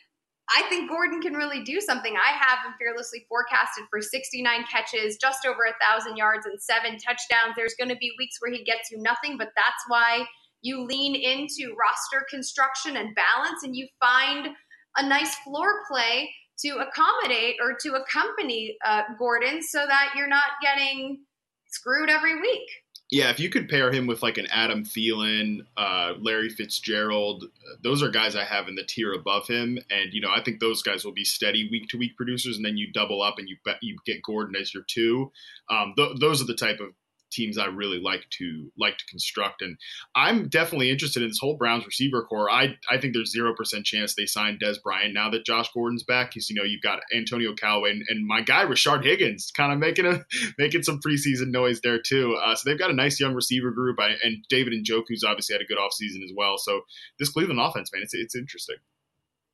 I 0.48 0.62
think 0.68 0.88
Gordon 0.88 1.20
can 1.20 1.34
really 1.34 1.64
do 1.64 1.80
something. 1.80 2.14
I 2.14 2.36
have 2.38 2.64
him 2.64 2.74
fearlessly 2.78 3.26
forecasted 3.28 3.84
for 3.90 4.00
69 4.00 4.64
catches, 4.70 5.16
just 5.16 5.44
over 5.44 5.64
a 5.64 5.74
thousand 5.84 6.16
yards, 6.16 6.46
and 6.46 6.60
seven 6.60 6.98
touchdowns. 6.98 7.54
There's 7.56 7.74
going 7.74 7.88
to 7.88 7.96
be 7.96 8.12
weeks 8.18 8.36
where 8.40 8.52
he 8.52 8.62
gets 8.62 8.90
you 8.90 8.98
nothing, 8.98 9.38
but 9.38 9.48
that's 9.56 9.82
why 9.88 10.24
you 10.62 10.84
lean 10.84 11.14
into 11.16 11.74
roster 11.74 12.24
construction 12.30 12.96
and 12.96 13.14
balance, 13.14 13.64
and 13.64 13.74
you 13.74 13.88
find 13.98 14.48
a 14.96 15.08
nice 15.08 15.34
floor 15.36 15.82
play 15.90 16.30
to 16.60 16.78
accommodate 16.78 17.56
or 17.60 17.76
to 17.80 17.94
accompany 17.94 18.76
uh, 18.84 19.02
Gordon, 19.18 19.62
so 19.62 19.84
that 19.86 20.12
you're 20.16 20.28
not 20.28 20.52
getting 20.62 21.24
screwed 21.66 22.08
every 22.08 22.40
week. 22.40 22.68
Yeah, 23.10 23.30
if 23.30 23.38
you 23.38 23.48
could 23.50 23.68
pair 23.68 23.92
him 23.92 24.08
with 24.08 24.22
like 24.22 24.36
an 24.36 24.48
Adam 24.50 24.84
Thielen, 24.84 25.60
uh, 25.76 26.14
Larry 26.18 26.48
Fitzgerald, 26.48 27.44
those 27.84 28.02
are 28.02 28.08
guys 28.08 28.34
I 28.34 28.42
have 28.42 28.66
in 28.66 28.74
the 28.74 28.82
tier 28.82 29.12
above 29.12 29.46
him, 29.46 29.78
and 29.90 30.12
you 30.12 30.20
know 30.20 30.30
I 30.34 30.42
think 30.42 30.58
those 30.58 30.82
guys 30.82 31.04
will 31.04 31.12
be 31.12 31.24
steady 31.24 31.68
week 31.70 31.88
to 31.90 31.98
week 31.98 32.16
producers, 32.16 32.56
and 32.56 32.66
then 32.66 32.76
you 32.76 32.92
double 32.92 33.22
up 33.22 33.38
and 33.38 33.48
you 33.48 33.56
bet 33.64 33.76
you 33.80 33.96
get 34.04 34.22
Gordon 34.22 34.56
as 34.56 34.74
your 34.74 34.82
two. 34.88 35.30
Um, 35.70 35.94
th- 35.96 36.18
those 36.18 36.42
are 36.42 36.46
the 36.46 36.56
type 36.56 36.80
of 36.80 36.88
teams 37.30 37.58
I 37.58 37.66
really 37.66 37.98
like 37.98 38.28
to 38.38 38.70
like 38.78 38.98
to 38.98 39.04
construct. 39.06 39.62
And 39.62 39.76
I'm 40.14 40.48
definitely 40.48 40.90
interested 40.90 41.22
in 41.22 41.28
this 41.28 41.38
whole 41.40 41.56
Browns 41.56 41.86
receiver 41.86 42.22
corps. 42.22 42.50
I 42.50 42.76
I 42.90 42.98
think 42.98 43.14
there's 43.14 43.32
zero 43.32 43.54
percent 43.54 43.84
chance 43.84 44.14
they 44.14 44.26
sign 44.26 44.58
Dez 44.58 44.82
Bryant 44.82 45.14
now 45.14 45.30
that 45.30 45.44
Josh 45.46 45.70
Gordon's 45.72 46.02
back. 46.02 46.30
Because 46.30 46.48
you 46.50 46.56
know 46.56 46.62
you've 46.62 46.82
got 46.82 47.00
Antonio 47.14 47.54
Callaway 47.54 47.90
and, 47.90 48.02
and, 48.08 48.26
my 48.26 48.40
guy 48.40 48.64
Rashard 48.64 49.04
Higgins 49.04 49.50
kind 49.50 49.72
of 49.72 49.78
making 49.78 50.06
a 50.06 50.24
making 50.58 50.82
some 50.82 51.00
preseason 51.00 51.48
noise 51.48 51.80
there 51.80 52.00
too. 52.00 52.36
Uh, 52.44 52.54
so 52.54 52.68
they've 52.68 52.78
got 52.78 52.90
a 52.90 52.94
nice 52.94 53.20
young 53.20 53.34
receiver 53.34 53.70
group. 53.70 54.00
I, 54.00 54.14
and 54.24 54.44
David 54.48 54.72
Njoku's 54.72 55.24
obviously 55.24 55.54
had 55.54 55.62
a 55.62 55.66
good 55.66 55.78
offseason 55.78 56.24
as 56.24 56.32
well. 56.34 56.58
So 56.58 56.82
this 57.18 57.30
Cleveland 57.30 57.60
offense, 57.60 57.90
man, 57.92 58.02
it's 58.02 58.14
it's 58.14 58.34
interesting. 58.34 58.76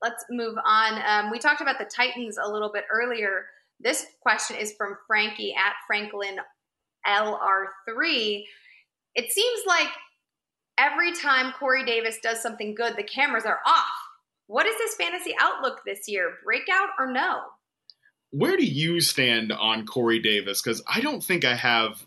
Let's 0.00 0.24
move 0.30 0.56
on. 0.64 1.00
Um, 1.06 1.30
we 1.30 1.38
talked 1.38 1.60
about 1.60 1.78
the 1.78 1.84
Titans 1.84 2.36
a 2.42 2.50
little 2.50 2.70
bit 2.72 2.84
earlier. 2.90 3.46
This 3.78 4.06
question 4.20 4.56
is 4.56 4.74
from 4.76 4.96
Frankie 5.06 5.54
at 5.54 5.74
Franklin 5.86 6.38
LR3, 7.06 8.44
it 9.14 9.32
seems 9.32 9.60
like 9.66 9.88
every 10.78 11.12
time 11.12 11.52
Corey 11.58 11.84
Davis 11.84 12.18
does 12.22 12.40
something 12.42 12.74
good, 12.74 12.96
the 12.96 13.02
cameras 13.02 13.44
are 13.44 13.60
off. 13.66 13.86
What 14.46 14.66
is 14.66 14.76
his 14.80 14.94
fantasy 14.96 15.34
outlook 15.40 15.80
this 15.84 16.08
year? 16.08 16.34
Breakout 16.44 16.90
or 16.98 17.10
no? 17.10 17.40
Where 18.30 18.56
do 18.56 18.64
you 18.64 19.00
stand 19.00 19.52
on 19.52 19.86
Corey 19.86 20.18
Davis? 20.18 20.62
Because 20.62 20.82
I 20.92 21.00
don't 21.00 21.22
think 21.22 21.44
I 21.44 21.54
have 21.54 22.04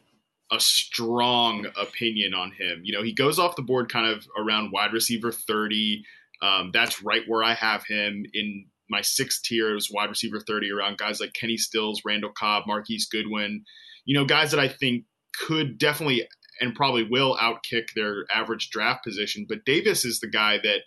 a 0.51 0.60
strong 0.60 1.67
opinion 1.79 2.34
on 2.34 2.51
him. 2.51 2.81
You 2.84 2.93
know, 2.93 3.03
he 3.03 3.13
goes 3.13 3.39
off 3.39 3.55
the 3.55 3.62
board 3.62 3.91
kind 3.91 4.08
of 4.08 4.27
around 4.38 4.71
wide 4.71 4.93
receiver 4.93 5.31
30. 5.31 6.03
Um, 6.41 6.71
that's 6.73 7.01
right 7.01 7.23
where 7.27 7.43
I 7.43 7.53
have 7.53 7.86
him 7.86 8.25
in 8.34 8.65
my 8.89 9.01
sixth 9.01 9.43
tier 9.43 9.75
is 9.75 9.91
wide 9.91 10.10
receiver 10.10 10.39
30 10.39 10.71
around 10.71 10.97
guys 10.97 11.19
like 11.19 11.34
Kenny 11.34 11.58
Stills, 11.58 12.03
Randall 12.05 12.31
Cobb, 12.31 12.63
Marquise 12.67 13.08
Goodwin 13.08 13.65
you 14.05 14.17
know, 14.17 14.25
guys 14.25 14.51
that 14.51 14.59
I 14.59 14.67
think 14.67 15.03
could 15.47 15.77
definitely 15.77 16.27
and 16.61 16.73
probably 16.73 17.03
will 17.03 17.36
outkick 17.38 17.89
their 17.95 18.25
average 18.34 18.69
draft 18.69 19.03
position. 19.03 19.45
But 19.47 19.65
Davis 19.65 20.05
is 20.05 20.19
the 20.19 20.30
guy 20.30 20.59
that 20.63 20.80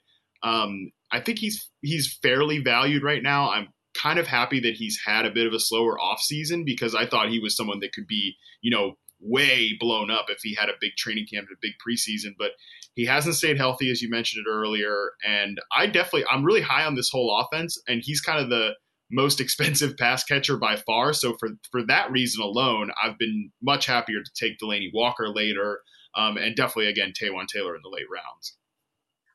um, 0.42 0.90
I 1.12 1.20
think 1.20 1.38
he's 1.38 1.68
he's 1.82 2.18
fairly 2.22 2.58
valued 2.58 3.02
right 3.02 3.22
now. 3.22 3.50
I'm 3.50 3.68
kind 3.94 4.18
of 4.18 4.26
happy 4.26 4.60
that 4.60 4.74
he's 4.74 4.98
had 5.04 5.26
a 5.26 5.30
bit 5.30 5.46
of 5.46 5.52
a 5.52 5.60
slower 5.60 5.98
offseason 5.98 6.64
because 6.64 6.94
I 6.94 7.06
thought 7.06 7.30
he 7.30 7.40
was 7.40 7.56
someone 7.56 7.80
that 7.80 7.92
could 7.92 8.06
be, 8.06 8.36
you 8.62 8.70
know, 8.70 8.94
way 9.20 9.76
blown 9.78 10.10
up 10.10 10.26
if 10.28 10.38
he 10.42 10.54
had 10.54 10.68
a 10.68 10.78
big 10.80 10.92
training 10.96 11.26
camp 11.32 11.48
and 11.48 11.56
a 11.56 11.60
big 11.60 11.72
preseason. 11.84 12.34
But 12.38 12.52
he 12.94 13.04
hasn't 13.04 13.34
stayed 13.34 13.56
healthy, 13.56 13.90
as 13.90 14.00
you 14.00 14.08
mentioned 14.08 14.46
it 14.46 14.50
earlier. 14.50 15.12
And 15.26 15.60
I 15.76 15.86
definitely, 15.86 16.24
I'm 16.30 16.44
really 16.44 16.60
high 16.60 16.84
on 16.84 16.94
this 16.94 17.10
whole 17.10 17.36
offense. 17.36 17.80
And 17.88 18.00
he's 18.04 18.20
kind 18.20 18.40
of 18.40 18.48
the 18.48 18.72
most 19.10 19.40
expensive 19.40 19.96
pass 19.96 20.24
catcher 20.24 20.56
by 20.56 20.76
far. 20.76 21.12
So 21.12 21.34
for 21.38 21.50
for 21.70 21.84
that 21.86 22.10
reason 22.10 22.42
alone, 22.42 22.90
I've 23.02 23.18
been 23.18 23.50
much 23.62 23.86
happier 23.86 24.22
to 24.22 24.30
take 24.34 24.58
Delanie 24.58 24.90
Walker 24.92 25.28
later, 25.28 25.80
um, 26.14 26.36
and 26.36 26.56
definitely 26.56 26.88
again 26.88 27.12
Taywan 27.12 27.46
Taylor 27.46 27.74
in 27.74 27.82
the 27.82 27.90
late 27.90 28.06
rounds. 28.12 28.56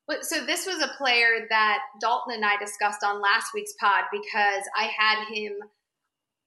But 0.08 0.26
so 0.26 0.46
this 0.46 0.66
was 0.66 0.82
a 0.82 0.94
player 0.98 1.48
that 1.50 1.80
Dalton 2.02 2.36
and 2.36 2.46
I 2.46 2.58
discussed 2.58 3.04
on 3.04 3.22
last 3.22 3.48
week's 3.54 3.74
pod 3.80 4.04
because 4.12 4.64
I 4.78 4.92
had 4.98 5.26
him 5.34 5.54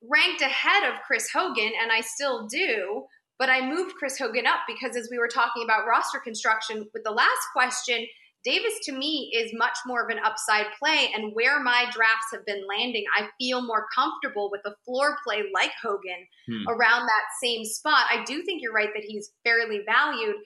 ranked 0.03 0.43
ahead 0.43 0.85
of 0.85 1.01
Chris 1.07 1.31
Hogan, 1.33 1.73
and 1.81 1.91
I 1.91 2.01
still 2.01 2.47
do. 2.47 3.05
But 3.39 3.51
I 3.51 3.67
moved 3.67 3.97
Chris 3.97 4.19
Hogan 4.19 4.47
up 4.47 4.61
because 4.67 4.97
as 4.97 5.09
we 5.11 5.19
were 5.19 5.29
talking 5.29 5.63
about 5.63 5.87
roster 5.87 6.19
construction 6.19 6.87
with 6.95 7.05
the 7.05 7.11
last 7.11 7.47
question, 7.53 8.07
Davis 8.45 8.79
to 8.85 8.93
me 8.93 9.33
is 9.35 9.53
much 9.53 9.77
more 9.87 10.05
of 10.05 10.11
an 10.11 10.23
upside 10.25 10.67
play. 10.79 11.11
And 11.15 11.35
where 11.35 11.61
my 11.61 11.87
drafts 11.93 12.29
have 12.33 12.47
been 12.47 12.65
landing, 12.69 13.05
I 13.17 13.29
feel 13.39 13.61
more 13.61 13.87
comfortable 13.95 14.51
with 14.51 14.61
a 14.65 14.77
floor 14.85 15.19
play 15.25 15.45
like 15.53 15.73
Hogan 15.83 16.27
hmm. 16.47 16.69
around 16.69 17.07
that 17.07 17.25
same 17.43 17.65
spot. 17.65 18.07
I 18.11 18.25
do 18.25 18.43
think 18.43 18.63
you're 18.63 18.73
right 18.73 18.91
that 18.95 19.05
he's 19.05 19.33
fairly 19.45 19.81
valued. 19.85 20.37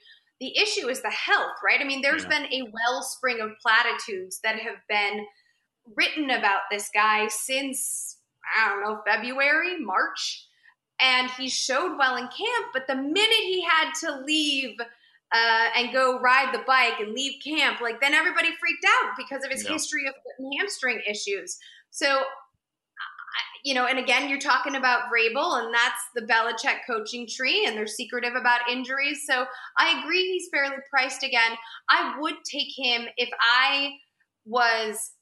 The 0.41 0.57
issue 0.57 0.89
is 0.89 1.03
the 1.03 1.11
health, 1.11 1.57
right? 1.63 1.81
I 1.81 1.85
mean, 1.85 2.01
there's 2.01 2.23
yeah. 2.23 2.41
been 2.41 2.53
a 2.53 2.71
wellspring 2.73 3.41
of 3.41 3.51
platitudes 3.61 4.41
that 4.43 4.59
have 4.59 4.79
been 4.89 5.27
written 5.95 6.31
about 6.31 6.61
this 6.71 6.89
guy 6.95 7.29
since, 7.29 8.17
I 8.57 8.69
don't 8.71 8.83
know, 8.83 9.03
February, 9.07 9.79
March. 9.79 10.47
And 11.03 11.31
he 11.33 11.49
showed 11.49 11.97
well 11.99 12.17
in 12.17 12.29
camp, 12.29 12.67
but 12.73 12.87
the 12.87 12.95
minute 12.95 13.45
he 13.45 13.63
had 13.63 13.93
to 14.05 14.21
leave– 14.25 14.77
uh, 15.33 15.69
and 15.77 15.93
go 15.93 16.19
ride 16.21 16.53
the 16.53 16.63
bike 16.67 16.99
and 16.99 17.13
leave 17.13 17.41
camp, 17.45 17.81
like 17.81 18.01
then 18.01 18.15
everybody 18.15 18.49
freaked 18.49 18.85
out 18.85 19.13
because 19.17 19.45
of 19.45 19.51
his 19.51 19.65
yeah. 19.65 19.73
history 19.73 20.07
of 20.07 20.15
hamstring 20.59 21.01
issues. 21.09 21.59
So, 21.91 22.23
you 23.65 23.75
know, 23.75 23.87
and 23.87 23.99
again, 23.99 24.29
you're 24.29 24.41
talking 24.41 24.75
about 24.75 25.03
Vrabel, 25.05 25.63
and 25.63 25.73
that's 25.73 26.03
the 26.15 26.23
Belichick 26.23 26.81
coaching 26.87 27.29
tree, 27.29 27.65
and 27.67 27.77
they're 27.77 27.87
secretive 27.87 28.35
about 28.35 28.69
injuries. 28.71 29.25
So 29.29 29.45
I 29.79 30.01
agree 30.01 30.33
he's 30.33 30.49
fairly 30.53 30.77
priced 30.91 31.23
again. 31.23 31.53
I 31.89 32.17
would 32.19 32.37
take 32.51 32.69
him 32.77 33.07
if 33.17 33.29
I 33.41 33.91
was 34.47 35.13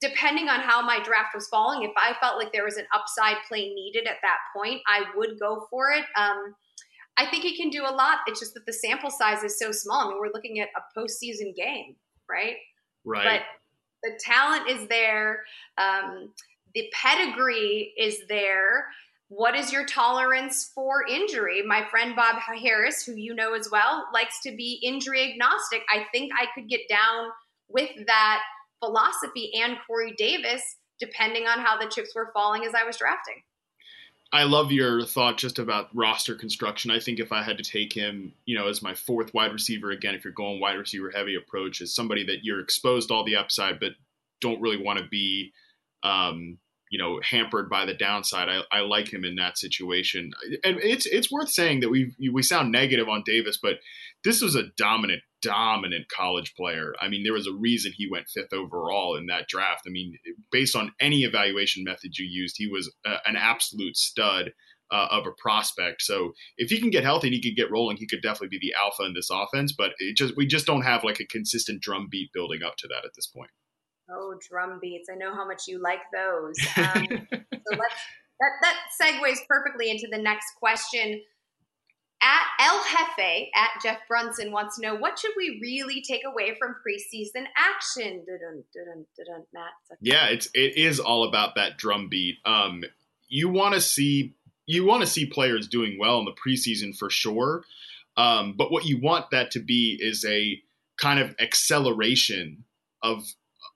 depending 0.00 0.48
on 0.48 0.60
how 0.60 0.82
my 0.82 1.02
draft 1.02 1.34
was 1.34 1.48
falling, 1.48 1.82
if 1.82 1.92
I 1.96 2.14
felt 2.20 2.38
like 2.38 2.52
there 2.52 2.64
was 2.64 2.76
an 2.76 2.86
upside 2.94 3.36
play 3.48 3.72
needed 3.72 4.06
at 4.06 4.16
that 4.22 4.38
point, 4.54 4.82
I 4.86 5.04
would 5.16 5.38
go 5.40 5.66
for 5.70 5.90
it. 5.90 6.04
Um, 6.16 6.54
I 7.18 7.26
think 7.26 7.42
he 7.42 7.56
can 7.56 7.70
do 7.70 7.82
a 7.82 7.92
lot. 7.92 8.18
It's 8.26 8.40
just 8.40 8.54
that 8.54 8.66
the 8.66 8.72
sample 8.72 9.10
size 9.10 9.42
is 9.42 9.58
so 9.58 9.72
small. 9.72 10.06
I 10.06 10.08
mean, 10.10 10.18
we're 10.20 10.32
looking 10.32 10.60
at 10.60 10.68
a 10.76 10.98
postseason 10.98 11.54
game, 11.54 11.96
right? 12.28 12.56
Right. 13.04 13.24
But 13.24 13.42
the 14.02 14.18
talent 14.20 14.68
is 14.68 14.86
there. 14.88 15.44
Um, 15.78 16.30
the 16.74 16.92
pedigree 16.92 17.94
is 17.98 18.18
there. 18.28 18.86
What 19.28 19.56
is 19.56 19.72
your 19.72 19.86
tolerance 19.86 20.70
for 20.74 21.04
injury? 21.08 21.62
My 21.66 21.84
friend 21.90 22.14
Bob 22.14 22.36
Harris, 22.36 23.04
who 23.04 23.14
you 23.14 23.34
know 23.34 23.54
as 23.54 23.70
well, 23.72 24.06
likes 24.12 24.40
to 24.42 24.54
be 24.54 24.80
injury 24.84 25.32
agnostic. 25.32 25.82
I 25.90 26.04
think 26.12 26.32
I 26.38 26.46
could 26.54 26.68
get 26.68 26.82
down 26.88 27.30
with 27.68 27.90
that 28.06 28.42
philosophy 28.78 29.50
and 29.60 29.78
Corey 29.86 30.14
Davis, 30.16 30.62
depending 31.00 31.46
on 31.46 31.58
how 31.58 31.78
the 31.78 31.88
chips 31.88 32.14
were 32.14 32.30
falling 32.34 32.64
as 32.64 32.74
I 32.74 32.84
was 32.84 32.98
drafting. 32.98 33.42
I 34.32 34.42
love 34.42 34.72
your 34.72 35.04
thought 35.04 35.38
just 35.38 35.58
about 35.58 35.94
roster 35.94 36.34
construction. 36.34 36.90
I 36.90 36.98
think 36.98 37.20
if 37.20 37.32
I 37.32 37.42
had 37.42 37.58
to 37.58 37.64
take 37.64 37.92
him, 37.92 38.32
you 38.44 38.56
know, 38.58 38.68
as 38.68 38.82
my 38.82 38.94
fourth 38.94 39.32
wide 39.32 39.52
receiver 39.52 39.90
again, 39.90 40.14
if 40.14 40.24
you're 40.24 40.32
going 40.32 40.60
wide 40.60 40.78
receiver 40.78 41.10
heavy 41.10 41.36
approach, 41.36 41.80
is 41.80 41.94
somebody 41.94 42.24
that 42.26 42.42
you're 42.42 42.60
exposed 42.60 43.10
all 43.10 43.24
the 43.24 43.36
upside, 43.36 43.78
but 43.78 43.92
don't 44.40 44.60
really 44.60 44.82
want 44.82 44.98
to 44.98 45.06
be, 45.06 45.52
um, 46.02 46.58
you 46.90 46.98
know, 46.98 47.20
hampered 47.22 47.70
by 47.70 47.84
the 47.84 47.94
downside. 47.94 48.48
I, 48.48 48.62
I 48.72 48.80
like 48.80 49.12
him 49.12 49.24
in 49.24 49.36
that 49.36 49.58
situation, 49.58 50.32
and 50.64 50.78
it's 50.82 51.06
it's 51.06 51.30
worth 51.30 51.50
saying 51.50 51.80
that 51.80 51.90
we 51.90 52.12
we 52.32 52.42
sound 52.42 52.72
negative 52.72 53.08
on 53.08 53.22
Davis, 53.24 53.58
but 53.60 53.78
this 54.26 54.42
was 54.42 54.56
a 54.56 54.64
dominant 54.76 55.22
dominant 55.40 56.08
college 56.08 56.54
player. 56.56 56.94
I 57.00 57.08
mean, 57.08 57.22
there 57.22 57.32
was 57.32 57.46
a 57.46 57.52
reason 57.52 57.92
he 57.94 58.08
went 58.10 58.26
fifth 58.28 58.52
overall 58.52 59.16
in 59.16 59.26
that 59.26 59.46
draft. 59.46 59.82
I 59.86 59.90
mean, 59.90 60.16
based 60.50 60.74
on 60.74 60.90
any 61.00 61.20
evaluation 61.20 61.84
method 61.84 62.18
you 62.18 62.26
used, 62.26 62.56
he 62.58 62.66
was 62.66 62.92
a, 63.06 63.18
an 63.24 63.36
absolute 63.36 63.96
stud 63.96 64.50
uh, 64.90 65.06
of 65.12 65.26
a 65.26 65.40
prospect. 65.40 66.02
So 66.02 66.32
if 66.58 66.70
he 66.70 66.80
can 66.80 66.90
get 66.90 67.04
healthy 67.04 67.28
and 67.28 67.34
he 67.34 67.40
could 67.40 67.56
get 67.56 67.70
rolling, 67.70 67.98
he 67.98 68.08
could 68.08 68.20
definitely 68.20 68.58
be 68.58 68.58
the 68.60 68.74
alpha 68.76 69.04
in 69.04 69.14
this 69.14 69.30
offense. 69.30 69.72
But 69.72 69.92
it 69.98 70.16
just 70.16 70.36
we 70.36 70.44
just 70.44 70.66
don't 70.66 70.82
have 70.82 71.04
like 71.04 71.20
a 71.20 71.26
consistent 71.26 71.80
drum 71.80 72.08
beat 72.10 72.32
building 72.32 72.64
up 72.64 72.76
to 72.78 72.88
that 72.88 73.04
at 73.04 73.12
this 73.14 73.28
point. 73.28 73.50
Oh, 74.10 74.34
drum 74.50 74.80
beats! 74.82 75.08
I 75.10 75.14
know 75.14 75.34
how 75.34 75.46
much 75.46 75.62
you 75.68 75.80
like 75.80 76.02
those. 76.12 76.56
Um, 76.76 77.06
so 77.30 77.76
let's 77.76 78.02
that 78.40 78.50
that 78.62 78.76
segues 79.00 79.38
perfectly 79.48 79.90
into 79.90 80.08
the 80.10 80.18
next 80.18 80.46
question 80.58 81.20
at 82.22 82.42
El 82.60 82.82
Jefe 82.84 83.48
at 83.54 83.70
Jeff 83.82 83.98
Brunson 84.08 84.50
wants 84.50 84.76
to 84.76 84.82
know 84.82 84.94
what 84.94 85.18
should 85.18 85.32
we 85.36 85.58
really 85.62 86.02
take 86.02 86.22
away 86.26 86.56
from 86.58 86.74
preseason 86.86 87.44
action? 87.56 88.24
Dun, 88.26 88.64
dun, 88.74 89.06
dun, 89.16 89.44
Matt. 89.52 89.72
Yeah, 90.00 90.26
it's 90.26 90.48
it 90.54 90.76
is 90.76 90.98
all 90.98 91.28
about 91.28 91.54
that 91.56 91.76
drum 91.76 92.08
beat. 92.08 92.36
Um, 92.44 92.84
you 93.28 93.48
want 93.48 93.74
to 93.74 93.80
see 93.80 94.34
you 94.66 94.84
want 94.84 95.02
to 95.02 95.06
see 95.06 95.26
players 95.26 95.68
doing 95.68 95.96
well 95.98 96.18
in 96.18 96.24
the 96.24 96.32
preseason 96.32 96.96
for 96.96 97.08
sure. 97.08 97.62
Um, 98.16 98.54
but 98.56 98.72
what 98.72 98.84
you 98.84 99.00
want 99.00 99.30
that 99.30 99.50
to 99.52 99.60
be 99.60 99.98
is 100.00 100.24
a 100.24 100.60
kind 100.96 101.20
of 101.20 101.34
acceleration 101.38 102.64
of, 103.02 103.24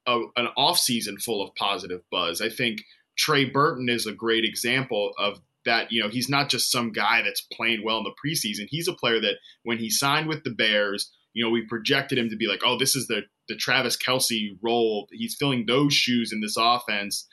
of 0.07 0.23
an 0.37 0.49
off 0.57 0.79
season 0.79 1.19
full 1.19 1.43
of 1.43 1.55
positive 1.55 2.03
buzz. 2.11 2.41
I 2.41 2.49
think 2.49 2.83
Trey 3.17 3.45
Burton 3.45 3.89
is 3.89 4.07
a 4.07 4.13
great 4.13 4.45
example 4.45 5.13
of 5.19 5.41
that 5.65 5.93
you 5.93 6.03
know 6.03 6.09
he's 6.09 6.29
not 6.29 6.49
just 6.49 6.71
some 6.71 6.93
guy 6.93 7.23
that's 7.23 7.47
playing 7.53 7.83
well 7.85 7.99
in 7.99 8.05
the 8.05 8.15
preseason. 8.25 8.67
He's 8.69 8.89
a 8.89 8.95
player 8.95 9.21
that 9.21 9.37
when 9.63 9.79
he 9.79 9.91
signed 9.91 10.29
with 10.29 10.45
the 10.45 10.51
Bears, 10.51 11.11
you 11.33 11.45
know, 11.45 11.51
we 11.51 11.67
projected 11.67 12.19
him 12.19 12.31
to 12.31 12.37
be 12.37 12.47
like, 12.47 12.61
oh, 12.65 12.79
this 12.79 12.97
is 12.97 13.07
the 13.07 13.23
the 13.49 13.57
Travis 13.57 13.97
Kelce 13.97 14.57
role. 14.63 15.09
He's 15.11 15.37
filling 15.39 15.67
those 15.67 15.93
shoes 15.93 16.33
in 16.33 16.41
this 16.41 16.57
offense. 16.59 17.27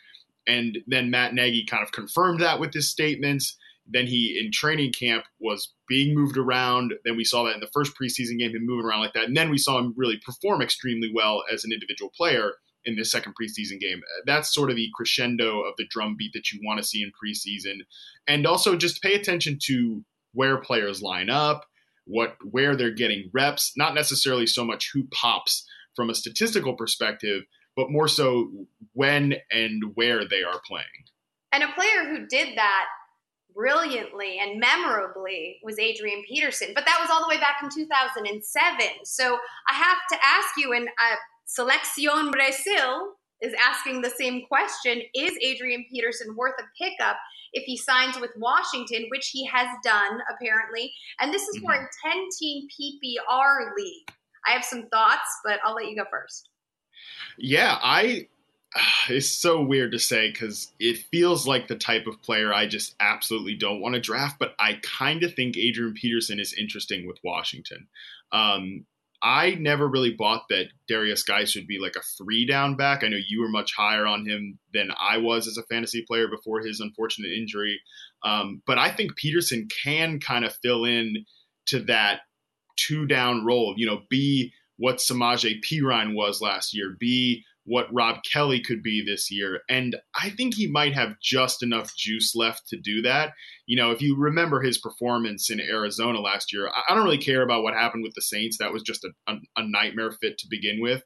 And 0.48 0.80
then 0.88 1.12
Matt 1.12 1.34
Nagy 1.34 1.66
kind 1.66 1.84
of 1.84 1.92
confirmed 1.92 2.40
that 2.40 2.60
with 2.60 2.74
his 2.74 2.90
statements. 2.90 3.58
Then 3.90 4.08
he 4.08 4.40
in 4.44 4.52
training 4.52 4.92
camp 4.92 5.26
was 5.40 5.74
being 5.88 6.16
moved 6.16 6.38
around. 6.38 6.94
Then 7.06 7.16
we 7.16 7.24
saw 7.24 7.44
that 7.44 7.54
in 7.54 7.60
the 7.60 7.70
first 7.74 7.94
preseason 7.96 8.40
game, 8.40 8.52
him 8.52 8.66
moving 8.66 8.86
around 8.86 9.02
like 9.02 9.14
that. 9.14 9.26
And 9.26 9.38
then 9.38 9.50
we 9.50 9.58
saw 9.58 9.78
him 9.78 9.94
really 9.96 10.20
perform 10.26 10.62
extremely 10.62 11.12
well 11.14 11.44
as 11.52 11.64
an 11.64 11.72
individual 11.72 12.12
player 12.16 12.54
in 12.88 12.96
this 12.96 13.12
second 13.12 13.34
preseason 13.40 13.80
game. 13.80 14.02
That's 14.26 14.54
sort 14.54 14.72
of 14.72 14.78
the 14.78 14.90
crescendo 14.96 15.62
of 15.62 15.76
the 15.78 15.86
drum 15.90 16.16
beat 16.18 16.32
that 16.34 16.52
you 16.52 16.60
want 16.64 16.80
to 16.80 16.88
see 16.88 17.04
in 17.04 17.12
preseason. 17.12 17.82
And 18.28 18.48
also 18.48 18.76
just 18.76 19.04
pay 19.04 19.14
attention 19.14 19.60
to 19.66 20.04
where 20.34 20.58
players 20.58 21.02
line 21.02 21.30
up, 21.30 21.66
what 22.06 22.38
where 22.50 22.76
they're 22.76 22.92
getting 22.92 23.30
reps, 23.34 23.74
not 23.76 23.94
necessarily 23.94 24.48
so 24.48 24.64
much 24.64 24.90
who 24.94 25.04
pops 25.12 25.68
from 25.96 26.10
a 26.10 26.16
statistical 26.16 26.76
perspective, 26.76 27.44
but 27.76 27.92
more 27.92 28.08
so 28.08 28.50
when 28.94 29.36
and 29.52 29.84
where 29.96 30.28
they 30.28 30.44
are 30.44 30.62
playing. 30.66 30.86
And 31.52 31.64
a 31.64 31.74
player 31.74 32.10
who 32.10 32.26
did 32.28 32.58
that 32.58 32.86
brilliantly 33.54 34.38
and 34.40 34.60
memorably 34.60 35.60
was 35.64 35.80
Adrian 35.80 36.24
Peterson, 36.28 36.70
but 36.76 36.86
that 36.86 37.00
was 37.02 37.10
all 37.12 37.22
the 37.22 37.28
way 37.28 37.40
back 37.40 37.58
in 37.64 37.70
2007. 37.70 38.86
So 39.04 39.40
I 39.68 39.74
have 39.74 39.98
to 40.12 40.18
ask 40.24 40.50
you, 40.58 40.74
and 40.74 40.88
uh, 40.88 41.16
Selection 41.48 42.30
Brazil 42.30 43.14
is 43.42 43.54
asking 43.60 44.02
the 44.02 44.10
same 44.10 44.44
question 44.48 45.02
Is 45.16 45.38
Adrian 45.42 45.86
Peterson 45.90 46.36
worth 46.36 46.56
a 46.60 46.64
pickup 46.78 47.18
if 47.54 47.64
he 47.64 47.78
signs 47.78 48.20
with 48.20 48.32
Washington, 48.38 49.08
which 49.10 49.30
he 49.30 49.46
has 49.46 49.68
done 49.84 50.20
apparently? 50.30 50.92
And 51.20 51.34
this 51.34 51.44
is 51.44 51.58
mm-hmm. 51.58 51.66
for 51.66 51.74
a 51.74 52.14
10 52.14 52.28
team 52.38 52.68
PPR 52.68 53.76
league. 53.78 54.12
I 54.46 54.52
have 54.52 54.64
some 54.64 54.88
thoughts, 54.88 55.40
but 55.44 55.60
I'll 55.64 55.76
let 55.76 55.90
you 55.90 55.96
go 55.96 56.06
first. 56.12 56.50
Yeah, 57.38 57.78
I. 57.82 58.28
It's 59.10 59.30
so 59.30 59.62
weird 59.62 59.94
to 59.94 60.00
say 60.00 60.30
because 60.30 60.74
it 60.80 60.98
feels 60.98 61.48
like 61.48 61.70
the 61.70 61.78
type 61.78 62.08
of 62.08 62.22
player 62.22 62.54
I 62.54 62.68
just 62.68 62.94
absolutely 63.00 63.56
don't 63.56 63.80
want 63.80 63.96
to 63.96 64.02
draft, 64.02 64.38
but 64.38 64.54
I 64.60 64.82
kind 64.84 65.24
of 65.24 65.34
think 65.34 65.56
Adrian 65.56 65.94
Peterson 65.94 66.42
is 66.42 66.54
interesting 66.54 67.08
with 67.08 67.18
Washington. 67.24 67.88
Um, 68.34 68.86
I 69.22 69.56
never 69.56 69.88
really 69.88 70.14
bought 70.14 70.44
that 70.50 70.68
Derrius 70.90 71.26
Guice 71.26 71.56
would 71.56 71.68
be 71.68 71.80
like 71.80 71.96
a 71.96 72.24
three 72.24 72.46
down 72.46 72.76
back. 72.76 73.04
I 73.04 73.08
know 73.08 73.18
you 73.18 73.42
were 73.42 73.50
much 73.50 73.74
higher 73.76 74.06
on 74.06 74.28
him 74.28 74.60
than 74.74 74.92
I 75.00 75.18
was 75.18 75.48
as 75.48 75.58
a 75.58 75.64
fantasy 75.64 76.04
player 76.08 76.28
before 76.28 76.62
his 76.62 76.80
unfortunate 76.80 77.32
injury. 77.32 77.80
Um, 78.24 78.62
but 78.68 78.78
I 78.78 78.92
think 78.92 79.16
Peterson 79.16 79.68
can 79.84 80.20
kind 80.20 80.46
of 80.46 80.56
fill 80.62 80.86
in 80.86 81.26
to 81.68 81.80
that 81.84 82.22
two 82.76 83.08
down 83.08 83.44
role, 83.44 83.74
you 83.76 83.88
know, 83.88 84.02
be 84.10 84.54
what 84.78 84.98
Samaje 84.98 85.60
Perine 85.62 86.14
was 86.14 86.40
last 86.40 86.76
year, 86.76 86.96
be 87.00 87.44
what 87.68 87.94
Rob 87.94 88.20
Kelley 88.24 88.62
could 88.62 88.82
be 88.82 89.04
this 89.06 89.30
year. 89.30 89.60
And 89.70 89.98
I 90.16 90.30
think 90.30 90.56
he 90.56 90.68
might 90.68 90.94
have 90.94 91.20
just 91.22 91.62
enough 91.62 91.94
juice 91.98 92.34
left 92.34 92.68
to 92.70 92.80
do 92.80 93.02
that. 93.02 93.34
You 93.66 93.76
know, 93.76 93.92
if 93.92 94.02
you 94.02 94.16
remember 94.18 94.62
his 94.62 94.78
performance 94.78 95.50
in 95.50 95.60
Arizona 95.60 96.20
last 96.22 96.54
year, 96.54 96.70
I 96.70 96.96
don't 96.96 97.04
really 97.04 97.18
care 97.18 97.44
about 97.44 97.64
what 97.64 97.74
happened 97.74 98.04
with 98.04 98.14
the 98.16 98.22
Saints. 98.22 98.58
That 98.58 98.72
was 98.72 98.84
just 98.84 99.04
a, 99.04 99.10
a, 99.32 99.36
a 99.58 99.70
nightmare 99.70 100.12
fit 100.12 100.38
to 100.38 100.48
begin 100.50 100.80
with. 100.82 101.04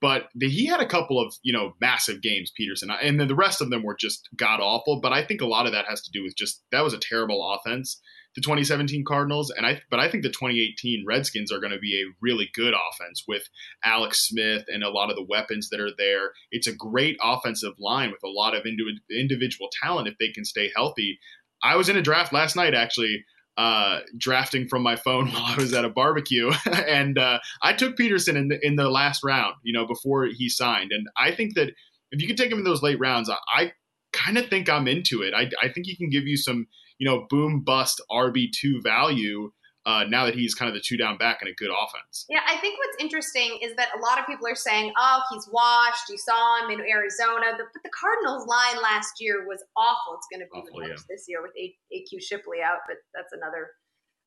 But 0.00 0.28
the, 0.34 0.48
he 0.48 0.66
had 0.66 0.80
a 0.80 0.88
couple 0.88 1.20
of 1.20 1.34
you 1.42 1.52
know 1.52 1.74
massive 1.80 2.22
games, 2.22 2.52
Peterson, 2.56 2.90
and 2.90 3.20
then 3.20 3.28
the 3.28 3.34
rest 3.34 3.60
of 3.60 3.70
them 3.70 3.82
were 3.82 3.96
just 3.98 4.28
god 4.36 4.60
awful. 4.60 5.00
But 5.00 5.12
I 5.12 5.24
think 5.24 5.40
a 5.40 5.46
lot 5.46 5.66
of 5.66 5.72
that 5.72 5.86
has 5.88 6.00
to 6.02 6.10
do 6.10 6.22
with 6.22 6.36
just 6.36 6.62
that 6.72 6.82
was 6.82 6.94
a 6.94 6.98
terrible 6.98 7.54
offense, 7.54 8.00
the 8.34 8.40
2017 8.40 9.04
Cardinals, 9.04 9.50
and 9.50 9.66
I 9.66 9.82
but 9.90 10.00
I 10.00 10.10
think 10.10 10.22
the 10.22 10.30
2018 10.30 11.04
Redskins 11.06 11.52
are 11.52 11.60
going 11.60 11.72
to 11.72 11.78
be 11.78 12.02
a 12.02 12.12
really 12.20 12.48
good 12.54 12.74
offense 12.74 13.24
with 13.28 13.42
Alex 13.84 14.26
Smith 14.26 14.64
and 14.68 14.82
a 14.82 14.90
lot 14.90 15.10
of 15.10 15.16
the 15.16 15.26
weapons 15.28 15.68
that 15.70 15.80
are 15.80 15.94
there. 15.98 16.32
It's 16.50 16.66
a 16.66 16.74
great 16.74 17.18
offensive 17.22 17.74
line 17.78 18.10
with 18.10 18.22
a 18.24 18.32
lot 18.32 18.54
of 18.54 18.64
individual 18.64 19.68
talent 19.82 20.08
if 20.08 20.18
they 20.18 20.28
can 20.28 20.44
stay 20.44 20.70
healthy. 20.74 21.18
I 21.62 21.76
was 21.76 21.90
in 21.90 21.96
a 21.96 22.02
draft 22.02 22.32
last 22.32 22.56
night 22.56 22.74
actually 22.74 23.24
uh, 23.60 24.00
drafting 24.16 24.66
from 24.66 24.82
my 24.82 24.96
phone 24.96 25.28
while 25.32 25.44
I 25.44 25.56
was 25.56 25.74
at 25.74 25.84
a 25.84 25.90
barbecue, 25.90 26.50
and 26.72 27.18
uh, 27.18 27.40
I 27.62 27.74
took 27.74 27.94
Peterson 27.94 28.34
in 28.34 28.48
the 28.48 28.58
in 28.66 28.76
the 28.76 28.88
last 28.88 29.22
round, 29.22 29.56
you 29.62 29.74
know, 29.74 29.86
before 29.86 30.26
he 30.26 30.48
signed. 30.48 30.92
And 30.92 31.06
I 31.18 31.30
think 31.30 31.56
that 31.56 31.68
if 32.10 32.22
you 32.22 32.26
can 32.26 32.36
take 32.36 32.50
him 32.50 32.58
in 32.58 32.64
those 32.64 32.82
late 32.82 32.98
rounds, 32.98 33.28
I, 33.28 33.36
I 33.54 33.72
kind 34.14 34.38
of 34.38 34.48
think 34.48 34.70
I'm 34.70 34.88
into 34.88 35.20
it. 35.20 35.34
I, 35.34 35.50
I 35.62 35.68
think 35.68 35.86
he 35.86 35.94
can 35.94 36.08
give 36.08 36.24
you 36.24 36.38
some, 36.38 36.68
you 36.98 37.06
know, 37.06 37.26
boom 37.28 37.60
bust 37.60 38.00
RB 38.10 38.48
two 38.50 38.80
value 38.82 39.52
uh, 39.86 40.04
now 40.08 40.26
that 40.26 40.34
he's 40.34 40.54
kind 40.54 40.68
of 40.68 40.74
the 40.74 40.82
two 40.84 40.96
down 40.96 41.16
back 41.16 41.40
in 41.40 41.48
a 41.48 41.54
good 41.54 41.70
offense. 41.70 42.26
Yeah, 42.28 42.40
I 42.46 42.58
think 42.58 42.78
what's 42.78 43.02
interesting 43.02 43.58
is 43.62 43.74
that 43.76 43.88
a 43.96 44.00
lot 44.00 44.18
of 44.18 44.26
people 44.26 44.46
are 44.46 44.54
saying, 44.54 44.92
oh, 44.98 45.20
he's 45.32 45.48
washed. 45.50 46.08
You 46.10 46.18
saw 46.18 46.64
him 46.64 46.70
in 46.70 46.80
Arizona. 46.80 47.56
The, 47.56 47.64
but 47.72 47.82
the 47.82 47.90
Cardinals 47.90 48.46
line 48.46 48.82
last 48.82 49.20
year 49.20 49.46
was 49.46 49.64
awful. 49.76 50.20
It's 50.20 50.28
going 50.30 50.44
to 50.44 50.50
be 50.52 50.60
awful, 50.60 50.86
yeah. 50.86 51.00
this 51.08 51.24
year 51.28 51.40
with 51.40 51.52
a- 51.56 51.76
AQ 51.96 52.20
Shipley 52.20 52.58
out, 52.62 52.84
but 52.86 52.96
that's 53.14 53.32
another 53.32 53.70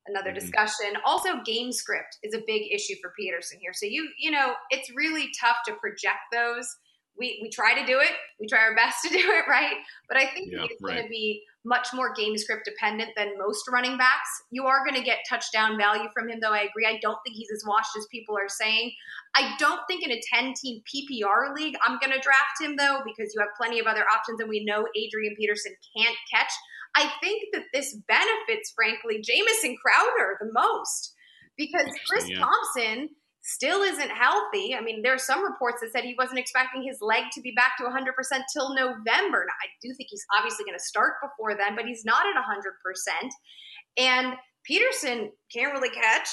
another 0.07 0.31
mm-hmm. 0.31 0.39
discussion. 0.39 0.97
Also, 1.05 1.41
game 1.45 1.71
script 1.71 2.17
is 2.23 2.33
a 2.33 2.41
big 2.45 2.63
issue 2.73 2.95
for 3.01 3.13
Peterson 3.17 3.59
here. 3.61 3.73
So 3.73 3.85
you 3.85 4.09
you 4.19 4.31
know 4.31 4.53
it's 4.69 4.89
really 4.95 5.29
tough 5.39 5.57
to 5.67 5.73
project 5.75 6.33
those. 6.33 6.67
We 7.17 7.39
we 7.41 7.49
try 7.49 7.79
to 7.79 7.85
do 7.85 7.99
it. 7.99 8.11
We 8.39 8.47
try 8.47 8.59
our 8.59 8.75
best 8.75 9.03
to 9.03 9.09
do 9.09 9.17
it 9.17 9.47
right, 9.47 9.75
but 10.07 10.17
I 10.17 10.27
think 10.27 10.51
yeah, 10.51 10.65
it's 10.69 10.81
right. 10.81 10.95
going 10.95 11.03
to 11.03 11.09
be 11.09 11.43
much 11.65 11.87
more 11.93 12.13
game 12.13 12.37
script 12.37 12.65
dependent 12.65 13.11
than 13.15 13.37
most 13.37 13.63
running 13.71 13.97
backs. 13.97 14.29
You 14.51 14.65
are 14.65 14.83
going 14.85 14.99
to 14.99 15.05
get 15.05 15.19
touchdown 15.29 15.77
value 15.77 16.09
from 16.13 16.29
him, 16.29 16.39
though. 16.41 16.51
I 16.51 16.67
agree. 16.69 16.85
I 16.85 16.99
don't 17.01 17.17
think 17.23 17.37
he's 17.37 17.51
as 17.53 17.63
washed 17.65 17.95
as 17.97 18.05
people 18.11 18.35
are 18.37 18.49
saying. 18.49 18.91
I 19.35 19.55
don't 19.57 19.79
think 19.87 20.03
in 20.03 20.11
a 20.11 20.21
10 20.33 20.53
team 20.61 20.81
PPR 20.83 21.55
league, 21.55 21.75
I'm 21.85 21.99
going 21.99 22.11
to 22.11 22.19
draft 22.19 22.59
him, 22.59 22.75
though, 22.75 22.99
because 23.05 23.33
you 23.33 23.39
have 23.39 23.55
plenty 23.57 23.79
of 23.79 23.87
other 23.87 24.03
options, 24.13 24.39
and 24.41 24.49
we 24.49 24.65
know 24.65 24.85
Adrian 24.95 25.35
Peterson 25.37 25.73
can't 25.95 26.17
catch. 26.33 26.51
I 26.95 27.09
think 27.21 27.43
that 27.53 27.63
this 27.73 27.95
benefits, 28.07 28.73
frankly, 28.75 29.21
Jamison 29.23 29.75
Crowder 29.81 30.37
the 30.41 30.51
most 30.51 31.13
because 31.57 31.87
Chris 32.07 32.29
yeah. 32.29 32.39
Thompson 32.39 33.09
still 33.43 33.81
isn't 33.81 34.09
healthy. 34.09 34.73
I 34.73 34.81
mean, 34.81 35.01
there 35.01 35.13
are 35.13 35.19
some 35.19 35.43
reports 35.43 35.81
that 35.81 35.91
said 35.91 36.03
he 36.03 36.15
wasn't 36.17 36.39
expecting 36.39 36.81
his 36.81 36.97
leg 37.01 37.23
to 37.33 37.41
be 37.41 37.53
back 37.55 37.77
to 37.77 37.83
100% 37.83 37.91
till 38.51 38.73
November. 38.73 39.45
Now, 39.45 39.53
I 39.61 39.67
do 39.81 39.93
think 39.93 40.09
he's 40.09 40.25
obviously 40.37 40.63
going 40.65 40.77
to 40.77 40.83
start 40.83 41.15
before 41.21 41.55
then, 41.55 41.75
but 41.75 41.85
he's 41.85 42.05
not 42.05 42.25
at 42.25 42.35
100%. 42.35 43.29
And 43.97 44.33
Peterson 44.65 45.31
can't 45.53 45.73
really 45.73 45.89
catch. 45.89 46.29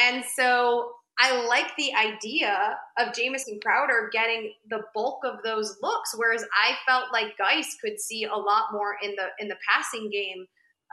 And 0.00 0.24
so 0.36 0.90
I 1.20 1.44
like 1.46 1.76
the 1.76 1.92
idea 1.94 2.76
of 2.98 3.14
Jamison 3.14 3.58
Crowder 3.62 4.10
getting 4.12 4.52
the 4.68 4.82
bulk 4.94 5.20
of 5.24 5.42
those 5.44 5.76
looks, 5.80 6.10
whereas 6.16 6.44
I 6.52 6.74
felt 6.86 7.12
like 7.12 7.38
Guice 7.38 7.76
could 7.80 8.00
see 8.00 8.24
a 8.24 8.36
lot 8.36 8.66
more 8.72 8.96
in 9.02 9.14
the 9.16 9.28
in 9.38 9.48
the 9.48 9.56
passing 9.68 10.10
game 10.10 10.46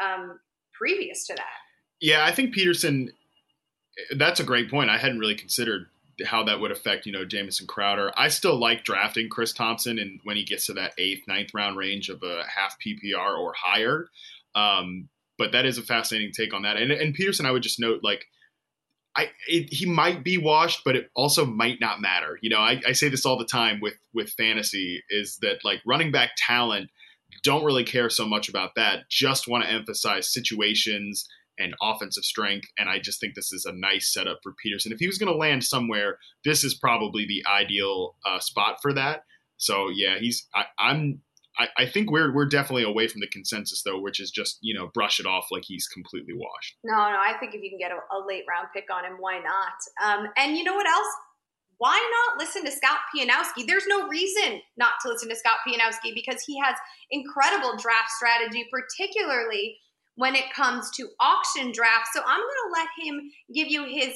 um, 0.03 0.39
previous 0.73 1.25
to 1.27 1.33
that. 1.35 1.57
Yeah, 2.01 2.25
I 2.25 2.31
think 2.31 2.53
Peterson 2.53 3.11
that's 4.15 4.39
a 4.39 4.43
great 4.43 4.69
point. 4.69 4.89
I 4.89 4.97
hadn't 4.97 5.19
really 5.19 5.35
considered 5.35 5.87
how 6.25 6.43
that 6.43 6.59
would 6.59 6.71
affect, 6.71 7.05
you 7.05 7.11
know, 7.11 7.25
Jamison 7.25 7.67
Crowder. 7.67 8.11
I 8.15 8.29
still 8.29 8.57
like 8.57 8.83
drafting 8.83 9.29
Chris 9.29 9.51
Thompson 9.51 9.99
and 9.99 10.19
when 10.23 10.37
he 10.37 10.43
gets 10.43 10.65
to 10.67 10.73
that 10.73 10.93
eighth, 10.97 11.27
ninth 11.27 11.53
round 11.53 11.77
range 11.77 12.09
of 12.09 12.23
a 12.23 12.43
half 12.47 12.77
PPR 12.79 13.37
or 13.37 13.53
higher. 13.57 14.07
Um, 14.53 15.09
but 15.37 15.51
that 15.51 15.65
is 15.65 15.77
a 15.77 15.81
fascinating 15.81 16.31
take 16.31 16.53
on 16.53 16.61
that. 16.61 16.77
And, 16.77 16.91
and 16.91 17.13
Peterson, 17.13 17.45
I 17.45 17.51
would 17.51 17.63
just 17.63 17.79
note, 17.79 17.99
like, 18.03 18.25
I 19.17 19.29
it, 19.47 19.71
he 19.71 19.85
might 19.85 20.23
be 20.23 20.37
washed, 20.37 20.81
but 20.83 20.95
it 20.95 21.09
also 21.15 21.45
might 21.45 21.79
not 21.79 22.01
matter. 22.01 22.37
You 22.41 22.49
know, 22.49 22.59
I, 22.59 22.81
I 22.85 22.91
say 22.91 23.07
this 23.09 23.25
all 23.25 23.37
the 23.37 23.45
time 23.45 23.79
with 23.79 23.95
with 24.13 24.31
fantasy 24.31 25.03
is 25.09 25.37
that 25.41 25.63
like 25.63 25.81
running 25.85 26.11
back 26.11 26.31
talent 26.37 26.89
don't 27.43 27.63
really 27.63 27.83
care 27.83 28.09
so 28.09 28.25
much 28.25 28.49
about 28.49 28.75
that. 28.75 29.09
Just 29.09 29.47
want 29.47 29.63
to 29.63 29.69
emphasize 29.69 30.33
situations 30.33 31.27
and 31.57 31.73
offensive 31.81 32.23
strength. 32.23 32.67
And 32.77 32.89
I 32.89 32.99
just 32.99 33.19
think 33.19 33.35
this 33.35 33.51
is 33.51 33.65
a 33.65 33.73
nice 33.73 34.11
setup 34.13 34.39
for 34.43 34.53
Peterson. 34.61 34.91
If 34.91 34.99
he 34.99 35.07
was 35.07 35.17
going 35.17 35.31
to 35.31 35.37
land 35.37 35.63
somewhere, 35.63 36.17
this 36.43 36.63
is 36.63 36.73
probably 36.73 37.25
the 37.25 37.43
ideal 37.47 38.15
uh, 38.25 38.39
spot 38.39 38.77
for 38.81 38.93
that. 38.93 39.23
So 39.57 39.89
yeah, 39.89 40.19
he's. 40.19 40.47
I, 40.53 40.65
I'm. 40.79 41.21
I, 41.57 41.67
I, 41.77 41.85
think 41.85 42.11
we're 42.11 42.33
we're 42.33 42.47
definitely 42.47 42.83
away 42.83 43.07
from 43.07 43.21
the 43.21 43.27
consensus 43.27 43.81
though, 43.83 44.01
which 44.01 44.19
is 44.19 44.29
just 44.29 44.57
you 44.61 44.73
know 44.73 44.89
brush 44.93 45.21
it 45.21 45.25
off 45.25 45.47
like 45.51 45.63
he's 45.65 45.87
completely 45.87 46.33
washed. 46.33 46.75
No, 46.83 46.95
no. 46.95 47.17
I 47.17 47.37
think 47.39 47.55
if 47.55 47.61
you 47.61 47.69
can 47.69 47.79
get 47.79 47.91
a, 47.91 48.15
a 48.15 48.19
late 48.27 48.43
round 48.49 48.67
pick 48.73 48.85
on 48.93 49.05
him, 49.05 49.15
why 49.19 49.39
not? 49.39 49.79
Um, 50.03 50.27
and 50.37 50.57
you 50.57 50.65
know 50.65 50.75
what 50.75 50.87
else? 50.87 51.07
Why 51.77 51.99
not 52.27 52.39
listen 52.39 52.63
to 52.65 52.71
Scott 52.71 52.99
Pianowski? 53.13 53.67
There's 53.67 53.87
no 53.87 54.07
reason 54.07 54.61
not 54.77 54.93
to 55.01 55.09
listen 55.09 55.29
to 55.29 55.35
Scott 55.35 55.57
Pianowski 55.67 56.13
because 56.13 56.41
he 56.45 56.57
has 56.59 56.75
incredible 57.11 57.77
draft 57.77 58.11
strategy, 58.11 58.65
particularly 58.71 59.77
when 60.15 60.35
it 60.35 60.53
comes 60.53 60.89
to 60.91 61.09
auction 61.19 61.71
drafts. 61.71 62.11
So 62.13 62.21
I'm 62.25 62.39
going 62.39 62.49
to 62.49 62.71
let 62.73 62.87
him 63.05 63.31
give 63.53 63.67
you 63.67 63.85
his 63.85 64.13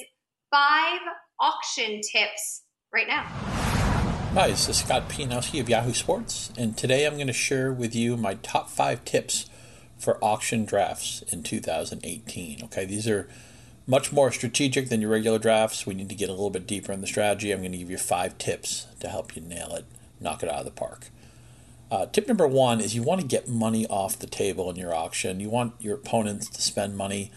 five 0.50 1.00
auction 1.38 2.00
tips 2.12 2.62
right 2.92 3.06
now. 3.06 3.24
Hi, 4.34 4.48
this 4.48 4.68
is 4.68 4.78
Scott 4.78 5.08
Pianowski 5.08 5.60
of 5.60 5.68
Yahoo 5.68 5.92
Sports, 5.92 6.52
and 6.56 6.76
today 6.76 7.04
I'm 7.04 7.14
going 7.14 7.26
to 7.26 7.32
share 7.32 7.72
with 7.72 7.96
you 7.96 8.16
my 8.16 8.34
top 8.34 8.70
five 8.70 9.04
tips 9.04 9.50
for 9.98 10.24
auction 10.24 10.64
drafts 10.64 11.22
in 11.32 11.42
2018. 11.42 12.62
Okay, 12.64 12.84
these 12.84 13.08
are 13.08 13.28
much 13.86 14.12
more 14.12 14.30
strategic 14.30 14.88
than 14.88 15.00
your 15.00 15.10
regular 15.10 15.38
drafts. 15.38 15.84
We 15.84 15.94
need 15.94 16.08
to 16.10 16.14
get 16.14 16.28
a 16.28 16.32
little 16.32 16.50
bit 16.50 16.66
deeper 16.66 16.92
in 16.92 17.00
the 17.00 17.08
strategy. 17.08 17.50
I'm 17.50 17.58
going 17.58 17.72
to 17.72 17.78
give 17.78 17.90
you 17.90 17.98
five 17.98 18.38
tips 18.38 18.86
to 19.00 19.08
help 19.08 19.34
you 19.34 19.42
nail 19.42 19.74
it, 19.74 19.84
knock 20.20 20.44
it 20.44 20.48
out 20.48 20.60
of 20.60 20.64
the 20.64 20.70
park. 20.70 21.08
Uh, 21.90 22.06
tip 22.06 22.28
number 22.28 22.46
one 22.46 22.80
is 22.80 22.94
you 22.94 23.02
want 23.02 23.20
to 23.20 23.26
get 23.26 23.48
money 23.48 23.86
off 23.88 24.18
the 24.18 24.26
table 24.26 24.70
in 24.70 24.76
your 24.76 24.94
auction. 24.94 25.40
You 25.40 25.50
want 25.50 25.74
your 25.80 25.96
opponents 25.96 26.48
to 26.50 26.62
spend 26.62 26.96
money 26.96 27.32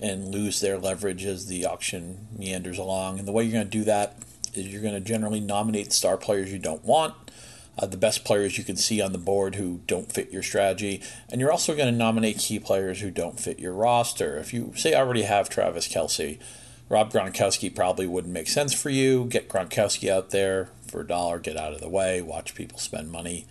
and 0.00 0.32
lose 0.32 0.60
their 0.60 0.78
leverage 0.78 1.24
as 1.24 1.46
the 1.46 1.66
auction 1.66 2.26
meanders 2.36 2.78
along. 2.78 3.18
And 3.18 3.28
the 3.28 3.32
way 3.32 3.44
you're 3.44 3.52
going 3.52 3.66
to 3.66 3.70
do 3.70 3.84
that 3.84 4.16
is 4.54 4.66
you're 4.68 4.82
going 4.82 4.94
to 4.94 5.00
generally 5.00 5.40
nominate 5.40 5.92
star 5.92 6.16
players 6.16 6.52
you 6.52 6.58
don't 6.58 6.84
want, 6.84 7.14
uh, 7.78 7.86
the 7.86 7.96
best 7.96 8.24
players 8.24 8.58
you 8.58 8.64
can 8.64 8.76
see 8.76 9.00
on 9.00 9.12
the 9.12 9.18
board 9.18 9.54
who 9.54 9.80
don't 9.86 10.12
fit 10.12 10.32
your 10.32 10.42
strategy, 10.42 11.02
and 11.30 11.40
you're 11.40 11.52
also 11.52 11.74
going 11.74 11.90
to 11.90 11.96
nominate 11.98 12.38
key 12.38 12.58
players 12.58 13.00
who 13.00 13.10
don't 13.10 13.40
fit 13.40 13.58
your 13.58 13.72
roster. 13.72 14.36
If 14.38 14.52
you 14.52 14.72
say 14.76 14.94
I 14.94 15.00
already 15.00 15.22
have 15.22 15.48
Travis 15.48 15.88
Kelce, 15.88 16.38
Rob 16.88 17.12
Gronkowski 17.12 17.74
probably 17.74 18.06
wouldn't 18.06 18.34
make 18.34 18.48
sense 18.48 18.74
for 18.74 18.90
you. 18.90 19.24
Get 19.24 19.48
Gronkowski 19.48 20.10
out 20.10 20.30
there 20.30 20.68
for 20.86 21.00
a 21.00 21.06
dollar, 21.06 21.38
get 21.38 21.56
out 21.56 21.72
of 21.72 21.80
the 21.80 21.88
way, 21.88 22.20
watch 22.20 22.54
people 22.54 22.78
spend 22.78 23.10
money 23.10 23.46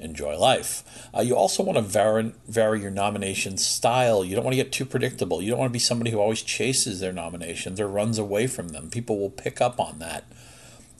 enjoy 0.00 0.36
life. 0.36 0.82
Uh, 1.14 1.20
you 1.20 1.34
also 1.34 1.62
want 1.62 1.76
to 1.76 1.82
vary, 1.82 2.32
vary 2.48 2.80
your 2.80 2.90
nomination 2.90 3.56
style. 3.56 4.24
You 4.24 4.34
don't 4.34 4.44
want 4.44 4.52
to 4.52 4.62
get 4.62 4.72
too 4.72 4.84
predictable. 4.84 5.42
You 5.42 5.50
don't 5.50 5.58
want 5.58 5.70
to 5.70 5.72
be 5.72 5.78
somebody 5.78 6.10
who 6.10 6.18
always 6.18 6.42
chases 6.42 7.00
their 7.00 7.12
nominations 7.12 7.80
or 7.80 7.88
runs 7.88 8.18
away 8.18 8.46
from 8.46 8.68
them. 8.68 8.90
People 8.90 9.18
will 9.18 9.30
pick 9.30 9.60
up 9.60 9.78
on 9.78 9.98
that. 9.98 10.24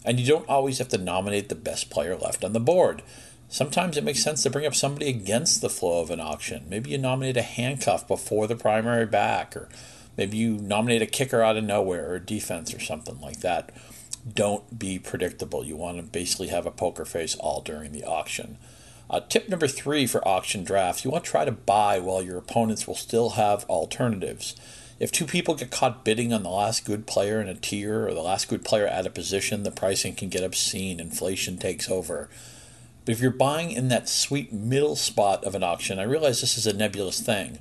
And 0.04 0.18
you 0.18 0.26
don't 0.26 0.48
always 0.48 0.78
have 0.78 0.88
to 0.88 0.98
nominate 0.98 1.48
the 1.48 1.54
best 1.54 1.90
player 1.90 2.16
left 2.16 2.44
on 2.44 2.52
the 2.52 2.60
board. 2.60 3.02
Sometimes 3.48 3.96
it 3.96 4.04
makes 4.04 4.22
sense 4.22 4.42
to 4.44 4.50
bring 4.50 4.64
up 4.64 4.76
somebody 4.76 5.08
against 5.08 5.60
the 5.60 5.68
flow 5.68 6.00
of 6.00 6.10
an 6.10 6.20
auction. 6.20 6.66
Maybe 6.68 6.90
you 6.90 6.98
nominate 6.98 7.36
a 7.36 7.42
handcuff 7.42 8.06
before 8.06 8.46
the 8.46 8.54
primary 8.54 9.06
back, 9.06 9.56
or 9.56 9.68
maybe 10.16 10.36
you 10.36 10.52
nominate 10.52 11.02
a 11.02 11.06
kicker 11.06 11.42
out 11.42 11.56
of 11.56 11.64
nowhere 11.64 12.12
or 12.12 12.18
defense 12.20 12.72
or 12.72 12.78
something 12.78 13.20
like 13.20 13.40
that. 13.40 13.72
Don't 14.32 14.78
be 14.78 14.98
predictable. 14.98 15.64
You 15.64 15.76
want 15.76 15.96
to 15.96 16.02
basically 16.04 16.48
have 16.48 16.64
a 16.64 16.70
poker 16.70 17.04
face 17.04 17.34
all 17.34 17.60
during 17.60 17.90
the 17.90 18.04
auction. 18.04 18.56
Uh, 19.10 19.18
tip 19.28 19.48
number 19.48 19.66
three 19.66 20.06
for 20.06 20.26
auction 20.26 20.62
drafts 20.62 21.04
you 21.04 21.10
want 21.10 21.24
to 21.24 21.30
try 21.30 21.44
to 21.44 21.50
buy 21.50 21.98
while 21.98 22.22
your 22.22 22.38
opponents 22.38 22.86
will 22.86 22.94
still 22.94 23.30
have 23.30 23.64
alternatives. 23.64 24.54
If 25.00 25.10
two 25.10 25.24
people 25.24 25.56
get 25.56 25.72
caught 25.72 26.04
bidding 26.04 26.32
on 26.32 26.44
the 26.44 26.50
last 26.50 26.84
good 26.84 27.08
player 27.08 27.40
in 27.40 27.48
a 27.48 27.54
tier 27.54 28.06
or 28.06 28.14
the 28.14 28.22
last 28.22 28.48
good 28.48 28.64
player 28.64 28.86
at 28.86 29.06
a 29.06 29.10
position, 29.10 29.64
the 29.64 29.72
pricing 29.72 30.14
can 30.14 30.28
get 30.28 30.44
obscene. 30.44 31.00
Inflation 31.00 31.58
takes 31.58 31.90
over. 31.90 32.28
But 33.04 33.12
if 33.12 33.20
you're 33.20 33.32
buying 33.32 33.72
in 33.72 33.88
that 33.88 34.08
sweet 34.08 34.52
middle 34.52 34.94
spot 34.94 35.42
of 35.42 35.56
an 35.56 35.64
auction, 35.64 35.98
I 35.98 36.04
realize 36.04 36.40
this 36.40 36.56
is 36.56 36.66
a 36.66 36.72
nebulous 36.72 37.20
thing. 37.20 37.58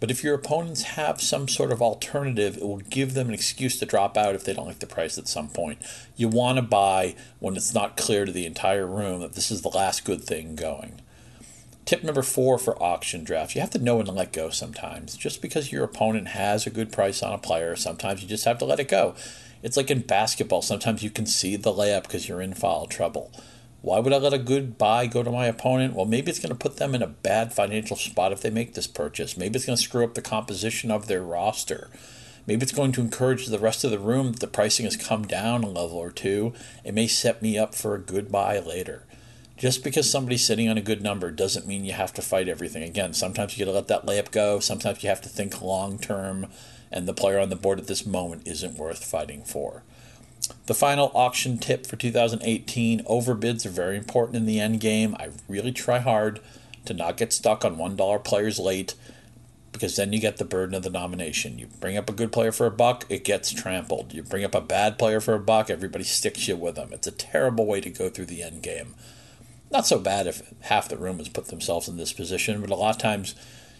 But 0.00 0.10
if 0.10 0.22
your 0.22 0.34
opponents 0.34 0.82
have 0.82 1.20
some 1.20 1.48
sort 1.48 1.72
of 1.72 1.82
alternative, 1.82 2.56
it 2.56 2.62
will 2.62 2.78
give 2.78 3.14
them 3.14 3.28
an 3.28 3.34
excuse 3.34 3.78
to 3.78 3.86
drop 3.86 4.16
out 4.16 4.34
if 4.34 4.44
they 4.44 4.54
don't 4.54 4.66
like 4.66 4.78
the 4.78 4.86
price 4.86 5.18
at 5.18 5.28
some 5.28 5.48
point. 5.48 5.80
You 6.16 6.28
want 6.28 6.56
to 6.56 6.62
buy 6.62 7.16
when 7.40 7.56
it's 7.56 7.74
not 7.74 7.96
clear 7.96 8.24
to 8.24 8.32
the 8.32 8.46
entire 8.46 8.86
room 8.86 9.20
that 9.20 9.32
this 9.32 9.50
is 9.50 9.62
the 9.62 9.68
last 9.68 10.04
good 10.04 10.22
thing 10.22 10.54
going. 10.54 11.00
Tip 11.84 12.04
number 12.04 12.22
four 12.22 12.58
for 12.58 12.80
auction 12.82 13.24
drafts 13.24 13.54
you 13.54 13.62
have 13.62 13.70
to 13.70 13.78
know 13.78 13.96
when 13.96 14.06
to 14.06 14.12
let 14.12 14.32
go 14.32 14.50
sometimes. 14.50 15.16
Just 15.16 15.40
because 15.40 15.72
your 15.72 15.84
opponent 15.84 16.28
has 16.28 16.66
a 16.66 16.70
good 16.70 16.92
price 16.92 17.22
on 17.22 17.32
a 17.32 17.38
player, 17.38 17.74
sometimes 17.76 18.22
you 18.22 18.28
just 18.28 18.44
have 18.44 18.58
to 18.58 18.66
let 18.66 18.78
it 18.78 18.88
go. 18.88 19.14
It's 19.62 19.76
like 19.76 19.90
in 19.90 20.00
basketball, 20.00 20.62
sometimes 20.62 21.02
you 21.02 21.10
can 21.10 21.26
see 21.26 21.56
the 21.56 21.72
layup 21.72 22.02
because 22.02 22.28
you're 22.28 22.42
in 22.42 22.54
foul 22.54 22.86
trouble. 22.86 23.32
Why 23.80 24.00
would 24.00 24.12
I 24.12 24.18
let 24.18 24.32
a 24.32 24.38
good 24.38 24.76
buy 24.76 25.06
go 25.06 25.22
to 25.22 25.30
my 25.30 25.46
opponent? 25.46 25.94
Well, 25.94 26.04
maybe 26.04 26.30
it's 26.30 26.40
going 26.40 26.50
to 26.50 26.56
put 26.56 26.78
them 26.78 26.96
in 26.96 27.02
a 27.02 27.06
bad 27.06 27.52
financial 27.52 27.96
spot 27.96 28.32
if 28.32 28.42
they 28.42 28.50
make 28.50 28.74
this 28.74 28.88
purchase. 28.88 29.36
Maybe 29.36 29.56
it's 29.56 29.66
going 29.66 29.76
to 29.76 29.82
screw 29.82 30.04
up 30.04 30.14
the 30.14 30.22
composition 30.22 30.90
of 30.90 31.06
their 31.06 31.22
roster. 31.22 31.88
Maybe 32.44 32.62
it's 32.62 32.72
going 32.72 32.92
to 32.92 33.00
encourage 33.00 33.46
the 33.46 33.58
rest 33.58 33.84
of 33.84 33.90
the 33.92 33.98
room 33.98 34.32
that 34.32 34.40
the 34.40 34.46
pricing 34.48 34.84
has 34.84 34.96
come 34.96 35.26
down 35.26 35.62
a 35.62 35.68
level 35.68 35.96
or 35.98 36.10
two. 36.10 36.54
It 36.82 36.94
may 36.94 37.06
set 37.06 37.40
me 37.40 37.56
up 37.56 37.74
for 37.74 37.94
a 37.94 38.00
good 38.00 38.32
buy 38.32 38.58
later. 38.58 39.04
Just 39.56 39.84
because 39.84 40.10
somebody's 40.10 40.46
sitting 40.46 40.68
on 40.68 40.78
a 40.78 40.82
good 40.82 41.02
number 41.02 41.30
doesn't 41.30 41.66
mean 41.66 41.84
you 41.84 41.92
have 41.92 42.14
to 42.14 42.22
fight 42.22 42.48
everything. 42.48 42.82
Again, 42.82 43.12
sometimes 43.12 43.56
you 43.56 43.64
got 43.64 43.70
to 43.70 43.76
let 43.76 43.88
that 43.88 44.06
layup 44.06 44.30
go. 44.30 44.60
Sometimes 44.60 45.02
you 45.02 45.08
have 45.08 45.20
to 45.22 45.28
think 45.28 45.60
long 45.60 45.98
term, 45.98 46.46
and 46.90 47.06
the 47.06 47.14
player 47.14 47.38
on 47.38 47.48
the 47.48 47.56
board 47.56 47.78
at 47.78 47.86
this 47.86 48.06
moment 48.06 48.46
isn't 48.46 48.78
worth 48.78 49.04
fighting 49.04 49.44
for. 49.44 49.82
The 50.66 50.74
final 50.74 51.10
auction 51.14 51.58
tip 51.58 51.86
for 51.86 51.96
2018 51.96 53.04
overbids 53.04 53.64
are 53.66 53.70
very 53.70 53.96
important 53.96 54.36
in 54.36 54.46
the 54.46 54.60
end 54.60 54.80
game. 54.80 55.14
I 55.18 55.30
really 55.48 55.72
try 55.72 55.98
hard 55.98 56.40
to 56.84 56.94
not 56.94 57.16
get 57.16 57.32
stuck 57.32 57.64
on 57.64 57.76
$1 57.76 58.24
players 58.24 58.58
late 58.58 58.94
because 59.72 59.96
then 59.96 60.12
you 60.12 60.20
get 60.20 60.38
the 60.38 60.44
burden 60.44 60.74
of 60.74 60.82
the 60.82 60.90
nomination. 60.90 61.58
You 61.58 61.68
bring 61.80 61.96
up 61.96 62.08
a 62.10 62.14
good 62.14 62.32
player 62.32 62.52
for 62.52 62.66
a 62.66 62.70
buck, 62.70 63.04
it 63.08 63.24
gets 63.24 63.52
trampled. 63.52 64.12
You 64.12 64.22
bring 64.22 64.44
up 64.44 64.54
a 64.54 64.60
bad 64.60 64.98
player 64.98 65.20
for 65.20 65.34
a 65.34 65.40
buck, 65.40 65.70
everybody 65.70 66.04
sticks 66.04 66.48
you 66.48 66.56
with 66.56 66.74
them. 66.74 66.90
It's 66.92 67.06
a 67.06 67.12
terrible 67.12 67.66
way 67.66 67.80
to 67.80 67.90
go 67.90 68.08
through 68.08 68.26
the 68.26 68.42
end 68.42 68.62
game. 68.62 68.94
Not 69.70 69.86
so 69.86 69.98
bad 69.98 70.26
if 70.26 70.42
half 70.62 70.88
the 70.88 70.96
room 70.96 71.18
has 71.18 71.28
put 71.28 71.46
themselves 71.46 71.88
in 71.88 71.96
this 71.96 72.12
position, 72.12 72.60
but 72.60 72.70
a 72.70 72.74
lot 72.74 72.96
of 72.96 73.02
times 73.02 73.34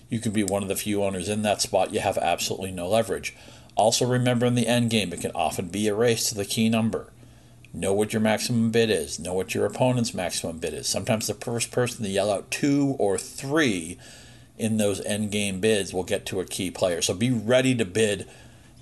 you 0.09 0.21
can 0.21 0.33
be 0.33 0.45
one 0.45 0.63
of 0.63 0.69
the 0.69 0.77
few 0.77 1.03
owners 1.03 1.29
in 1.29 1.43
that 1.43 1.61
spot 1.61 1.93
you 1.93 2.01
have 2.01 2.19
absolutely 2.19 2.71
no 2.71 2.89
leverage. 2.89 3.35
Also, 3.79 4.05
remember 4.05 4.45
in 4.45 4.57
the 4.57 4.67
end 4.67 4.91
game, 4.91 5.13
it 5.13 5.21
can 5.21 5.31
often 5.37 5.69
be 5.69 5.87
a 5.87 5.95
race 5.95 6.29
to 6.29 6.35
the 6.35 6.45
key 6.45 6.69
number. 6.69 7.13
Know 7.73 7.95
what 7.95 8.13
your 8.13 8.21
maximum 8.21 8.73
bid 8.73 8.91
is. 8.91 9.21
Know 9.21 9.35
what 9.35 9.55
your 9.55 9.65
opponent's 9.65 10.13
maximum 10.13 10.59
bid 10.59 10.75
is. 10.75 10.89
Sometimes 10.89 11.29
the 11.29 11.35
first 11.35 11.71
person 11.71 12.05
to 12.05 12.11
yell 12.11 12.31
out 12.31 12.51
two 12.51 12.97
or 12.99 13.17
three 13.17 13.97
in 14.59 14.79
those 14.79 15.01
end 15.03 15.31
game 15.31 15.61
bids 15.61 15.95
will 15.95 16.03
get 16.03 16.27
to 16.27 16.41
a 16.41 16.45
key 16.45 16.73
player. 16.73 17.01
So 17.01 17.15
be 17.15 17.31
ready 17.31 17.75
to 17.77 17.85
bid 17.85 18.27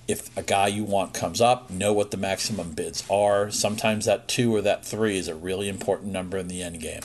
if 0.08 0.34
a 0.34 0.42
guy 0.42 0.68
you 0.68 0.84
want 0.84 1.12
comes 1.12 1.42
up. 1.42 1.68
Know 1.68 1.92
what 1.92 2.10
the 2.10 2.16
maximum 2.16 2.72
bids 2.72 3.04
are. 3.10 3.50
Sometimes 3.50 4.06
that 4.06 4.28
two 4.28 4.54
or 4.54 4.62
that 4.62 4.82
three 4.82 5.18
is 5.18 5.28
a 5.28 5.34
really 5.34 5.68
important 5.68 6.10
number 6.10 6.38
in 6.38 6.48
the 6.48 6.62
end 6.62 6.80
game. 6.80 7.02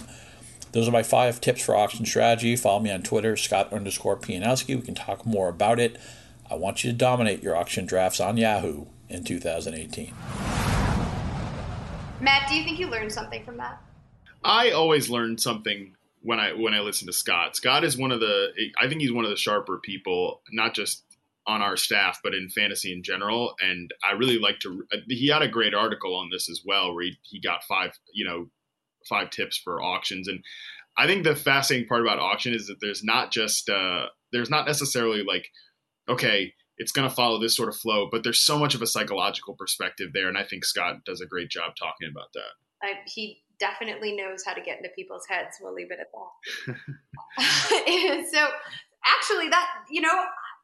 Those 0.72 0.88
are 0.88 0.92
my 0.92 1.04
five 1.04 1.42
tips 1.42 1.66
for 1.66 1.76
auction 1.76 2.06
strategy. 2.06 2.56
Follow 2.56 2.80
me 2.80 2.92
on 2.92 3.04
Twitter, 3.04 3.36
Scott 3.36 3.74
underscore 3.74 4.16
Pianowski. 4.16 4.78
We 4.78 4.82
can 4.82 4.96
talk 4.96 5.26
more 5.26 5.50
about 5.50 5.78
it. 5.78 6.00
I 6.52 6.56
want 6.56 6.84
you 6.84 6.92
to 6.92 6.98
dominate 6.98 7.42
your 7.42 7.56
auction 7.56 7.86
drafts 7.86 8.20
on 8.20 8.36
Yahoo 8.36 8.88
in 9.08 9.24
2018. 9.24 10.14
Matt, 12.20 12.50
do 12.50 12.56
you 12.56 12.66
think 12.66 12.78
you 12.78 12.88
learned 12.88 13.14
something 13.14 13.46
from 13.46 13.56
that? 13.56 13.82
I 14.44 14.72
always 14.72 15.10
learn 15.10 15.38
something 15.38 15.96
when 16.24 16.42
I 16.42 16.52
when 16.52 16.74
I 16.74 16.82
listen 16.82 17.08
to 17.08 17.14
Scott. 17.14 17.56
Scott 17.56 17.86
is 17.86 17.98
one 17.98 18.12
of 18.12 18.20
the 18.20 18.50
I 18.78 18.90
think 18.90 19.00
he's 19.00 19.14
one 19.14 19.24
of 19.24 19.32
the 19.32 19.38
sharper 19.38 19.78
people, 19.78 20.42
not 20.52 20.74
just 20.74 21.06
on 21.48 21.62
our 21.62 21.78
staff, 21.78 22.20
but 22.22 22.34
in 22.36 22.50
fantasy 22.50 22.92
in 22.92 23.02
general. 23.02 23.56
And 23.62 23.94
I 24.04 24.12
really 24.12 24.38
like 24.38 24.60
to. 24.60 24.84
He 25.08 25.30
had 25.30 25.42
a 25.42 25.48
great 25.48 25.74
article 25.74 26.18
on 26.18 26.30
this 26.32 26.50
as 26.50 26.64
well, 26.66 26.94
where 26.94 27.06
he, 27.06 27.18
he 27.22 27.40
got 27.40 27.64
five 27.64 27.98
you 28.14 28.26
know 28.26 28.50
five 29.08 29.30
tips 29.30 29.58
for 29.58 29.82
auctions. 29.82 30.28
And 30.28 30.44
I 30.98 31.08
think 31.08 31.24
the 31.24 31.34
fascinating 31.34 31.88
part 31.88 32.02
about 32.02 32.20
auction 32.20 32.54
is 32.54 32.68
that 32.68 32.82
there's 32.82 33.06
not 33.06 33.32
just 33.32 33.70
uh, 33.70 34.08
there's 34.34 34.50
not 34.50 34.68
necessarily 34.68 35.24
like 35.24 35.50
okay, 36.10 36.54
it's 36.78 36.92
going 36.92 37.08
to 37.08 37.14
follow 37.14 37.40
this 37.40 37.56
sort 37.56 37.70
of 37.70 37.76
flow, 37.76 38.08
but 38.12 38.24
there's 38.24 38.42
so 38.42 38.58
much 38.58 38.74
of 38.74 38.82
a 38.82 38.88
psychological 38.88 39.56
perspective 39.56 40.10
there, 40.14 40.28
and 40.28 40.38
I 40.38 40.44
think 40.44 40.66
Scott 40.66 41.06
does 41.06 41.22
a 41.22 41.28
great 41.28 41.50
job 41.50 41.74
talking 41.78 42.10
about 42.10 42.34
that. 42.34 42.84
I, 42.84 42.94
he 43.06 43.44
definitely 43.60 44.16
knows 44.16 44.44
how 44.44 44.54
to 44.54 44.62
get 44.62 44.78
into 44.78 44.90
people's 44.96 45.26
heads. 45.30 45.58
We'll 45.62 45.74
leave 45.74 45.92
it 45.92 46.00
at 46.00 46.08
that. 46.12 46.76
so, 48.34 48.48
actually, 49.06 49.50
that 49.50 49.68
you 49.92 50.02
know, 50.02 50.24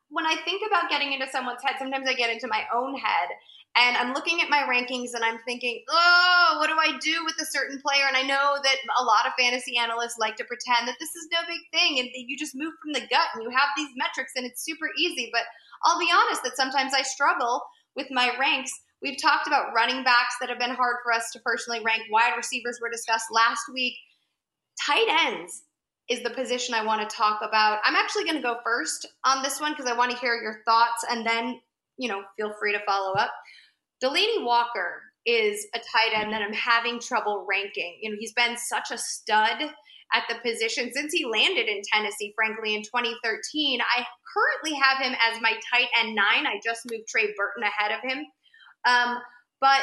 when 0.10 0.26
I 0.26 0.36
think 0.44 0.64
about 0.68 0.90
getting 0.90 1.14
into 1.14 1.28
someone's 1.32 1.62
head, 1.64 1.76
sometimes 1.78 2.08
I 2.08 2.14
get 2.14 2.32
into 2.32 2.48
my 2.48 2.64
own 2.74 2.98
head. 2.98 3.30
And 3.78 3.96
I'm 3.96 4.14
looking 4.14 4.42
at 4.42 4.50
my 4.50 4.66
rankings 4.66 5.14
and 5.14 5.24
I'm 5.24 5.38
thinking, 5.46 5.84
oh, 5.88 6.58
what 6.58 6.68
do 6.68 6.78
I 6.80 6.98
do 6.98 7.24
with 7.26 7.36
a 7.40 7.46
certain 7.46 7.80
player? 7.80 8.06
And 8.08 8.18
I 8.18 8.24
know 8.24 8.58
that 8.64 8.78
a 9.00 9.04
lot 9.04 9.28
of 9.28 9.34
fantasy 9.38 9.78
analysts 9.78 10.18
like 10.18 10.36
to 10.38 10.46
pretend 10.46 10.88
that 10.88 10.98
this 11.00 11.14
is 11.14 11.28
no 11.32 11.40
big 11.48 11.62
thing 11.72 12.00
and 12.00 12.10
you 12.14 12.36
just 12.36 12.56
move 12.56 12.74
from 12.82 12.94
the 12.94 13.02
gut 13.02 13.30
and 13.36 13.44
you 13.44 13.52
have 13.52 13.70
these 13.78 13.94
metrics 13.96 14.34
and 14.36 14.48
it's 14.48 14.66
super 14.66 14.90
easy. 14.98 15.30
But 15.32 15.44
I'll 15.84 16.00
be 16.00 16.10
honest 16.12 16.42
that 16.44 16.58
sometimes 16.58 16.94
I 16.96 17.04
struggle 17.04 17.62
with 17.96 18.08
my 18.10 18.32
ranks. 18.40 18.72
We've 19.02 19.22
talked 19.22 19.46
about 19.46 19.74
running 19.76 20.04
backs 20.04 20.36
that 20.40 20.50
have 20.50 20.58
been 20.58 20.74
hard 20.74 20.98
for 21.04 21.14
us 21.14 21.30
to 21.34 21.40
personally 21.46 21.84
rank. 21.86 22.02
Wide 22.12 22.34
receivers 22.36 22.80
were 22.82 22.90
discussed 22.90 23.28
last 23.32 23.62
week. 23.72 23.94
Tight 24.88 25.06
ends 25.28 25.64
is 26.10 26.24
the 26.24 26.32
position 26.32 26.74
I 26.74 26.86
want 26.86 27.08
to 27.08 27.16
talk 27.16 27.42
about. 27.48 27.80
I'm 27.84 27.96
actually 27.96 28.24
going 28.24 28.38
to 28.38 28.42
go 28.42 28.58
first 28.64 29.06
on 29.24 29.44
this 29.44 29.60
one 29.62 29.74
because 29.74 29.86
I 29.86 29.96
want 29.96 30.12
to 30.12 30.18
hear 30.18 30.34
your 30.42 30.62
thoughts 30.66 31.06
and 31.12 31.26
then, 31.26 31.60
you 31.98 32.08
know, 32.10 32.24
feel 32.38 32.54
free 32.60 32.72
to 32.74 32.80
follow 32.88 33.14
up. 33.14 33.32
Delanie 34.04 34.44
Walker 34.44 35.02
is 35.26 35.68
a 35.76 35.80
tight 35.80 36.16
end 36.16 36.32
that 36.34 36.42
I'm 36.42 36.54
having 36.54 37.00
trouble 37.00 37.46
ranking. 37.50 37.98
You 38.02 38.12
know, 38.12 38.18
he's 38.20 38.34
been 38.34 38.56
such 38.58 38.92
a 38.92 38.98
stud 38.98 39.62
at 40.14 40.24
the 40.30 40.36
position 40.44 40.92
since 40.94 41.12
he 41.12 41.26
landed 41.26 41.68
in 41.68 41.82
Tennessee, 41.92 42.34
frankly, 42.36 42.76
in 42.76 42.84
2013. 42.84 43.82
I 43.82 44.06
currently 44.34 44.80
have 44.80 45.06
him 45.06 45.14
as 45.22 45.42
my 45.42 45.54
tight 45.72 45.88
end 46.00 46.16
nine. 46.16 46.48
I 46.48 46.60
just 46.64 46.90
moved 46.90 47.08
Trey 47.08 47.34
Burton 47.36 47.64
ahead 47.64 47.92
of 47.92 48.10
him. 48.10 48.26
Um, 48.86 49.18
but 49.60 49.82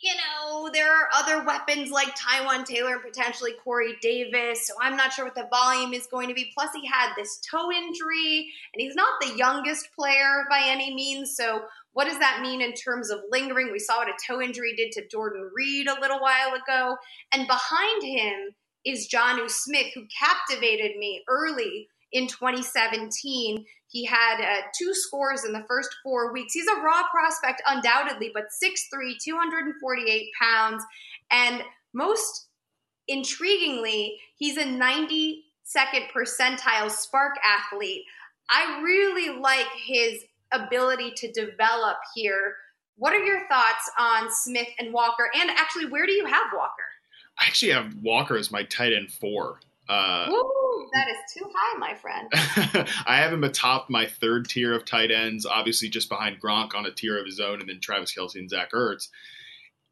you 0.00 0.12
know, 0.14 0.70
there 0.72 0.92
are 0.92 1.08
other 1.12 1.44
weapons 1.44 1.90
like 1.90 2.14
Taywan 2.16 2.64
Taylor 2.64 2.94
and 2.94 3.02
potentially 3.02 3.54
Corey 3.64 3.96
Davis. 4.00 4.64
So 4.64 4.74
I'm 4.80 4.96
not 4.96 5.12
sure 5.12 5.24
what 5.24 5.34
the 5.34 5.48
volume 5.50 5.92
is 5.92 6.06
going 6.06 6.28
to 6.28 6.34
be. 6.34 6.52
Plus, 6.56 6.70
he 6.72 6.86
had 6.86 7.14
this 7.16 7.40
toe 7.50 7.72
injury, 7.72 8.48
and 8.72 8.80
he's 8.80 8.94
not 8.94 9.20
the 9.20 9.36
youngest 9.36 9.88
player 9.98 10.44
by 10.48 10.62
any 10.66 10.94
means. 10.94 11.36
So 11.36 11.62
what 11.92 12.06
does 12.06 12.18
that 12.18 12.40
mean 12.42 12.60
in 12.60 12.74
terms 12.74 13.10
of 13.10 13.20
lingering? 13.30 13.72
We 13.72 13.78
saw 13.78 13.98
what 13.98 14.08
a 14.08 14.12
toe 14.26 14.40
injury 14.40 14.74
did 14.76 14.92
to 14.92 15.08
Jordan 15.08 15.50
Reed 15.54 15.88
a 15.88 16.00
little 16.00 16.20
while 16.20 16.54
ago. 16.54 16.96
And 17.32 17.46
behind 17.46 18.02
him 18.02 18.54
is 18.84 19.08
Jonnu 19.12 19.50
Smith, 19.50 19.88
who 19.94 20.06
captivated 20.18 20.96
me 20.96 21.22
early 21.28 21.88
in 22.12 22.26
2017. 22.26 23.64
He 23.88 24.04
had 24.04 24.40
uh, 24.40 24.62
two 24.78 24.92
scores 24.92 25.44
in 25.44 25.52
the 25.52 25.64
first 25.66 25.90
four 26.02 26.32
weeks. 26.32 26.52
He's 26.52 26.66
a 26.66 26.80
raw 26.80 27.02
prospect, 27.10 27.62
undoubtedly, 27.66 28.30
but 28.32 28.44
6'3, 28.62 29.14
248 29.24 30.28
pounds. 30.40 30.84
And 31.30 31.62
most 31.94 32.48
intriguingly, 33.10 34.10
he's 34.36 34.56
a 34.56 34.64
92nd 34.64 35.42
percentile 36.14 36.90
SPARQ 36.90 37.30
athlete. 37.44 38.02
I 38.50 38.80
really 38.82 39.38
like 39.38 39.68
his 39.86 40.22
ability 40.52 41.12
to 41.16 41.32
develop 41.32 41.96
here. 42.14 42.54
What 42.96 43.12
are 43.12 43.24
your 43.24 43.46
thoughts 43.48 43.90
on 43.98 44.28
Smith 44.30 44.68
and 44.78 44.92
Walker? 44.92 45.30
And 45.38 45.50
actually, 45.50 45.86
where 45.86 46.06
do 46.06 46.12
you 46.12 46.26
have 46.26 46.46
Walker? 46.54 46.84
I 47.38 47.46
actually 47.46 47.72
have 47.72 47.94
Walker 48.02 48.36
as 48.36 48.50
my 48.50 48.64
tight 48.64 48.92
end 48.92 49.12
four. 49.12 49.60
Uh, 49.88 50.28
Ooh, 50.30 50.88
that 50.92 51.08
is 51.08 51.16
too 51.32 51.48
high, 51.54 51.78
my 51.78 51.94
friend. 51.94 52.28
I 53.06 53.16
have 53.16 53.32
him 53.32 53.44
atop 53.44 53.88
my 53.88 54.06
third 54.06 54.48
tier 54.48 54.74
of 54.74 54.84
tight 54.84 55.10
ends, 55.10 55.46
obviously 55.46 55.88
just 55.88 56.08
behind 56.08 56.42
Gronk 56.42 56.74
on 56.74 56.84
a 56.84 56.90
tier 56.90 57.18
of 57.18 57.24
his 57.24 57.40
own, 57.40 57.60
and 57.60 57.68
then 57.68 57.80
Travis 57.80 58.14
Kelce 58.14 58.34
and 58.34 58.50
Zach 58.50 58.72
Ertz. 58.72 59.08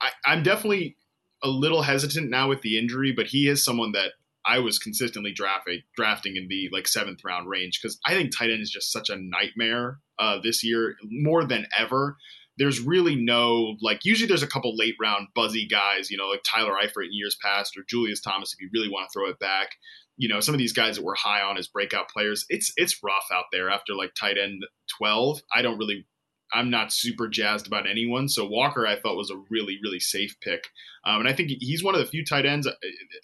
I, 0.00 0.10
I'm 0.24 0.42
definitely 0.42 0.96
a 1.42 1.48
little 1.48 1.82
hesitant 1.82 2.28
now 2.28 2.48
with 2.48 2.60
the 2.62 2.78
injury, 2.78 3.12
but 3.12 3.26
he 3.26 3.48
is 3.48 3.64
someone 3.64 3.92
that 3.92 4.12
I 4.46 4.60
was 4.60 4.78
consistently 4.78 5.32
drafting 5.32 5.82
drafting 5.94 6.36
in 6.36 6.46
the 6.48 6.68
like 6.72 6.86
seventh 6.86 7.24
round 7.24 7.48
range 7.48 7.80
because 7.80 7.98
I 8.06 8.14
think 8.14 8.36
tight 8.36 8.50
end 8.50 8.62
is 8.62 8.70
just 8.70 8.92
such 8.92 9.10
a 9.10 9.16
nightmare 9.16 9.98
uh, 10.18 10.38
this 10.42 10.62
year 10.62 10.96
more 11.02 11.44
than 11.44 11.66
ever. 11.76 12.16
There's 12.58 12.80
really 12.80 13.16
no 13.16 13.76
like 13.82 14.04
usually 14.04 14.28
there's 14.28 14.42
a 14.42 14.48
couple 14.48 14.76
late 14.76 14.94
round 15.00 15.28
buzzy 15.34 15.66
guys, 15.66 16.10
you 16.10 16.16
know, 16.16 16.28
like 16.28 16.42
Tyler 16.44 16.74
Eifert 16.82 17.04
in 17.04 17.12
years 17.12 17.36
past 17.42 17.76
or 17.76 17.82
Julius 17.88 18.20
Thomas 18.20 18.52
if 18.52 18.60
you 18.60 18.70
really 18.72 18.88
want 18.88 19.08
to 19.10 19.18
throw 19.18 19.28
it 19.28 19.38
back. 19.38 19.70
You 20.16 20.28
know, 20.28 20.40
some 20.40 20.54
of 20.54 20.58
these 20.58 20.72
guys 20.72 20.96
that 20.96 21.04
were 21.04 21.14
high 21.14 21.42
on 21.42 21.58
as 21.58 21.68
breakout 21.68 22.08
players, 22.08 22.46
it's 22.48 22.72
it's 22.76 23.02
rough 23.02 23.26
out 23.32 23.46
there 23.52 23.68
after 23.68 23.94
like 23.94 24.12
tight 24.18 24.38
end 24.38 24.62
12. 24.98 25.40
I 25.54 25.60
don't 25.60 25.76
really 25.76 26.06
I'm 26.52 26.70
not 26.70 26.92
super 26.92 27.28
jazzed 27.28 27.66
about 27.66 27.88
anyone. 27.88 28.28
So 28.28 28.46
Walker, 28.46 28.86
I 28.86 28.98
thought 28.98 29.16
was 29.16 29.30
a 29.30 29.42
really, 29.50 29.78
really 29.82 30.00
safe 30.00 30.36
pick, 30.40 30.68
um, 31.04 31.20
and 31.20 31.28
I 31.28 31.32
think 31.32 31.50
he's 31.60 31.82
one 31.82 31.94
of 31.94 32.00
the 32.00 32.06
few 32.06 32.24
tight 32.24 32.46
ends 32.46 32.66
uh, 32.66 32.72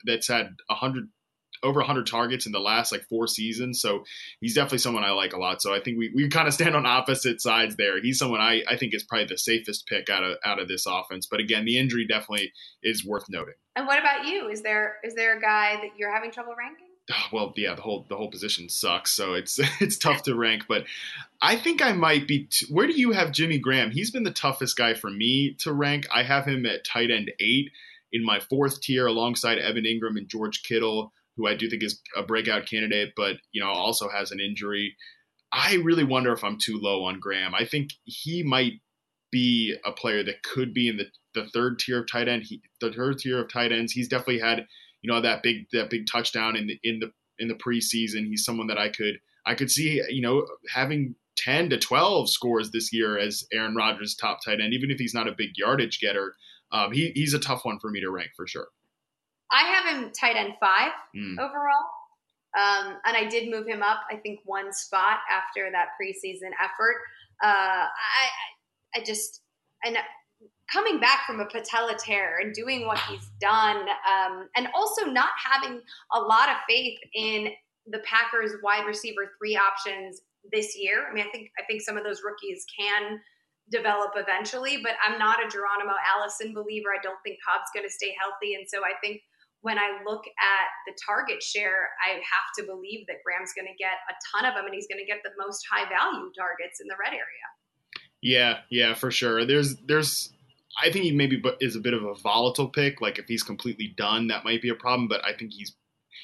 that's 0.05 0.29
had 0.29 0.51
hundred 0.69 1.09
over 1.63 1.79
100 1.81 2.07
targets 2.07 2.47
in 2.47 2.53
the 2.53 2.59
last 2.59 2.93
like 2.93 3.05
four 3.09 3.27
seasons. 3.27 3.81
So 3.81 4.05
he's 4.41 4.55
definitely 4.55 4.79
someone 4.79 5.05
I 5.05 5.11
like 5.11 5.33
a 5.33 5.39
lot. 5.39 5.63
So 5.63 5.75
I 5.75 5.81
think 5.81 5.99
we, 5.99 6.11
we 6.15 6.29
kind 6.29 6.49
of 6.49 6.55
stand 6.55 6.75
on 6.75 6.87
opposite 6.87 7.41
sides 7.41 7.77
there. 7.77 8.01
He's 8.01 8.19
someone 8.19 8.41
I, 8.41 8.63
I 8.69 8.77
think 8.77 8.95
is 8.95 9.05
probably 9.05 9.27
the 9.27 9.39
safest 9.39 9.87
pick 9.87 10.11
out 10.11 10.25
of 10.25 10.39
out 10.45 10.61
of 10.61 10.69
this 10.69 10.87
offense. 10.87 11.27
But 11.31 11.41
again, 11.41 11.65
the 11.65 11.79
injury 11.79 12.07
definitely 12.07 12.53
is 12.83 13.07
worth 13.07 13.27
noting. 13.29 13.55
And 13.77 13.87
what 13.87 13.99
about 13.99 14.27
you? 14.27 14.49
Is 14.49 14.63
there 14.63 14.97
is 15.05 15.15
there 15.15 15.37
a 15.39 15.41
guy 15.41 15.77
that 15.77 15.91
you're 15.97 16.13
having 16.13 16.31
trouble 16.31 16.55
ranking? 16.59 16.89
well, 17.33 17.53
yeah, 17.57 17.75
the 17.75 17.83
whole 17.83 18.07
the 18.09 18.17
whole 18.17 18.31
position 18.31 18.69
sucks, 18.69 19.13
so 19.13 19.35
it's 19.35 19.59
it's 19.81 19.99
tough 19.99 20.23
to 20.25 20.35
rank. 20.35 20.65
But 20.69 20.85
I 21.41 21.57
think 21.57 21.83
I 21.83 21.93
might 21.93 22.27
be. 22.27 22.45
T- 22.45 22.67
Where 22.71 22.87
do 22.87 22.93
you 22.93 23.13
have 23.13 23.33
Jimmy 23.33 23.59
Graham? 23.59 23.91
He's 23.91 24.11
been 24.11 24.25
the 24.25 24.31
toughest 24.31 24.77
guy 24.77 24.95
for 24.95 25.11
me 25.11 25.55
to 25.61 25.73
rank. 25.73 26.07
I 26.15 26.23
have 26.23 26.47
him 26.47 26.67
at 26.67 26.85
tight 26.85 27.11
end 27.11 27.33
eight 27.41 27.71
in 28.13 28.25
my 28.25 28.41
fourth 28.41 28.81
tier, 28.81 29.07
alongside 29.07 29.59
Evan 29.59 29.85
Engram 29.85 30.19
and 30.19 30.29
George 30.29 30.63
Kittle, 30.63 31.13
who 31.37 31.49
I 31.49 31.55
do 31.55 31.69
think 31.69 31.83
is 31.83 32.01
a 32.17 32.23
breakout 32.23 32.67
candidate, 32.67 33.13
but 33.17 33.37
you 33.53 33.63
know 33.63 33.71
also 33.71 34.09
has 34.09 34.31
an 34.31 34.41
injury. 34.41 34.97
I 35.53 35.75
really 35.85 36.05
wonder 36.05 36.33
if 36.33 36.45
I'm 36.45 36.59
too 36.59 36.79
low 36.79 37.05
on 37.05 37.21
Graham. 37.21 37.55
I 37.55 37.67
think 37.67 37.91
he 38.05 38.43
might 38.43 38.81
be 39.31 39.77
a 39.85 39.93
player 39.93 40.23
that 40.23 40.43
could 40.43 40.73
be 40.73 40.89
in 40.89 40.97
the, 40.97 41.07
the 41.35 41.47
third 41.49 41.79
tier 41.79 42.01
of 42.01 42.11
tight 42.11 42.29
end. 42.29 42.45
He, 42.45 42.63
the 42.81 42.93
third 42.93 43.19
tier 43.19 43.41
of 43.41 43.53
tight 43.53 43.73
ends. 43.73 43.93
He's 43.93 44.09
definitely 44.09 44.39
had 44.39 44.67
you 45.03 45.13
know 45.13 45.21
that 45.21 45.43
big 45.43 45.67
that 45.73 45.91
big 45.91 46.07
touchdown 46.11 46.57
in 46.57 46.67
the 46.67 46.81
in 46.83 47.01
the 47.01 47.13
in 47.39 47.49
the 47.49 47.55
preseason. 47.55 48.27
He's 48.27 48.45
someone 48.45 48.69
that 48.69 48.79
I 48.79 48.89
could 48.89 49.19
I 49.45 49.55
could 49.55 49.71
see 49.71 50.01
you 50.09 50.23
know 50.23 50.47
having 50.73 51.15
10 51.37 51.71
to 51.71 51.79
12 51.79 52.31
scores 52.31 52.71
this 52.71 52.93
year 52.93 53.19
as 53.19 53.47
Aaron 53.53 53.75
Rodgers' 53.75 54.15
top 54.15 54.39
tight 54.45 54.61
end, 54.61 54.75
even 54.75 54.91
if 54.91 54.99
he's 54.99 55.15
not 55.15 55.29
a 55.29 55.33
big 55.33 55.51
yardage 55.57 55.99
getter. 56.01 56.35
Um, 56.73 56.93
he, 56.93 57.11
he's 57.15 57.35
a 57.35 57.39
tough 57.39 57.65
one 57.65 57.79
for 57.79 57.91
me 57.91 58.01
to 58.01 58.11
rank 58.11 58.31
for 58.37 58.47
sure. 58.47 58.69
I 59.51 59.63
have 59.65 59.95
him 59.95 60.13
tight 60.19 60.37
end 60.37 60.55
five 60.61 60.93
mm. 61.17 61.39
overall. 61.39 61.87
Um, 62.57 62.99
and 63.07 63.17
I 63.17 63.27
did 63.29 63.51
move 63.51 63.67
him 63.67 63.83
up, 63.83 64.01
I 64.11 64.17
think, 64.17 64.41
one 64.45 64.73
spot 64.73 65.19
after 65.31 65.71
that 65.73 65.89
preseason 66.01 66.51
effort. 66.63 66.97
Uh, 67.43 67.87
I, 67.87 68.29
I 68.95 69.05
just, 69.05 69.41
and 69.85 69.97
coming 70.73 70.99
back 70.99 71.27
from 71.27 71.41
a 71.41 71.47
patella 71.47 71.95
tear 71.99 72.39
and 72.39 72.55
doing 72.55 72.87
what 72.87 72.99
he's 73.09 73.31
done, 73.41 73.87
um, 74.09 74.49
and 74.57 74.69
also 74.75 75.05
not 75.05 75.31
having 75.43 75.81
a 76.13 76.19
lot 76.19 76.49
of 76.49 76.57
faith 76.69 76.99
in 77.15 77.49
the 77.87 77.99
Packers 78.01 78.53
wide 78.63 78.87
receiver 78.87 79.33
three 79.39 79.57
options 79.57 80.23
this 80.51 80.77
year. 80.77 81.07
I 81.09 81.15
mean, 81.15 81.25
I 81.27 81.31
think 81.31 81.51
I 81.59 81.63
think 81.69 81.83
some 81.83 81.97
of 81.97 82.05
those 82.05 82.23
rookies 82.25 82.65
can 82.79 83.21
develop 83.71 84.13
eventually, 84.17 84.81
but 84.83 84.93
I'm 85.07 85.19
not 85.19 85.45
a 85.45 85.49
Geronimo 85.49 85.95
Allison 86.15 86.55
believer. 86.55 86.89
I 86.91 87.03
don't 87.03 87.19
think 87.25 87.39
Cobb's 87.47 87.71
going 87.75 87.87
to 87.87 87.93
stay 87.93 88.15
healthy, 88.19 88.55
and 88.55 88.65
so 88.69 88.81
I 88.81 88.95
think 89.03 89.21
when 89.61 89.79
I 89.79 90.03
look 90.05 90.27
at 90.27 90.67
the 90.87 90.95
target 91.07 91.43
share, 91.43 91.91
I 92.03 92.19
have 92.19 92.49
to 92.59 92.65
believe 92.65 93.07
that 93.07 93.23
Graham's 93.25 93.55
going 93.55 93.71
to 93.71 93.79
get 93.79 94.03
a 94.11 94.15
ton 94.35 94.45
of 94.45 94.55
them, 94.55 94.67
and 94.67 94.75
he's 94.75 94.89
going 94.89 94.99
to 94.99 95.07
get 95.07 95.23
the 95.23 95.31
most 95.39 95.63
high 95.71 95.87
value 95.89 96.31
targets 96.37 96.81
in 96.81 96.89
the 96.89 96.97
red 96.99 97.15
area. 97.15 97.47
Yeah, 98.23 98.59
yeah, 98.71 98.95
for 98.95 99.11
sure. 99.11 99.45
There's 99.45 99.77
there's 99.87 100.32
I 100.81 100.91
think 100.91 101.05
he 101.05 101.13
maybe 101.13 101.43
is 101.61 101.77
a 101.77 101.81
bit 101.81 101.95
of 101.95 102.05
a 102.05 102.15
volatile 102.15 102.69
pick. 102.69 103.01
Like 103.01 103.19
if 103.19 103.27
he's 103.27 103.43
completely 103.43 103.95
done, 103.97 104.29
that 104.29 104.45
might 104.45 104.63
be 104.63 104.71
a 104.71 104.75
problem. 104.75 105.09
But 105.09 105.25
I 105.25 105.33
think 105.35 105.53
he's 105.53 105.75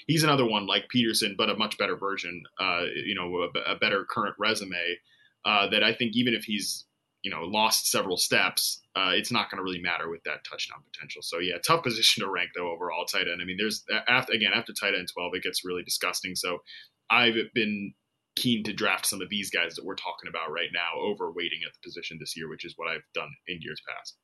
he's 0.07 0.25
another 0.25 0.47
one 0.47 0.67
like 0.67 0.89
Peterson, 0.89 1.35
but 1.37 1.51
a 1.51 1.57
much 1.57 1.79
better 1.79 1.97
version. 1.97 2.43
Uh, 2.59 2.85
you 3.05 3.15
know, 3.15 3.49
a, 3.55 3.73
a 3.73 3.77
better 3.77 4.05
current 4.09 4.35
resume. 4.39 4.99
Uh, 5.45 5.69
that 5.71 5.85
I 5.85 5.95
think 5.95 6.13
even 6.15 6.35
if 6.35 6.45
he's 6.45 6.85
you 7.23 7.31
know 7.31 7.43
lost 7.43 7.91
several 7.91 8.17
steps, 8.17 8.81
uh, 8.97 9.11
it's 9.13 9.31
not 9.31 9.51
going 9.51 9.59
to 9.59 9.63
really 9.63 9.81
matter 9.81 10.09
with 10.11 10.23
that 10.25 10.45
touchdown 10.49 10.79
potential. 10.93 11.23
So 11.23 11.39
yeah, 11.39 11.57
tough 11.67 11.83
position 11.85 12.25
to 12.25 12.31
rank 12.31 12.51
though 12.57 12.71
overall 12.71 13.05
tight 13.05 13.29
end. 13.29 13.41
I 13.41 13.45
mean, 13.45 13.57
there's 13.59 13.85
after 14.09 14.33
again 14.33 14.53
after 14.55 14.73
tight 14.73 14.95
end 14.95 15.09
twelve, 15.13 15.35
it 15.35 15.43
gets 15.43 15.65
really 15.65 15.83
disgusting. 15.83 16.35
So 16.35 16.59
I've 17.11 17.37
been 17.55 17.95
keen 18.37 18.63
to 18.63 18.73
draft 18.73 19.05
some 19.05 19.21
of 19.21 19.29
these 19.29 19.51
guys 19.51 19.75
that 19.75 19.85
we're 19.85 19.97
talking 19.97 20.29
about 20.29 20.53
right 20.53 20.71
now 20.73 21.01
over 21.01 21.33
waiting 21.33 21.59
at 21.67 21.73
the 21.73 21.81
position 21.83 22.19
this 22.21 22.37
year, 22.37 22.49
which 22.49 22.65
is 22.65 22.75
what 22.77 22.89
I've 22.89 23.03
done 23.15 23.31
in 23.49 23.59
years 23.61 23.81
past. 23.89 24.17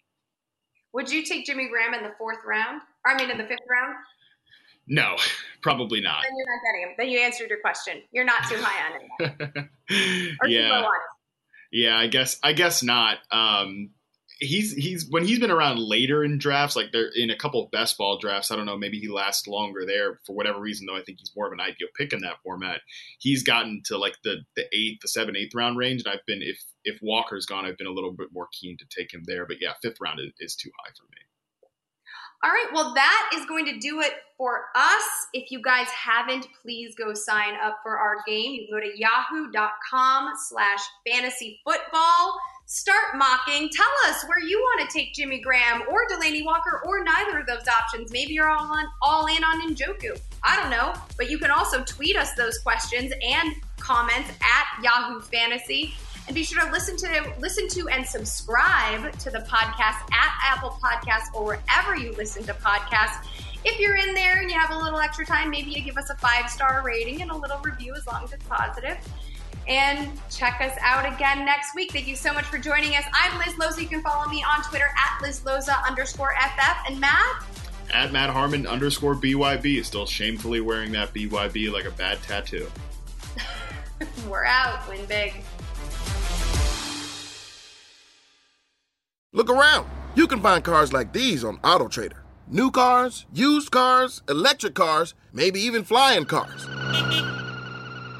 Would 0.94 1.10
you 1.10 1.24
take 1.24 1.44
Jimmy 1.44 1.68
Graham 1.68 1.92
in 1.92 2.04
the 2.04 2.14
fourth 2.16 2.38
round? 2.46 2.80
Or, 3.04 3.12
I 3.12 3.16
mean, 3.16 3.30
in 3.30 3.36
the 3.36 3.44
fifth 3.44 3.58
round? 3.68 3.96
No, 4.86 5.16
probably 5.60 6.00
not. 6.00 6.22
Then 6.22 6.36
you're 6.36 6.46
not 6.46 6.62
getting 6.64 6.82
him. 6.82 6.94
Then 6.96 7.08
you 7.08 7.18
answered 7.20 7.50
your 7.50 7.60
question. 7.60 8.02
You're 8.12 8.24
not 8.24 8.48
too 8.48 8.56
high 8.58 8.92
on 8.92 9.28
him. 9.28 9.70
yeah. 10.46 10.82
Yeah, 11.72 11.98
I 11.98 12.06
guess 12.06 12.38
I 12.44 12.52
guess 12.52 12.84
not. 12.84 13.18
Um, 13.32 13.90
he's 14.44 14.72
he's 14.74 15.08
when 15.08 15.24
he's 15.24 15.38
been 15.38 15.50
around 15.50 15.78
later 15.78 16.24
in 16.24 16.38
drafts, 16.38 16.76
like 16.76 16.92
they're 16.92 17.10
in 17.14 17.30
a 17.30 17.36
couple 17.36 17.62
of 17.62 17.70
best 17.70 17.98
ball 17.98 18.18
drafts. 18.18 18.50
I 18.50 18.56
don't 18.56 18.66
know, 18.66 18.76
maybe 18.76 18.98
he 18.98 19.08
lasts 19.08 19.46
longer 19.46 19.84
there 19.86 20.20
for 20.26 20.34
whatever 20.34 20.60
reason. 20.60 20.86
Though 20.86 20.96
I 20.96 21.02
think 21.02 21.18
he's 21.18 21.32
more 21.34 21.46
of 21.46 21.52
an 21.52 21.60
ideal 21.60 21.88
pick 21.96 22.12
in 22.12 22.20
that 22.20 22.42
format. 22.42 22.80
He's 23.18 23.42
gotten 23.42 23.82
to 23.86 23.98
like 23.98 24.16
the 24.22 24.38
the 24.56 24.64
eighth, 24.72 25.00
the 25.02 25.08
seven, 25.08 25.36
eighth 25.36 25.54
round 25.54 25.78
range, 25.78 26.02
and 26.04 26.14
I've 26.14 26.26
been 26.26 26.42
if 26.42 26.62
if 26.84 26.98
Walker's 27.02 27.46
gone, 27.46 27.64
I've 27.64 27.78
been 27.78 27.86
a 27.86 27.92
little 27.92 28.12
bit 28.12 28.28
more 28.32 28.48
keen 28.52 28.76
to 28.78 28.84
take 28.96 29.12
him 29.12 29.22
there. 29.26 29.46
But 29.46 29.56
yeah, 29.60 29.72
fifth 29.82 29.98
round 30.00 30.20
is, 30.20 30.32
is 30.38 30.56
too 30.56 30.70
high 30.84 30.92
for 30.96 31.04
me. 31.04 31.18
All 32.42 32.50
right, 32.50 32.68
well, 32.74 32.92
that 32.92 33.30
is 33.34 33.46
going 33.46 33.64
to 33.64 33.78
do 33.78 34.02
it 34.02 34.12
for 34.36 34.66
us. 34.74 35.02
If 35.32 35.50
you 35.50 35.62
guys 35.62 35.86
haven't, 35.88 36.46
please 36.60 36.94
go 36.94 37.14
sign 37.14 37.54
up 37.62 37.78
for 37.82 37.96
our 37.96 38.16
game. 38.26 38.52
You 38.52 38.66
can 38.66 38.78
go 38.78 38.84
to 38.84 38.98
yahoo.com 38.98 40.32
slash 40.50 40.80
fantasy 41.08 41.62
football 41.64 42.38
start 42.66 43.16
mocking. 43.16 43.68
Tell 43.70 44.10
us 44.10 44.24
where 44.24 44.40
you 44.40 44.58
want 44.58 44.88
to 44.88 44.98
take 44.98 45.14
Jimmy 45.14 45.38
Graham 45.38 45.82
or 45.88 46.06
Delanie 46.08 46.44
Walker 46.44 46.82
or 46.84 47.04
neither 47.04 47.38
of 47.38 47.46
those 47.46 47.66
options. 47.68 48.10
Maybe 48.10 48.32
you're 48.34 48.48
all 48.48 48.64
on 48.64 48.86
all 49.02 49.26
in 49.26 49.44
on 49.44 49.74
Njoku. 49.74 50.18
I 50.42 50.60
don't 50.60 50.70
know. 50.70 50.94
But 51.16 51.30
you 51.30 51.38
can 51.38 51.50
also 51.50 51.82
tweet 51.84 52.16
us 52.16 52.32
those 52.34 52.58
questions 52.58 53.12
and 53.22 53.54
comments 53.78 54.30
at 54.30 54.82
Yahoo 54.82 55.20
Fantasy. 55.20 55.94
And 56.26 56.34
be 56.34 56.42
sure 56.42 56.64
to 56.64 56.72
listen 56.72 56.96
to 56.96 57.34
listen 57.38 57.68
to 57.68 57.88
and 57.88 58.04
subscribe 58.06 59.12
to 59.18 59.30
the 59.30 59.40
podcast 59.40 60.00
at 60.12 60.32
Apple 60.42 60.78
Podcasts 60.82 61.34
or 61.34 61.44
wherever 61.44 61.94
you 61.96 62.12
listen 62.12 62.44
to 62.44 62.54
podcasts. 62.54 63.26
If 63.66 63.78
you're 63.78 63.96
in 63.96 64.14
there 64.14 64.40
and 64.40 64.50
you 64.50 64.58
have 64.58 64.70
a 64.70 64.78
little 64.78 64.98
extra 64.98 65.26
time, 65.26 65.50
maybe 65.50 65.70
you 65.70 65.82
give 65.82 65.98
us 65.98 66.08
a 66.08 66.16
five 66.16 66.50
star 66.50 66.82
rating 66.82 67.20
and 67.20 67.30
a 67.30 67.36
little 67.36 67.58
review 67.58 67.94
as 67.94 68.06
long 68.06 68.24
as 68.24 68.32
it's 68.32 68.44
positive 68.46 68.96
and 69.66 70.10
check 70.30 70.60
us 70.60 70.76
out 70.80 71.10
again 71.10 71.44
next 71.44 71.74
week. 71.74 71.92
Thank 71.92 72.06
you 72.06 72.16
so 72.16 72.32
much 72.32 72.44
for 72.44 72.58
joining 72.58 72.94
us. 72.96 73.04
I'm 73.12 73.38
Liz 73.38 73.54
Loza. 73.54 73.80
You 73.82 73.88
can 73.88 74.02
follow 74.02 74.28
me 74.28 74.44
on 74.44 74.62
Twitter 74.64 74.86
at 74.86 75.22
Liz 75.22 75.40
Loza 75.40 75.86
underscore 75.86 76.34
FF. 76.40 76.90
And 76.90 77.00
Matt? 77.00 77.44
At 77.92 78.12
Matt 78.12 78.30
Harmon 78.30 78.66
underscore 78.66 79.14
BYB. 79.14 79.84
Still 79.84 80.06
shamefully 80.06 80.60
wearing 80.60 80.92
that 80.92 81.14
BYB 81.14 81.72
like 81.72 81.84
a 81.84 81.90
bad 81.92 82.22
tattoo. 82.22 82.70
We're 84.28 84.44
out. 84.44 84.88
Win 84.88 85.04
big. 85.06 85.34
Look 89.32 89.50
around. 89.50 89.88
You 90.14 90.26
can 90.26 90.40
find 90.40 90.62
cars 90.62 90.92
like 90.92 91.12
these 91.12 91.42
on 91.42 91.58
AutoTrader. 91.58 92.18
New 92.46 92.70
cars, 92.70 93.26
used 93.32 93.70
cars, 93.70 94.22
electric 94.28 94.74
cars, 94.74 95.14
maybe 95.32 95.58
even 95.60 95.82
flying 95.82 96.24
cars. 96.24 96.66